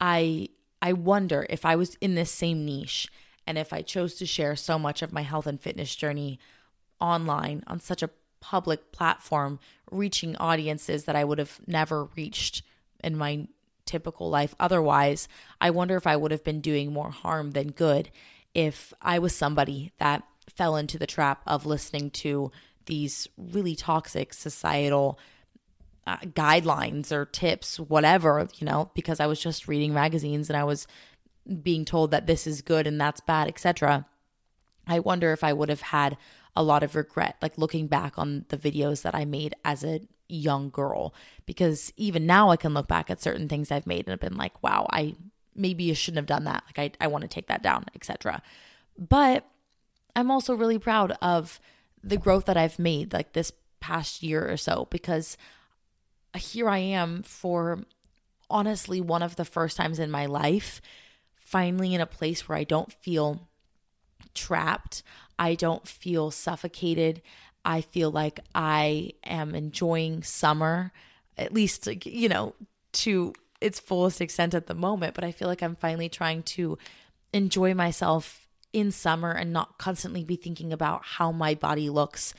I 0.00 0.50
I 0.80 0.92
wonder 0.92 1.48
if 1.50 1.64
I 1.64 1.74
was 1.74 1.96
in 1.96 2.14
this 2.14 2.30
same 2.30 2.64
niche 2.64 3.08
and 3.44 3.58
if 3.58 3.72
I 3.72 3.82
chose 3.82 4.14
to 4.18 4.24
share 4.24 4.54
so 4.54 4.78
much 4.78 5.02
of 5.02 5.12
my 5.12 5.22
health 5.22 5.48
and 5.48 5.60
fitness 5.60 5.96
journey 5.96 6.38
online 7.00 7.64
on 7.66 7.80
such 7.80 8.04
a 8.04 8.10
public 8.38 8.92
platform, 8.92 9.58
reaching 9.90 10.36
audiences 10.36 11.06
that 11.06 11.16
I 11.16 11.24
would 11.24 11.38
have 11.38 11.58
never 11.66 12.04
reached 12.14 12.62
in 13.02 13.18
my 13.18 13.48
typical 13.84 14.30
life. 14.30 14.54
Otherwise, 14.60 15.26
I 15.60 15.70
wonder 15.70 15.96
if 15.96 16.06
I 16.06 16.14
would 16.14 16.30
have 16.30 16.44
been 16.44 16.60
doing 16.60 16.92
more 16.92 17.10
harm 17.10 17.50
than 17.50 17.72
good 17.72 18.10
if 18.54 18.92
I 19.02 19.18
was 19.18 19.34
somebody 19.34 19.90
that 19.98 20.22
fell 20.56 20.76
into 20.76 20.98
the 20.98 21.06
trap 21.06 21.42
of 21.46 21.66
listening 21.66 22.10
to 22.10 22.50
these 22.86 23.28
really 23.36 23.76
toxic 23.76 24.34
societal 24.34 25.18
uh, 26.06 26.16
guidelines 26.18 27.12
or 27.12 27.24
tips, 27.24 27.78
whatever, 27.78 28.48
you 28.56 28.66
know, 28.66 28.90
because 28.94 29.20
I 29.20 29.26
was 29.26 29.40
just 29.40 29.68
reading 29.68 29.94
magazines 29.94 30.50
and 30.50 30.56
I 30.56 30.64
was 30.64 30.86
being 31.62 31.84
told 31.84 32.10
that 32.10 32.26
this 32.26 32.46
is 32.46 32.62
good 32.62 32.86
and 32.86 33.00
that's 33.00 33.20
bad, 33.20 33.48
etc. 33.48 34.06
I 34.86 34.98
wonder 34.98 35.32
if 35.32 35.44
I 35.44 35.52
would 35.52 35.68
have 35.68 35.82
had 35.82 36.16
a 36.56 36.62
lot 36.62 36.82
of 36.82 36.96
regret, 36.96 37.36
like 37.40 37.58
looking 37.58 37.86
back 37.86 38.18
on 38.18 38.44
the 38.48 38.56
videos 38.56 39.02
that 39.02 39.14
I 39.14 39.24
made 39.24 39.54
as 39.64 39.84
a 39.84 40.00
young 40.28 40.70
girl, 40.70 41.14
because 41.46 41.92
even 41.96 42.26
now 42.26 42.50
I 42.50 42.56
can 42.56 42.74
look 42.74 42.88
back 42.88 43.10
at 43.10 43.22
certain 43.22 43.48
things 43.48 43.70
I've 43.70 43.86
made 43.86 44.00
and 44.00 44.08
have 44.08 44.20
been 44.20 44.36
like, 44.36 44.62
wow, 44.62 44.86
I 44.90 45.14
maybe 45.54 45.92
shouldn't 45.94 46.18
have 46.18 46.26
done 46.26 46.44
that. 46.44 46.64
Like 46.66 46.96
I, 47.00 47.04
I 47.04 47.08
want 47.08 47.22
to 47.22 47.28
take 47.28 47.48
that 47.48 47.62
down, 47.62 47.84
etc. 47.94 48.42
But 48.98 49.46
I'm 50.14 50.30
also 50.30 50.54
really 50.54 50.78
proud 50.78 51.12
of 51.22 51.60
the 52.02 52.16
growth 52.16 52.46
that 52.46 52.56
I've 52.56 52.78
made 52.78 53.12
like 53.12 53.32
this 53.32 53.52
past 53.80 54.22
year 54.22 54.50
or 54.50 54.56
so 54.56 54.86
because 54.90 55.36
here 56.36 56.68
I 56.68 56.78
am 56.78 57.22
for 57.22 57.80
honestly 58.48 59.00
one 59.00 59.22
of 59.22 59.36
the 59.36 59.44
first 59.44 59.76
times 59.76 59.98
in 59.98 60.10
my 60.10 60.26
life 60.26 60.80
finally 61.50 61.94
in 61.94 62.00
a 62.00 62.06
place 62.06 62.48
where 62.48 62.56
I 62.56 62.64
don't 62.64 62.92
feel 62.92 63.48
trapped. 64.34 65.02
I 65.38 65.54
don't 65.56 65.86
feel 65.86 66.30
suffocated. 66.30 67.22
I 67.64 67.80
feel 67.80 68.10
like 68.10 68.40
I 68.54 69.12
am 69.24 69.54
enjoying 69.54 70.22
summer, 70.22 70.92
at 71.36 71.52
least, 71.52 71.88
you 72.06 72.28
know, 72.28 72.54
to 72.92 73.32
its 73.60 73.80
fullest 73.80 74.20
extent 74.20 74.54
at 74.54 74.68
the 74.68 74.74
moment. 74.74 75.14
But 75.14 75.24
I 75.24 75.32
feel 75.32 75.48
like 75.48 75.62
I'm 75.62 75.74
finally 75.74 76.08
trying 76.08 76.44
to 76.44 76.78
enjoy 77.32 77.74
myself 77.74 78.39
in 78.72 78.90
summer 78.92 79.32
and 79.32 79.52
not 79.52 79.78
constantly 79.78 80.24
be 80.24 80.36
thinking 80.36 80.72
about 80.72 81.04
how 81.04 81.32
my 81.32 81.54
body 81.54 81.90
looks 81.90 82.34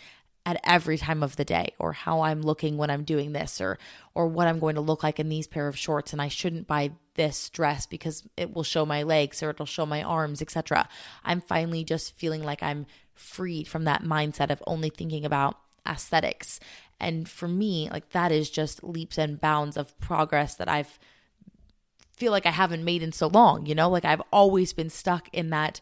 at 0.46 0.60
every 0.64 0.98
time 0.98 1.22
of 1.22 1.36
the 1.36 1.46
day 1.46 1.74
or 1.78 1.94
how 1.94 2.22
I'm 2.22 2.42
looking 2.42 2.78
when 2.78 2.90
I'm 2.90 3.04
doing 3.04 3.32
this 3.32 3.62
or 3.62 3.78
or 4.16 4.28
what 4.28 4.48
I'm 4.48 4.60
going 4.60 4.76
to 4.76 4.82
look 4.82 5.04
like 5.04 5.20
in 5.20 5.30
these 5.30 5.48
pair 5.48 5.68
of 5.68 5.78
shorts 5.78 6.14
and 6.14 6.22
I 6.22 6.30
shouldn't 6.30 6.68
buy 6.68 6.92
this 7.16 7.50
dress 7.50 7.86
because 7.86 8.24
it 8.38 8.54
will 8.54 8.64
show 8.64 8.86
my 8.86 9.04
legs 9.04 9.44
or 9.44 9.52
it'll 9.52 9.66
show 9.66 9.86
my 9.86 10.02
arms, 10.02 10.42
etc. 10.42 10.88
I'm 11.24 11.42
finally 11.42 11.84
just 11.84 12.16
feeling 12.16 12.44
like 12.44 12.64
I'm 12.64 12.88
freed 13.14 13.68
from 13.68 13.84
that 13.84 14.04
mindset 14.04 14.50
of 14.50 14.64
only 14.66 14.90
thinking 14.90 15.26
about 15.26 15.58
aesthetics. 15.88 16.60
And 17.00 17.30
for 17.30 17.48
me, 17.48 17.90
like 17.92 18.10
that 18.10 18.32
is 18.32 18.50
just 18.50 18.84
leaps 18.84 19.18
and 19.18 19.40
bounds 19.40 19.78
of 19.78 20.00
progress 20.00 20.56
that 20.56 20.70
I've 20.70 20.98
feel 22.22 22.32
like 22.32 22.46
I 22.46 22.52
haven't 22.52 22.86
made 22.86 23.02
in 23.02 23.12
so 23.12 23.26
long, 23.26 23.66
you 23.66 23.74
know? 23.74 23.90
Like 23.90 24.06
I've 24.06 24.22
always 24.32 24.74
been 24.74 24.92
stuck 24.92 25.28
in 25.34 25.50
that 25.50 25.82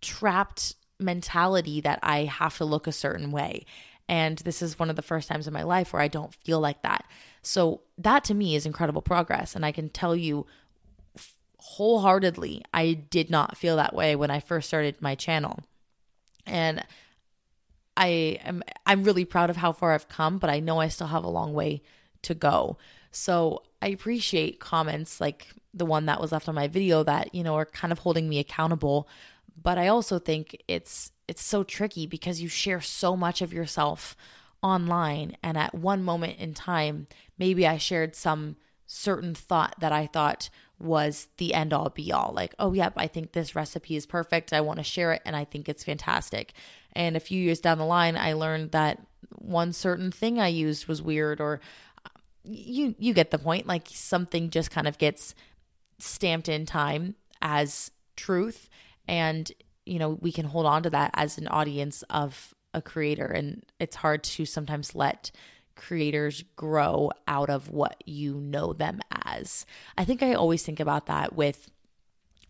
trapped 0.00 0.74
mentality 0.98 1.80
that 1.80 1.98
I 2.02 2.24
have 2.24 2.56
to 2.58 2.64
look 2.64 2.86
a 2.86 2.92
certain 2.92 3.30
way. 3.30 3.64
And 4.08 4.38
this 4.38 4.62
is 4.62 4.78
one 4.78 4.90
of 4.90 4.96
the 4.96 5.02
first 5.02 5.28
times 5.28 5.46
in 5.46 5.52
my 5.52 5.62
life 5.62 5.92
where 5.92 6.02
I 6.02 6.08
don't 6.08 6.34
feel 6.34 6.60
like 6.60 6.82
that. 6.82 7.04
So, 7.42 7.82
that 7.98 8.24
to 8.24 8.34
me 8.34 8.54
is 8.54 8.66
incredible 8.66 9.02
progress. 9.02 9.54
And 9.54 9.64
I 9.64 9.72
can 9.72 9.90
tell 9.90 10.16
you 10.16 10.46
wholeheartedly, 11.58 12.62
I 12.72 12.94
did 12.94 13.30
not 13.30 13.56
feel 13.56 13.76
that 13.76 13.94
way 13.94 14.16
when 14.16 14.30
I 14.30 14.40
first 14.40 14.68
started 14.68 15.00
my 15.00 15.14
channel. 15.14 15.60
And 16.46 16.84
I 17.96 18.38
am 18.44 18.62
I'm 18.86 19.04
really 19.04 19.24
proud 19.24 19.50
of 19.50 19.56
how 19.56 19.72
far 19.72 19.92
I've 19.92 20.08
come, 20.08 20.38
but 20.38 20.50
I 20.50 20.60
know 20.60 20.80
I 20.80 20.88
still 20.88 21.08
have 21.08 21.24
a 21.24 21.28
long 21.28 21.52
way 21.52 21.82
to 22.22 22.34
go. 22.34 22.78
So, 23.10 23.62
I 23.82 23.88
appreciate 23.88 24.58
comments 24.58 25.20
like 25.20 25.48
the 25.74 25.86
one 25.86 26.06
that 26.06 26.20
was 26.20 26.32
left 26.32 26.48
on 26.48 26.54
my 26.54 26.66
video 26.66 27.02
that, 27.04 27.34
you 27.34 27.44
know, 27.44 27.54
are 27.54 27.66
kind 27.66 27.92
of 27.92 28.00
holding 28.00 28.28
me 28.28 28.38
accountable 28.38 29.06
but 29.62 29.78
I 29.78 29.88
also 29.88 30.18
think 30.18 30.62
it's 30.68 31.10
it's 31.26 31.42
so 31.42 31.62
tricky 31.62 32.06
because 32.06 32.40
you 32.40 32.48
share 32.48 32.80
so 32.80 33.16
much 33.16 33.42
of 33.42 33.52
yourself 33.52 34.16
online 34.62 35.36
and 35.42 35.56
at 35.56 35.74
one 35.74 36.02
moment 36.02 36.38
in 36.38 36.54
time 36.54 37.06
maybe 37.38 37.66
I 37.66 37.78
shared 37.78 38.16
some 38.16 38.56
certain 38.86 39.34
thought 39.34 39.74
that 39.78 39.92
I 39.92 40.06
thought 40.06 40.48
was 40.80 41.28
the 41.36 41.54
end 41.54 41.72
all 41.72 41.90
be 41.90 42.12
all. 42.12 42.32
Like 42.34 42.54
oh 42.58 42.72
yep 42.72 42.94
I 42.96 43.06
think 43.06 43.32
this 43.32 43.54
recipe 43.54 43.96
is 43.96 44.06
perfect. 44.06 44.52
I 44.52 44.60
want 44.60 44.78
to 44.78 44.84
share 44.84 45.12
it 45.12 45.22
and 45.24 45.36
I 45.36 45.44
think 45.44 45.68
it's 45.68 45.84
fantastic. 45.84 46.52
And 46.92 47.16
a 47.16 47.20
few 47.20 47.40
years 47.40 47.60
down 47.60 47.78
the 47.78 47.84
line 47.84 48.16
I 48.16 48.32
learned 48.32 48.72
that 48.72 49.00
one 49.30 49.72
certain 49.72 50.10
thing 50.10 50.40
I 50.40 50.48
used 50.48 50.86
was 50.86 51.02
weird 51.02 51.40
or 51.40 51.60
you 52.44 52.94
you 52.98 53.12
get 53.12 53.30
the 53.30 53.38
point. 53.38 53.66
Like 53.66 53.88
something 53.90 54.50
just 54.50 54.70
kind 54.70 54.88
of 54.88 54.98
gets 54.98 55.34
stamped 55.98 56.48
in 56.48 56.64
time 56.64 57.16
as 57.42 57.90
truth 58.16 58.68
and 59.08 59.50
you 59.86 59.98
know 59.98 60.10
we 60.20 60.30
can 60.30 60.44
hold 60.44 60.66
on 60.66 60.82
to 60.84 60.90
that 60.90 61.10
as 61.14 61.38
an 61.38 61.48
audience 61.48 62.04
of 62.10 62.54
a 62.74 62.82
creator. 62.82 63.26
And 63.26 63.64
it's 63.80 63.96
hard 63.96 64.22
to 64.22 64.44
sometimes 64.44 64.94
let 64.94 65.30
creators 65.74 66.44
grow 66.56 67.10
out 67.26 67.50
of 67.50 67.70
what 67.70 68.02
you 68.04 68.34
know 68.34 68.72
them 68.72 69.00
as. 69.24 69.64
I 69.96 70.04
think 70.04 70.22
i 70.22 70.34
always 70.34 70.62
think 70.62 70.80
about 70.80 71.06
that 71.06 71.34
with 71.34 71.70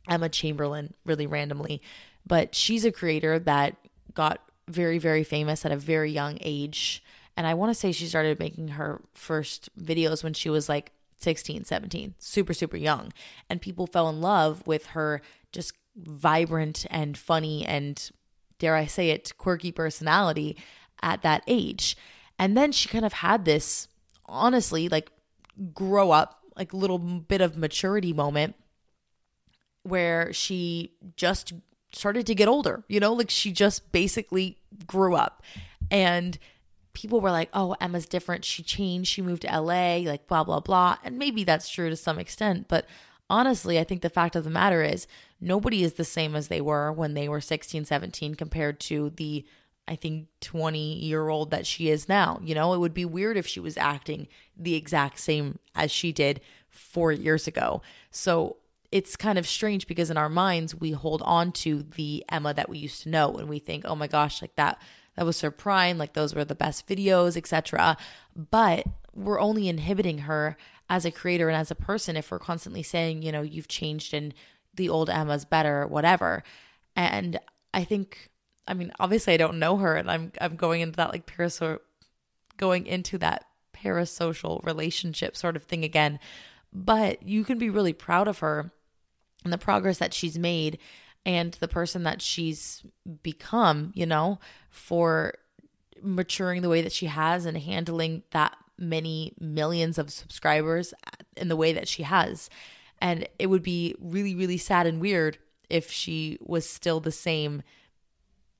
emma 0.08 0.30
chamberlain 0.30 0.94
really 1.04 1.26
randomly 1.26 1.82
but 2.26 2.54
she's 2.54 2.86
a 2.86 2.90
creator 2.90 3.38
that 3.38 3.76
got 4.14 4.40
very 4.66 4.98
very 4.98 5.24
famous 5.24 5.66
at 5.66 5.72
a 5.72 5.76
very 5.76 6.10
young 6.10 6.38
age. 6.40 7.02
And 7.36 7.46
i 7.46 7.54
want 7.54 7.70
to 7.70 7.74
say 7.74 7.92
she 7.92 8.06
started 8.06 8.38
making 8.38 8.68
her 8.68 9.02
first 9.12 9.68
videos 9.78 10.24
when 10.24 10.34
she 10.34 10.50
was 10.50 10.68
like 10.68 10.92
16 11.18 11.64
17 11.64 12.14
super 12.18 12.54
super 12.54 12.76
young. 12.76 13.12
And 13.50 13.60
people 13.60 13.86
fell 13.86 14.08
in 14.08 14.20
love 14.20 14.66
with 14.66 14.86
her 14.86 15.20
just 15.52 15.74
vibrant 15.98 16.86
and 16.90 17.16
funny 17.16 17.64
and 17.66 18.10
dare 18.58 18.76
I 18.76 18.86
say 18.86 19.10
it, 19.10 19.32
quirky 19.38 19.72
personality 19.72 20.56
at 21.02 21.22
that 21.22 21.42
age. 21.46 21.96
And 22.38 22.56
then 22.56 22.72
she 22.72 22.88
kind 22.88 23.04
of 23.04 23.14
had 23.14 23.44
this, 23.44 23.88
honestly, 24.26 24.88
like 24.88 25.10
grow 25.74 26.10
up, 26.10 26.42
like 26.56 26.72
little 26.72 26.98
bit 26.98 27.40
of 27.40 27.56
maturity 27.56 28.12
moment 28.12 28.54
where 29.82 30.32
she 30.32 30.92
just 31.16 31.52
started 31.92 32.26
to 32.26 32.34
get 32.34 32.48
older, 32.48 32.84
you 32.88 33.00
know, 33.00 33.12
like 33.12 33.30
she 33.30 33.52
just 33.52 33.90
basically 33.92 34.58
grew 34.86 35.14
up. 35.14 35.42
And 35.90 36.38
people 36.92 37.20
were 37.20 37.30
like, 37.30 37.48
oh, 37.54 37.76
Emma's 37.80 38.06
different. 38.06 38.44
She 38.44 38.62
changed. 38.62 39.10
She 39.10 39.22
moved 39.22 39.42
to 39.42 39.60
LA, 39.60 39.98
like 39.98 40.26
blah, 40.26 40.44
blah, 40.44 40.60
blah. 40.60 40.96
And 41.02 41.18
maybe 41.18 41.44
that's 41.44 41.68
true 41.68 41.88
to 41.88 41.96
some 41.96 42.18
extent. 42.18 42.66
But 42.68 42.86
honestly, 43.30 43.78
I 43.78 43.84
think 43.84 44.02
the 44.02 44.10
fact 44.10 44.36
of 44.36 44.44
the 44.44 44.50
matter 44.50 44.82
is 44.82 45.06
nobody 45.40 45.82
is 45.82 45.94
the 45.94 46.04
same 46.04 46.34
as 46.34 46.48
they 46.48 46.60
were 46.60 46.92
when 46.92 47.14
they 47.14 47.28
were 47.28 47.40
16, 47.40 47.84
17 47.84 48.34
compared 48.34 48.80
to 48.80 49.10
the 49.10 49.44
I 49.90 49.96
think 49.96 50.28
20 50.42 50.98
year 50.98 51.30
old 51.30 51.50
that 51.50 51.66
she 51.66 51.88
is 51.88 52.08
now. 52.08 52.40
You 52.42 52.54
know, 52.54 52.74
it 52.74 52.78
would 52.78 52.92
be 52.92 53.06
weird 53.06 53.38
if 53.38 53.46
she 53.46 53.58
was 53.58 53.78
acting 53.78 54.28
the 54.54 54.74
exact 54.74 55.18
same 55.18 55.58
as 55.74 55.90
she 55.90 56.12
did 56.12 56.42
4 56.68 57.12
years 57.12 57.46
ago. 57.46 57.80
So, 58.10 58.56
it's 58.90 59.16
kind 59.16 59.38
of 59.38 59.46
strange 59.46 59.86
because 59.86 60.10
in 60.10 60.16
our 60.16 60.28
minds 60.30 60.74
we 60.74 60.92
hold 60.92 61.22
on 61.22 61.52
to 61.52 61.82
the 61.82 62.24
Emma 62.30 62.54
that 62.54 62.70
we 62.70 62.78
used 62.78 63.02
to 63.02 63.10
know 63.10 63.36
and 63.36 63.48
we 63.48 63.58
think, 63.58 63.84
"Oh 63.86 63.94
my 63.94 64.06
gosh, 64.06 64.40
like 64.40 64.56
that 64.56 64.80
that 65.14 65.26
was 65.26 65.40
her 65.42 65.50
prime, 65.50 65.98
like 65.98 66.14
those 66.14 66.34
were 66.34 66.44
the 66.44 66.54
best 66.54 66.86
videos, 66.86 67.36
etc." 67.36 67.96
But 68.34 68.86
we're 69.14 69.40
only 69.40 69.68
inhibiting 69.68 70.18
her 70.20 70.56
as 70.90 71.04
a 71.04 71.10
creator 71.10 71.48
and 71.48 71.56
as 71.56 71.70
a 71.70 71.74
person 71.74 72.16
if 72.16 72.30
we're 72.30 72.38
constantly 72.38 72.82
saying, 72.82 73.22
you 73.22 73.32
know, 73.32 73.42
you've 73.42 73.68
changed 73.68 74.14
and 74.14 74.34
the 74.74 74.88
old 74.88 75.10
Emma's 75.10 75.44
better, 75.44 75.86
whatever. 75.86 76.42
And 76.96 77.38
I 77.74 77.84
think, 77.84 78.30
I 78.66 78.74
mean, 78.74 78.92
obviously 78.98 79.34
I 79.34 79.38
don't 79.38 79.58
know 79.58 79.76
her, 79.76 79.94
and 79.96 80.10
I'm 80.10 80.32
I'm 80.40 80.56
going 80.56 80.80
into 80.80 80.96
that 80.96 81.12
like 81.12 81.26
parasocial, 81.26 81.80
going 82.56 82.86
into 82.86 83.18
that 83.18 83.44
parasocial 83.74 84.64
relationship 84.64 85.36
sort 85.36 85.56
of 85.56 85.64
thing 85.64 85.84
again. 85.84 86.18
But 86.72 87.22
you 87.22 87.44
can 87.44 87.58
be 87.58 87.70
really 87.70 87.92
proud 87.92 88.28
of 88.28 88.40
her 88.40 88.72
and 89.44 89.52
the 89.52 89.58
progress 89.58 89.98
that 89.98 90.12
she's 90.12 90.38
made 90.38 90.78
and 91.24 91.52
the 91.54 91.68
person 91.68 92.02
that 92.02 92.20
she's 92.20 92.82
become, 93.22 93.92
you 93.94 94.06
know, 94.06 94.38
for 94.70 95.34
maturing 96.02 96.62
the 96.62 96.68
way 96.68 96.82
that 96.82 96.92
she 96.92 97.06
has 97.06 97.44
and 97.46 97.56
handling 97.58 98.22
that 98.30 98.56
many 98.78 99.34
millions 99.40 99.98
of 99.98 100.10
subscribers 100.10 100.94
in 101.36 101.48
the 101.48 101.56
way 101.56 101.72
that 101.72 101.88
she 101.88 102.04
has. 102.04 102.48
And 103.00 103.28
it 103.38 103.46
would 103.46 103.62
be 103.62 103.94
really, 104.00 104.34
really 104.34 104.58
sad 104.58 104.86
and 104.86 105.00
weird 105.00 105.38
if 105.68 105.90
she 105.90 106.38
was 106.40 106.68
still 106.68 107.00
the 107.00 107.12
same 107.12 107.62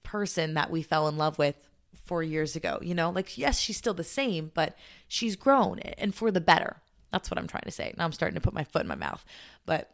person 0.03 0.55
that 0.55 0.71
we 0.71 0.83
fell 0.83 1.09
in 1.09 1.17
love 1.17 1.39
with 1.39 1.69
four 2.05 2.23
years 2.23 2.57
ago. 2.57 2.79
You 2.83 2.95
know, 2.95 3.11
like, 3.11 3.37
yes, 3.37 3.59
she's 3.59 3.77
still 3.77 3.95
the 3.95 4.05
same, 4.05 4.51
but 4.55 4.77
she's 5.07 5.37
grown 5.37 5.79
and 5.81 6.15
for 6.15 6.31
the 6.31 6.41
better. 6.41 6.77
That's 7.13 7.31
what 7.31 7.39
I'm 7.39 7.47
trying 7.47 7.65
to 7.65 7.71
say. 7.71 7.95
Now 7.97 8.05
I'm 8.05 8.13
starting 8.13 8.35
to 8.35 8.41
put 8.41 8.55
my 8.55 8.65
foot 8.65 8.83
in 8.83 8.89
my 8.89 8.95
mouth, 8.95 9.25
but 9.67 9.91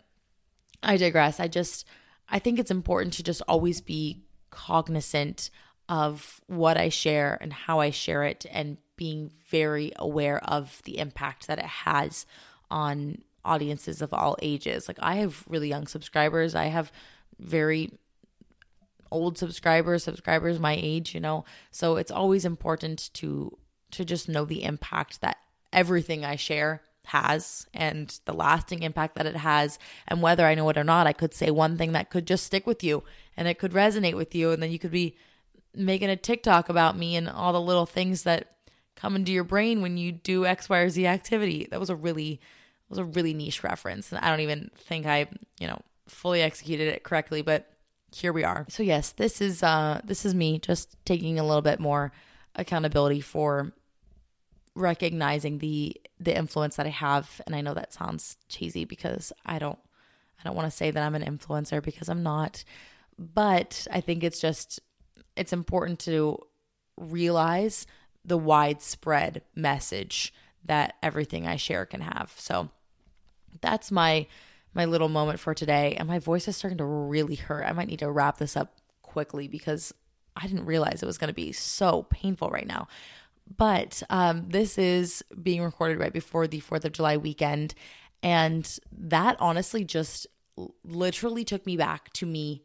I 0.83 0.97
digress. 0.97 1.41
I 1.41 1.49
just, 1.49 1.87
I 2.29 2.39
think 2.39 2.59
it's 2.59 2.70
important 2.70 3.14
to 3.14 3.22
just 3.22 3.43
always 3.49 3.81
be 3.81 4.25
cognizant 4.51 5.51
of 5.89 6.41
what 6.47 6.77
I 6.77 6.89
share 6.89 7.39
and 7.41 7.53
how 7.53 7.81
I 7.81 7.91
share 7.91 8.25
it 8.25 8.47
and 8.51 8.79
being 8.97 9.30
very 9.49 9.92
aware 9.97 10.38
of 10.45 10.80
the 10.84 10.99
impact 10.99 11.47
that 11.47 11.59
it 11.59 11.64
has 11.64 12.26
on 12.70 13.22
audiences 13.45 14.01
of 14.01 14.12
all 14.12 14.36
ages. 14.40 14.88
Like 14.88 14.99
I 15.01 15.16
have 15.16 15.45
really 15.49 15.68
young 15.68 15.86
subscribers. 15.86 16.55
I 16.55 16.66
have 16.66 16.92
very 17.38 17.92
old 19.11 19.38
subscribers, 19.38 20.05
subscribers 20.05 20.59
my 20.59 20.76
age, 20.80 21.14
you 21.14 21.20
know. 21.20 21.45
So 21.70 21.97
it's 21.97 22.11
always 22.11 22.45
important 22.45 23.11
to 23.14 23.57
to 23.92 24.05
just 24.05 24.28
know 24.28 24.45
the 24.45 24.64
impact 24.64 25.20
that 25.20 25.36
everything 25.72 26.24
I 26.24 26.34
share 26.34 26.82
has 27.05 27.66
and 27.72 28.18
the 28.24 28.32
lasting 28.32 28.82
impact 28.82 29.14
that 29.14 29.26
it 29.26 29.36
has 29.36 29.78
and 30.09 30.20
whether 30.20 30.47
I 30.47 30.55
know 30.55 30.68
it 30.70 30.78
or 30.78 30.84
not, 30.84 31.07
I 31.07 31.12
could 31.12 31.34
say 31.34 31.51
one 31.51 31.76
thing 31.76 31.92
that 31.92 32.11
could 32.11 32.26
just 32.26 32.45
stick 32.45 32.66
with 32.66 32.82
you 32.82 33.05
and 33.36 33.47
it 33.47 33.59
could 33.59 33.72
resonate 33.72 34.14
with 34.14 34.34
you 34.34 34.51
and 34.51 34.62
then 34.62 34.72
you 34.72 34.78
could 34.78 34.90
be 34.90 35.16
making 35.74 36.11
a 36.11 36.16
TikTok 36.16 36.68
about 36.68 36.97
me 36.97 37.14
and 37.14 37.28
all 37.28 37.53
the 37.53 37.61
little 37.61 37.86
things 37.86 38.22
that 38.22 38.54
come 38.97 39.16
into 39.16 39.32
your 39.32 39.45
brain 39.45 39.82
when 39.82 39.97
you 39.97 40.12
do 40.12 40.47
X, 40.47 40.68
Y, 40.68 40.78
or 40.78 40.88
Z 40.88 41.07
activity. 41.07 41.68
That 41.70 41.80
was 41.80 41.90
a 41.90 41.97
really 41.97 42.40
was 42.88 42.99
a 42.99 43.05
really 43.05 43.34
niche 43.34 43.62
reference. 43.62 44.12
And 44.12 44.24
I 44.24 44.30
don't 44.30 44.40
even 44.40 44.70
think 44.76 45.07
I, 45.07 45.26
you 45.59 45.66
know, 45.66 45.80
fully 46.07 46.42
executed 46.42 46.88
it 46.88 47.03
correctly, 47.03 47.42
but 47.42 47.70
here 48.12 48.32
we 48.32 48.45
are. 48.45 48.66
So 48.68 48.82
yes, 48.82 49.12
this 49.12 49.40
is 49.40 49.62
uh 49.62 50.01
this 50.05 50.24
is 50.24 50.34
me 50.34 50.59
just 50.59 50.97
taking 51.05 51.38
a 51.38 51.45
little 51.45 51.62
bit 51.62 51.80
more 51.80 52.12
accountability 52.55 53.20
for 53.20 53.72
recognizing 54.74 55.59
the 55.59 55.97
the 56.18 56.36
influence 56.36 56.76
that 56.76 56.86
I 56.86 56.90
have 56.90 57.40
and 57.47 57.55
I 57.55 57.61
know 57.61 57.74
that 57.74 57.92
sounds 57.92 58.36
cheesy 58.49 58.84
because 58.84 59.32
I 59.47 59.59
don't 59.59 59.78
I 60.40 60.45
don't 60.45 60.57
want 60.57 60.70
to 60.70 60.76
say 60.76 60.90
that 60.90 61.03
I'm 61.03 61.14
an 61.14 61.22
influencer 61.22 61.82
because 61.82 62.09
I'm 62.09 62.22
not 62.22 62.64
but 63.18 63.86
I 63.92 64.01
think 64.01 64.24
it's 64.24 64.40
just 64.40 64.80
it's 65.36 65.53
important 65.53 66.01
to 66.01 66.38
realize 66.97 67.86
the 68.25 68.39
widespread 68.39 69.43
message 69.55 70.33
that 70.64 70.95
everything 71.03 71.47
I 71.47 71.57
share 71.57 71.85
can 71.85 72.01
have. 72.01 72.33
So 72.37 72.70
that's 73.61 73.91
my 73.91 74.27
my 74.75 74.85
little 74.85 75.09
moment 75.09 75.39
for 75.39 75.55
today. 75.55 75.95
And 75.97 76.09
my 76.09 76.18
voice 76.18 76.49
is 76.49 76.57
starting 76.57 76.79
to 76.79 76.85
really 76.85 77.37
hurt. 77.37 77.64
I 77.64 77.72
might 77.72 77.87
need 77.87 78.01
to 78.01 78.11
wrap 78.11 78.39
this 78.39 78.57
up 78.57 78.75
quickly 79.03 79.47
because 79.47 79.95
I 80.37 80.49
didn't 80.49 80.66
realize 80.66 81.01
it 81.01 81.07
was 81.07 81.18
going 81.18 81.29
to 81.29 81.35
be 81.35 81.53
so 81.53 82.03
painful 82.11 82.51
right 82.51 82.66
now. 82.66 82.89
But 83.57 84.03
um, 84.11 84.47
this 84.49 84.77
is 84.77 85.22
being 85.41 85.62
recorded 85.62 85.99
right 85.99 86.12
before 86.12 86.47
the 86.47 86.61
4th 86.61 86.85
of 86.85 86.93
July 86.93 87.16
weekend. 87.16 87.75
And 88.22 88.79
that 88.91 89.37
honestly 89.39 89.85
just 89.85 90.27
literally 90.83 91.45
took 91.45 91.66
me 91.66 91.77
back 91.77 92.12
to 92.14 92.27
me 92.27 92.64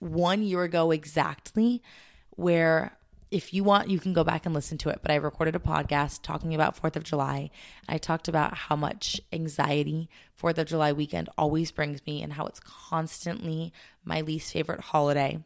one 0.00 0.42
year 0.42 0.64
ago 0.64 0.90
exactly, 0.90 1.82
where 2.30 2.97
if 3.30 3.52
you 3.52 3.62
want, 3.62 3.90
you 3.90 3.98
can 3.98 4.12
go 4.12 4.24
back 4.24 4.46
and 4.46 4.54
listen 4.54 4.78
to 4.78 4.88
it. 4.88 5.00
But 5.02 5.10
I 5.10 5.16
recorded 5.16 5.54
a 5.54 5.60
podcast 5.60 6.22
talking 6.22 6.54
about 6.54 6.80
4th 6.80 6.96
of 6.96 7.04
July. 7.04 7.50
I 7.88 7.98
talked 7.98 8.28
about 8.28 8.54
how 8.54 8.76
much 8.76 9.20
anxiety 9.32 10.08
4th 10.40 10.58
of 10.58 10.66
July 10.66 10.92
weekend 10.92 11.28
always 11.36 11.70
brings 11.70 12.04
me 12.06 12.22
and 12.22 12.32
how 12.32 12.46
it's 12.46 12.60
constantly 12.60 13.72
my 14.04 14.22
least 14.22 14.52
favorite 14.52 14.80
holiday. 14.80 15.42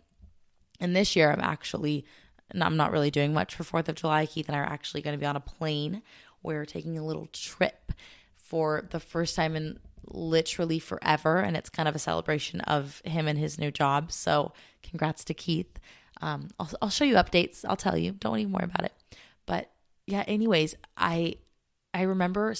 And 0.81 0.95
this 0.95 1.17
year, 1.17 1.33
I'm 1.33 1.41
actually, 1.41 2.05
I'm 2.53 2.77
not 2.77 2.93
really 2.93 3.11
doing 3.11 3.33
much 3.33 3.55
for 3.55 3.65
4th 3.65 3.89
of 3.89 3.97
July. 3.97 4.27
Keith 4.27 4.49
and 4.49 4.57
I 4.57 4.61
are 4.61 4.65
actually 4.65 5.03
going 5.03 5.15
to 5.17 5.21
be 5.21 5.27
on 5.27 5.37
a 5.37 5.41
plane. 5.41 6.03
We're 6.43 6.67
taking 6.67 6.99
a 6.99 7.05
little 7.05 7.29
trip 7.33 7.93
for 8.37 8.87
the 8.91 9.01
first 9.01 9.35
time 9.35 9.57
in 9.57 9.79
literally 10.07 10.79
forever. 10.79 11.39
And 11.39 11.57
it's 11.57 11.71
kind 11.71 11.89
of 11.89 11.97
a 11.97 12.01
celebration 12.01 12.61
of 12.63 13.01
him 13.05 13.27
and 13.27 13.39
his 13.39 13.59
new 13.59 13.71
job. 13.71 14.13
So, 14.13 14.53
congrats 14.83 15.25
to 15.25 15.35
Keith. 15.35 15.79
Um, 16.23 16.49
I'll, 16.59 16.71
I'll 16.81 16.91
show 16.91 17.05
you 17.05 17.17
updates. 17.17 17.65
I'll 17.69 17.77
tell 17.77 17.99
you. 17.99 18.13
Don't 18.13 18.39
even 18.39 18.53
worry 18.53 18.65
about 18.65 18.85
it. 18.85 18.93
But 19.45 19.71
yeah, 20.07 20.25
anyways, 20.27 20.77
I 20.97 21.37
I 21.93 22.03
remember 22.03 22.55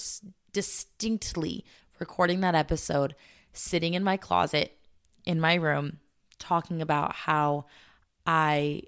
distinctly 0.51 1.65
recording 1.99 2.41
that 2.41 2.55
episode, 2.55 3.15
sitting 3.53 3.95
in 3.95 4.03
my 4.03 4.17
closet 4.17 4.77
in 5.25 5.39
my 5.39 5.55
room, 5.55 5.99
talking 6.37 6.81
about 6.81 7.15
how 7.15 7.65
I 8.27 8.83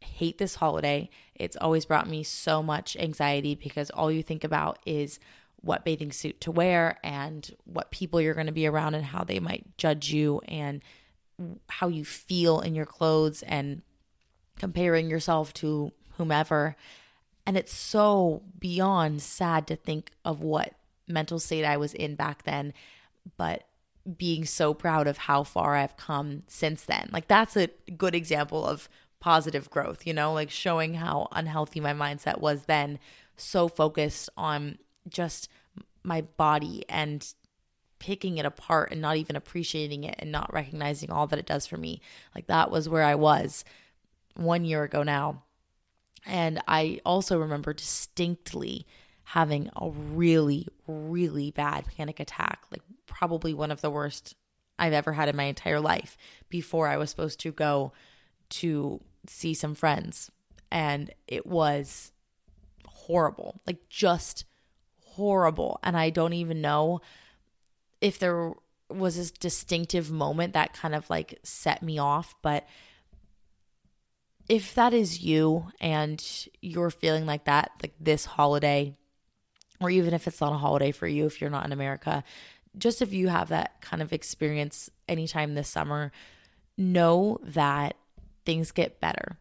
hate 0.00 0.38
this 0.38 0.56
holiday. 0.56 1.08
It's 1.34 1.56
always 1.56 1.86
brought 1.86 2.08
me 2.08 2.22
so 2.22 2.62
much 2.62 2.96
anxiety 2.96 3.54
because 3.54 3.90
all 3.90 4.12
you 4.12 4.22
think 4.22 4.44
about 4.44 4.78
is 4.86 5.18
what 5.60 5.84
bathing 5.84 6.12
suit 6.12 6.40
to 6.42 6.52
wear 6.52 6.98
and 7.02 7.50
what 7.64 7.90
people 7.90 8.20
you're 8.20 8.34
going 8.34 8.46
to 8.46 8.52
be 8.52 8.66
around 8.66 8.94
and 8.94 9.04
how 9.04 9.24
they 9.24 9.40
might 9.40 9.76
judge 9.76 10.12
you 10.12 10.40
and 10.46 10.82
how 11.68 11.88
you 11.88 12.04
feel 12.04 12.60
in 12.60 12.74
your 12.74 12.86
clothes 12.86 13.42
and 13.42 13.82
comparing 14.58 15.08
yourself 15.08 15.52
to 15.54 15.92
whomever. 16.16 16.76
And 17.46 17.56
it's 17.56 17.74
so 17.74 18.42
beyond 18.58 19.22
sad 19.22 19.66
to 19.68 19.76
think 19.76 20.12
of 20.24 20.42
what 20.42 20.74
mental 21.06 21.38
state 21.38 21.64
I 21.64 21.76
was 21.76 21.94
in 21.94 22.14
back 22.14 22.42
then, 22.42 22.74
but 23.36 23.64
being 24.16 24.44
so 24.44 24.74
proud 24.74 25.06
of 25.06 25.18
how 25.18 25.42
far 25.42 25.74
I've 25.74 25.96
come 25.96 26.42
since 26.46 26.84
then. 26.84 27.10
Like, 27.12 27.28
that's 27.28 27.56
a 27.56 27.68
good 27.96 28.14
example 28.14 28.64
of 28.64 28.88
positive 29.20 29.70
growth, 29.70 30.06
you 30.06 30.14
know, 30.14 30.32
like 30.32 30.50
showing 30.50 30.94
how 30.94 31.28
unhealthy 31.32 31.80
my 31.80 31.92
mindset 31.92 32.40
was 32.40 32.64
then, 32.64 32.98
so 33.36 33.68
focused 33.68 34.30
on 34.36 34.78
just 35.08 35.48
my 36.02 36.20
body 36.20 36.84
and 36.88 37.34
picking 37.98 38.38
it 38.38 38.46
apart 38.46 38.92
and 38.92 39.00
not 39.00 39.16
even 39.16 39.36
appreciating 39.36 40.04
it 40.04 40.14
and 40.18 40.30
not 40.30 40.52
recognizing 40.52 41.10
all 41.10 41.26
that 41.26 41.38
it 41.38 41.46
does 41.46 41.66
for 41.66 41.76
me. 41.76 42.00
Like, 42.34 42.46
that 42.46 42.70
was 42.70 42.88
where 42.88 43.04
I 43.04 43.14
was 43.14 43.64
one 44.38 44.64
year 44.64 44.84
ago 44.84 45.02
now. 45.02 45.42
And 46.26 46.62
I 46.66 47.00
also 47.04 47.38
remember 47.38 47.72
distinctly 47.72 48.86
having 49.24 49.70
a 49.76 49.90
really, 49.90 50.66
really 50.86 51.50
bad 51.50 51.84
panic 51.96 52.18
attack, 52.20 52.62
like 52.70 52.82
probably 53.06 53.52
one 53.52 53.70
of 53.70 53.80
the 53.80 53.90
worst 53.90 54.34
I've 54.78 54.92
ever 54.92 55.12
had 55.12 55.28
in 55.28 55.36
my 55.36 55.44
entire 55.44 55.80
life 55.80 56.16
before 56.48 56.88
I 56.88 56.96
was 56.96 57.10
supposed 57.10 57.40
to 57.40 57.52
go 57.52 57.92
to 58.50 59.00
see 59.26 59.54
some 59.54 59.74
friends. 59.74 60.30
And 60.70 61.12
it 61.26 61.46
was 61.46 62.12
horrible, 62.86 63.60
like 63.66 63.88
just 63.88 64.44
horrible. 65.04 65.80
And 65.82 65.96
I 65.96 66.10
don't 66.10 66.32
even 66.32 66.60
know 66.60 67.00
if 68.00 68.18
there 68.18 68.52
was 68.88 69.16
this 69.16 69.30
distinctive 69.30 70.10
moment 70.10 70.54
that 70.54 70.72
kind 70.72 70.94
of 70.94 71.08
like 71.10 71.38
set 71.42 71.82
me 71.82 71.98
off, 71.98 72.34
but 72.42 72.66
if 74.48 74.74
that 74.74 74.94
is 74.94 75.22
you 75.22 75.66
and 75.80 76.24
you're 76.60 76.90
feeling 76.90 77.26
like 77.26 77.44
that, 77.44 77.70
like 77.82 77.94
this 78.00 78.24
holiday, 78.24 78.96
or 79.80 79.90
even 79.90 80.14
if 80.14 80.26
it's 80.26 80.40
not 80.40 80.52
a 80.52 80.58
holiday 80.58 80.90
for 80.90 81.06
you, 81.06 81.26
if 81.26 81.40
you're 81.40 81.50
not 81.50 81.66
in 81.66 81.72
America, 81.72 82.24
just 82.76 83.02
if 83.02 83.12
you 83.12 83.28
have 83.28 83.48
that 83.48 83.80
kind 83.80 84.02
of 84.02 84.12
experience 84.12 84.90
anytime 85.08 85.54
this 85.54 85.68
summer, 85.68 86.12
know 86.76 87.38
that 87.42 87.96
things 88.44 88.70
get 88.70 89.00
better 89.00 89.36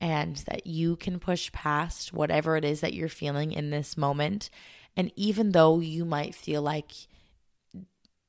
and 0.00 0.36
that 0.48 0.66
you 0.66 0.96
can 0.96 1.20
push 1.20 1.52
past 1.52 2.12
whatever 2.12 2.56
it 2.56 2.64
is 2.64 2.80
that 2.80 2.94
you're 2.94 3.08
feeling 3.08 3.52
in 3.52 3.70
this 3.70 3.96
moment. 3.96 4.50
And 4.96 5.12
even 5.14 5.52
though 5.52 5.80
you 5.80 6.04
might 6.04 6.34
feel 6.34 6.62
like 6.62 6.92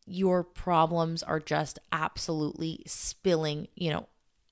your 0.06 0.44
problems 0.44 1.24
are 1.24 1.40
just 1.40 1.80
absolutely 1.92 2.84
spilling, 2.86 3.68
you 3.76 3.90
know, 3.92 4.08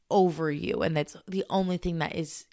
over 0.10 0.52
you 0.52 0.82
and 0.82 0.96
that's 0.96 1.16
the 1.28 1.46
only 1.50 1.78
thing 1.78 2.00
that 2.00 2.16
is 2.16 2.46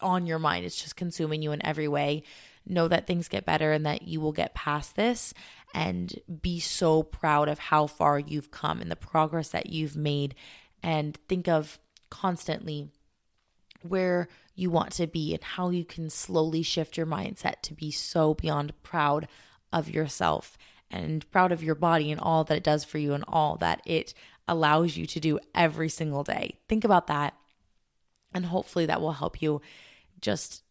on 0.00 0.26
your 0.26 0.38
mind. 0.38 0.64
It's 0.64 0.80
just 0.80 0.96
consuming 0.96 1.42
you 1.42 1.52
in 1.52 1.64
every 1.64 1.88
way. 1.88 2.22
Know 2.66 2.88
that 2.88 3.06
things 3.06 3.28
get 3.28 3.46
better 3.46 3.72
and 3.72 3.84
that 3.86 4.02
you 4.02 4.20
will 4.20 4.32
get 4.32 4.54
past 4.54 4.96
this 4.96 5.34
and 5.74 6.14
be 6.40 6.60
so 6.60 7.02
proud 7.02 7.48
of 7.48 7.58
how 7.58 7.86
far 7.86 8.18
you've 8.18 8.50
come 8.50 8.80
and 8.80 8.90
the 8.90 8.96
progress 8.96 9.48
that 9.50 9.66
you've 9.66 9.96
made 9.96 10.34
and 10.82 11.18
think 11.28 11.48
of 11.48 11.78
constantly 12.10 12.90
where 13.82 14.28
you 14.54 14.70
want 14.70 14.92
to 14.92 15.06
be 15.06 15.34
and 15.34 15.42
how 15.42 15.68
you 15.68 15.84
can 15.84 16.08
slowly 16.08 16.62
shift 16.62 16.96
your 16.96 17.06
mindset 17.06 17.60
to 17.62 17.74
be 17.74 17.90
so 17.90 18.34
beyond 18.34 18.72
proud 18.82 19.26
of 19.72 19.90
yourself 19.90 20.56
and 20.90 21.28
proud 21.32 21.50
of 21.50 21.62
your 21.62 21.74
body 21.74 22.12
and 22.12 22.20
all 22.20 22.44
that 22.44 22.56
it 22.56 22.64
does 22.64 22.84
for 22.84 22.98
you 22.98 23.14
and 23.14 23.24
all 23.26 23.56
that 23.56 23.82
it 23.84 24.14
allows 24.46 24.96
you 24.96 25.06
to 25.06 25.20
do 25.20 25.38
every 25.54 25.88
single 25.88 26.24
day. 26.24 26.58
Think 26.68 26.84
about 26.84 27.06
that. 27.06 27.34
And 28.32 28.46
hopefully 28.46 28.86
that 28.86 29.00
will 29.00 29.12
help 29.12 29.40
you 29.40 29.60
just 30.20 30.62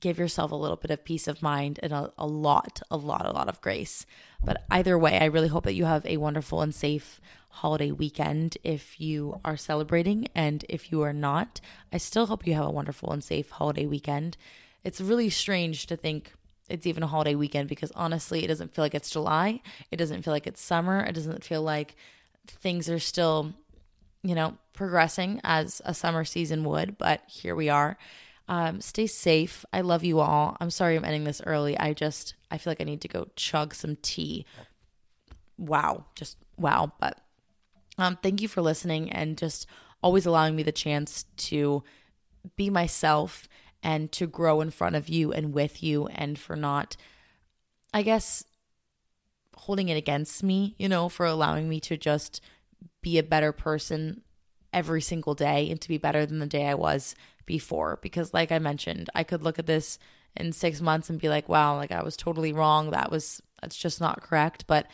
give 0.00 0.18
yourself 0.18 0.50
a 0.50 0.56
little 0.56 0.76
bit 0.76 0.90
of 0.90 1.04
peace 1.04 1.28
of 1.28 1.42
mind 1.42 1.78
and 1.82 1.92
a, 1.92 2.12
a 2.18 2.26
lot, 2.26 2.82
a 2.90 2.96
lot, 2.96 3.26
a 3.26 3.32
lot 3.32 3.48
of 3.48 3.60
grace. 3.60 4.06
But 4.42 4.64
either 4.70 4.98
way, 4.98 5.18
I 5.18 5.26
really 5.26 5.48
hope 5.48 5.64
that 5.64 5.74
you 5.74 5.84
have 5.84 6.04
a 6.04 6.16
wonderful 6.16 6.60
and 6.60 6.74
safe 6.74 7.20
holiday 7.48 7.92
weekend 7.92 8.58
if 8.64 9.00
you 9.00 9.40
are 9.44 9.56
celebrating. 9.56 10.26
And 10.34 10.64
if 10.68 10.90
you 10.90 11.02
are 11.02 11.12
not, 11.12 11.60
I 11.92 11.98
still 11.98 12.26
hope 12.26 12.46
you 12.46 12.54
have 12.54 12.66
a 12.66 12.70
wonderful 12.70 13.12
and 13.12 13.22
safe 13.22 13.50
holiday 13.50 13.86
weekend. 13.86 14.36
It's 14.82 15.00
really 15.00 15.30
strange 15.30 15.86
to 15.86 15.96
think 15.96 16.32
it's 16.68 16.86
even 16.86 17.02
a 17.02 17.06
holiday 17.06 17.34
weekend 17.34 17.68
because 17.68 17.92
honestly, 17.92 18.42
it 18.42 18.48
doesn't 18.48 18.74
feel 18.74 18.84
like 18.84 18.94
it's 18.94 19.10
July. 19.10 19.60
It 19.90 19.96
doesn't 19.96 20.22
feel 20.22 20.32
like 20.32 20.46
it's 20.46 20.60
summer. 20.60 21.00
It 21.00 21.14
doesn't 21.14 21.44
feel 21.44 21.62
like 21.62 21.94
things 22.46 22.88
are 22.88 22.98
still, 22.98 23.54
you 24.22 24.34
know, 24.34 24.56
progressing 24.72 25.40
as 25.44 25.80
a 25.84 25.94
summer 25.94 26.24
season 26.24 26.64
would. 26.64 26.98
But 26.98 27.22
here 27.26 27.54
we 27.54 27.68
are. 27.68 27.96
Um, 28.48 28.80
stay 28.80 29.06
safe. 29.06 29.64
I 29.72 29.80
love 29.80 30.04
you 30.04 30.20
all. 30.20 30.56
I'm 30.60 30.70
sorry 30.70 30.96
I'm 30.96 31.04
ending 31.04 31.24
this 31.24 31.40
early. 31.46 31.78
I 31.78 31.94
just, 31.94 32.34
I 32.50 32.58
feel 32.58 32.70
like 32.70 32.80
I 32.80 32.84
need 32.84 33.00
to 33.02 33.08
go 33.08 33.28
chug 33.36 33.74
some 33.74 33.96
tea. 33.96 34.44
Wow. 35.56 36.04
Just 36.14 36.36
wow. 36.58 36.92
But 37.00 37.18
um, 37.96 38.18
thank 38.22 38.42
you 38.42 38.48
for 38.48 38.60
listening 38.60 39.10
and 39.10 39.38
just 39.38 39.66
always 40.02 40.26
allowing 40.26 40.54
me 40.56 40.62
the 40.62 40.72
chance 40.72 41.24
to 41.36 41.82
be 42.56 42.68
myself 42.68 43.48
and 43.82 44.10
to 44.12 44.26
grow 44.26 44.60
in 44.60 44.70
front 44.70 44.96
of 44.96 45.08
you 45.08 45.32
and 45.32 45.54
with 45.54 45.82
you 45.82 46.06
and 46.08 46.38
for 46.38 46.56
not, 46.56 46.96
I 47.92 48.02
guess, 48.02 48.44
holding 49.56 49.88
it 49.88 49.96
against 49.96 50.42
me, 50.42 50.74
you 50.78 50.88
know, 50.88 51.08
for 51.08 51.26
allowing 51.26 51.68
me 51.68 51.80
to 51.80 51.96
just 51.96 52.40
be 53.02 53.18
a 53.18 53.22
better 53.22 53.52
person 53.52 54.22
every 54.72 55.00
single 55.00 55.34
day 55.34 55.70
and 55.70 55.80
to 55.80 55.88
be 55.88 55.98
better 55.98 56.26
than 56.26 56.38
the 56.38 56.46
day 56.46 56.66
I 56.66 56.74
was 56.74 57.14
before. 57.46 57.98
Because, 58.02 58.34
like 58.34 58.50
I 58.50 58.58
mentioned, 58.58 59.10
I 59.14 59.24
could 59.24 59.42
look 59.42 59.58
at 59.58 59.66
this 59.66 59.98
in 60.36 60.52
six 60.52 60.80
months 60.80 61.08
and 61.10 61.20
be 61.20 61.28
like, 61.28 61.48
wow, 61.48 61.76
like 61.76 61.92
I 61.92 62.02
was 62.02 62.16
totally 62.16 62.52
wrong. 62.52 62.90
That 62.90 63.10
was, 63.10 63.40
that's 63.60 63.76
just 63.76 64.00
not 64.00 64.22
correct. 64.22 64.66
But 64.66 64.86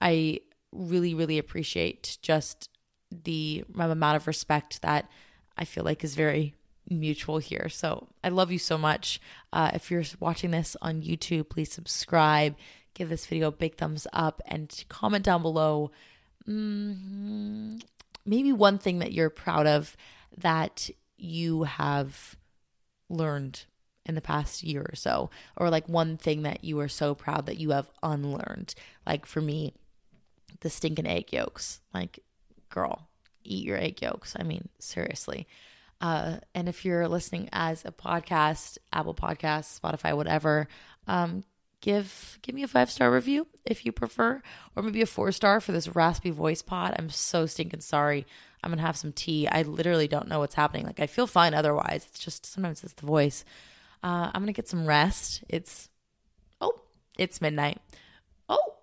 I 0.00 0.40
really, 0.72 1.14
really 1.14 1.38
appreciate 1.38 2.18
just 2.22 2.70
the 3.10 3.64
amount 3.74 4.16
of 4.16 4.26
respect 4.26 4.82
that 4.82 5.10
I 5.56 5.64
feel 5.64 5.84
like 5.84 6.04
is 6.04 6.14
very 6.14 6.54
mutual 6.88 7.38
here. 7.38 7.68
So 7.68 8.08
I 8.24 8.28
love 8.30 8.50
you 8.50 8.58
so 8.58 8.78
much. 8.78 9.20
Uh, 9.52 9.70
if 9.74 9.90
you're 9.90 10.04
watching 10.18 10.50
this 10.50 10.76
on 10.80 11.02
YouTube, 11.02 11.50
please 11.50 11.72
subscribe, 11.72 12.54
give 13.00 13.08
this 13.08 13.24
video 13.24 13.48
a 13.48 13.52
big 13.52 13.76
thumbs 13.76 14.06
up, 14.12 14.42
and 14.44 14.84
comment 14.90 15.24
down 15.24 15.40
below 15.40 15.90
mm, 16.46 17.82
maybe 18.26 18.52
one 18.52 18.76
thing 18.76 18.98
that 18.98 19.12
you're 19.12 19.30
proud 19.30 19.66
of 19.66 19.96
that 20.36 20.90
you 21.16 21.62
have 21.62 22.36
learned 23.08 23.64
in 24.04 24.14
the 24.14 24.20
past 24.20 24.62
year 24.62 24.82
or 24.82 24.94
so, 24.94 25.30
or 25.56 25.70
like 25.70 25.88
one 25.88 26.18
thing 26.18 26.42
that 26.42 26.62
you 26.62 26.78
are 26.78 26.88
so 26.88 27.14
proud 27.14 27.46
that 27.46 27.56
you 27.56 27.70
have 27.70 27.90
unlearned. 28.02 28.74
Like 29.06 29.24
for 29.24 29.40
me, 29.40 29.72
the 30.60 30.68
stinking 30.68 31.06
egg 31.06 31.32
yolks. 31.32 31.80
Like, 31.94 32.20
girl, 32.68 33.08
eat 33.42 33.64
your 33.64 33.78
egg 33.78 34.02
yolks. 34.02 34.36
I 34.38 34.42
mean, 34.42 34.68
seriously. 34.78 35.46
Uh, 36.02 36.36
and 36.54 36.68
if 36.68 36.84
you're 36.84 37.08
listening 37.08 37.48
as 37.50 37.82
a 37.86 37.92
podcast, 37.92 38.76
Apple 38.92 39.14
Podcasts, 39.14 39.80
Spotify, 39.80 40.14
whatever, 40.14 40.68
um, 41.06 41.44
give 41.80 42.38
give 42.42 42.54
me 42.54 42.62
a 42.62 42.68
five 42.68 42.90
star 42.90 43.10
review 43.10 43.46
if 43.64 43.84
you 43.84 43.92
prefer, 43.92 44.42
or 44.76 44.82
maybe 44.82 45.02
a 45.02 45.06
four 45.06 45.32
star 45.32 45.60
for 45.60 45.72
this 45.72 45.94
raspy 45.94 46.30
voice 46.30 46.62
pod. 46.62 46.94
I'm 46.98 47.10
so 47.10 47.46
stinking 47.46 47.80
sorry. 47.80 48.26
I'm 48.62 48.70
gonna 48.70 48.82
have 48.82 48.96
some 48.96 49.12
tea. 49.12 49.48
I 49.48 49.62
literally 49.62 50.08
don't 50.08 50.28
know 50.28 50.40
what's 50.40 50.54
happening. 50.54 50.86
Like 50.86 51.00
I 51.00 51.06
feel 51.06 51.26
fine 51.26 51.54
otherwise. 51.54 52.06
It's 52.08 52.20
just 52.20 52.46
sometimes 52.46 52.84
it's 52.84 52.94
the 52.94 53.06
voice. 53.06 53.44
Uh, 54.02 54.30
I'm 54.32 54.42
gonna 54.42 54.52
get 54.52 54.68
some 54.68 54.86
rest. 54.86 55.42
It's 55.48 55.88
oh, 56.60 56.80
it's 57.18 57.40
midnight. 57.40 57.80
Oh, 58.48 58.74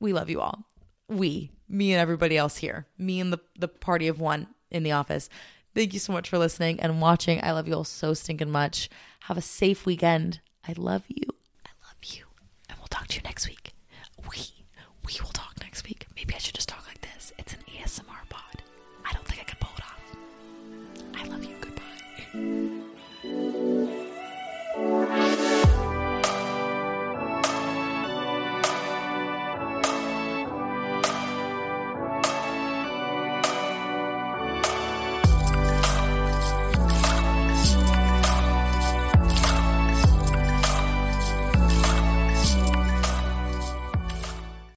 we 0.00 0.12
love 0.12 0.30
you 0.30 0.40
all. 0.40 0.64
We, 1.08 1.52
me 1.68 1.92
and 1.92 2.00
everybody 2.00 2.36
else 2.36 2.56
here, 2.56 2.86
me 2.98 3.20
and 3.20 3.32
the 3.32 3.38
the 3.58 3.68
party 3.68 4.08
of 4.08 4.20
one 4.20 4.48
in 4.70 4.82
the 4.82 4.92
office. 4.92 5.28
Thank 5.74 5.92
you 5.92 5.98
so 5.98 6.12
much 6.12 6.30
for 6.30 6.38
listening 6.38 6.80
and 6.80 7.02
watching. 7.02 7.42
I 7.42 7.52
love 7.52 7.68
you 7.68 7.74
all 7.74 7.84
so 7.84 8.14
stinking 8.14 8.50
much. 8.50 8.88
Have 9.24 9.36
a 9.36 9.42
safe 9.42 9.84
weekend. 9.84 10.40
I 10.66 10.74
love 10.76 11.04
you 11.08 11.35
talk 13.06 13.10
to 13.12 13.16
you 13.16 13.22
next 13.24 13.48
week. 13.48 13.72
We 14.30 14.38
we 15.06 15.12
will 15.22 15.30
talk 15.30 15.54
next 15.60 15.84
week. 15.86 16.06
Maybe 16.16 16.34
I 16.34 16.38
should 16.38 16.54
just 16.54 16.68
talk 16.68 16.84
like 16.88 17.00
this. 17.02 17.32
It's 17.38 17.52
an 17.52 17.60
ASMR 17.68 18.25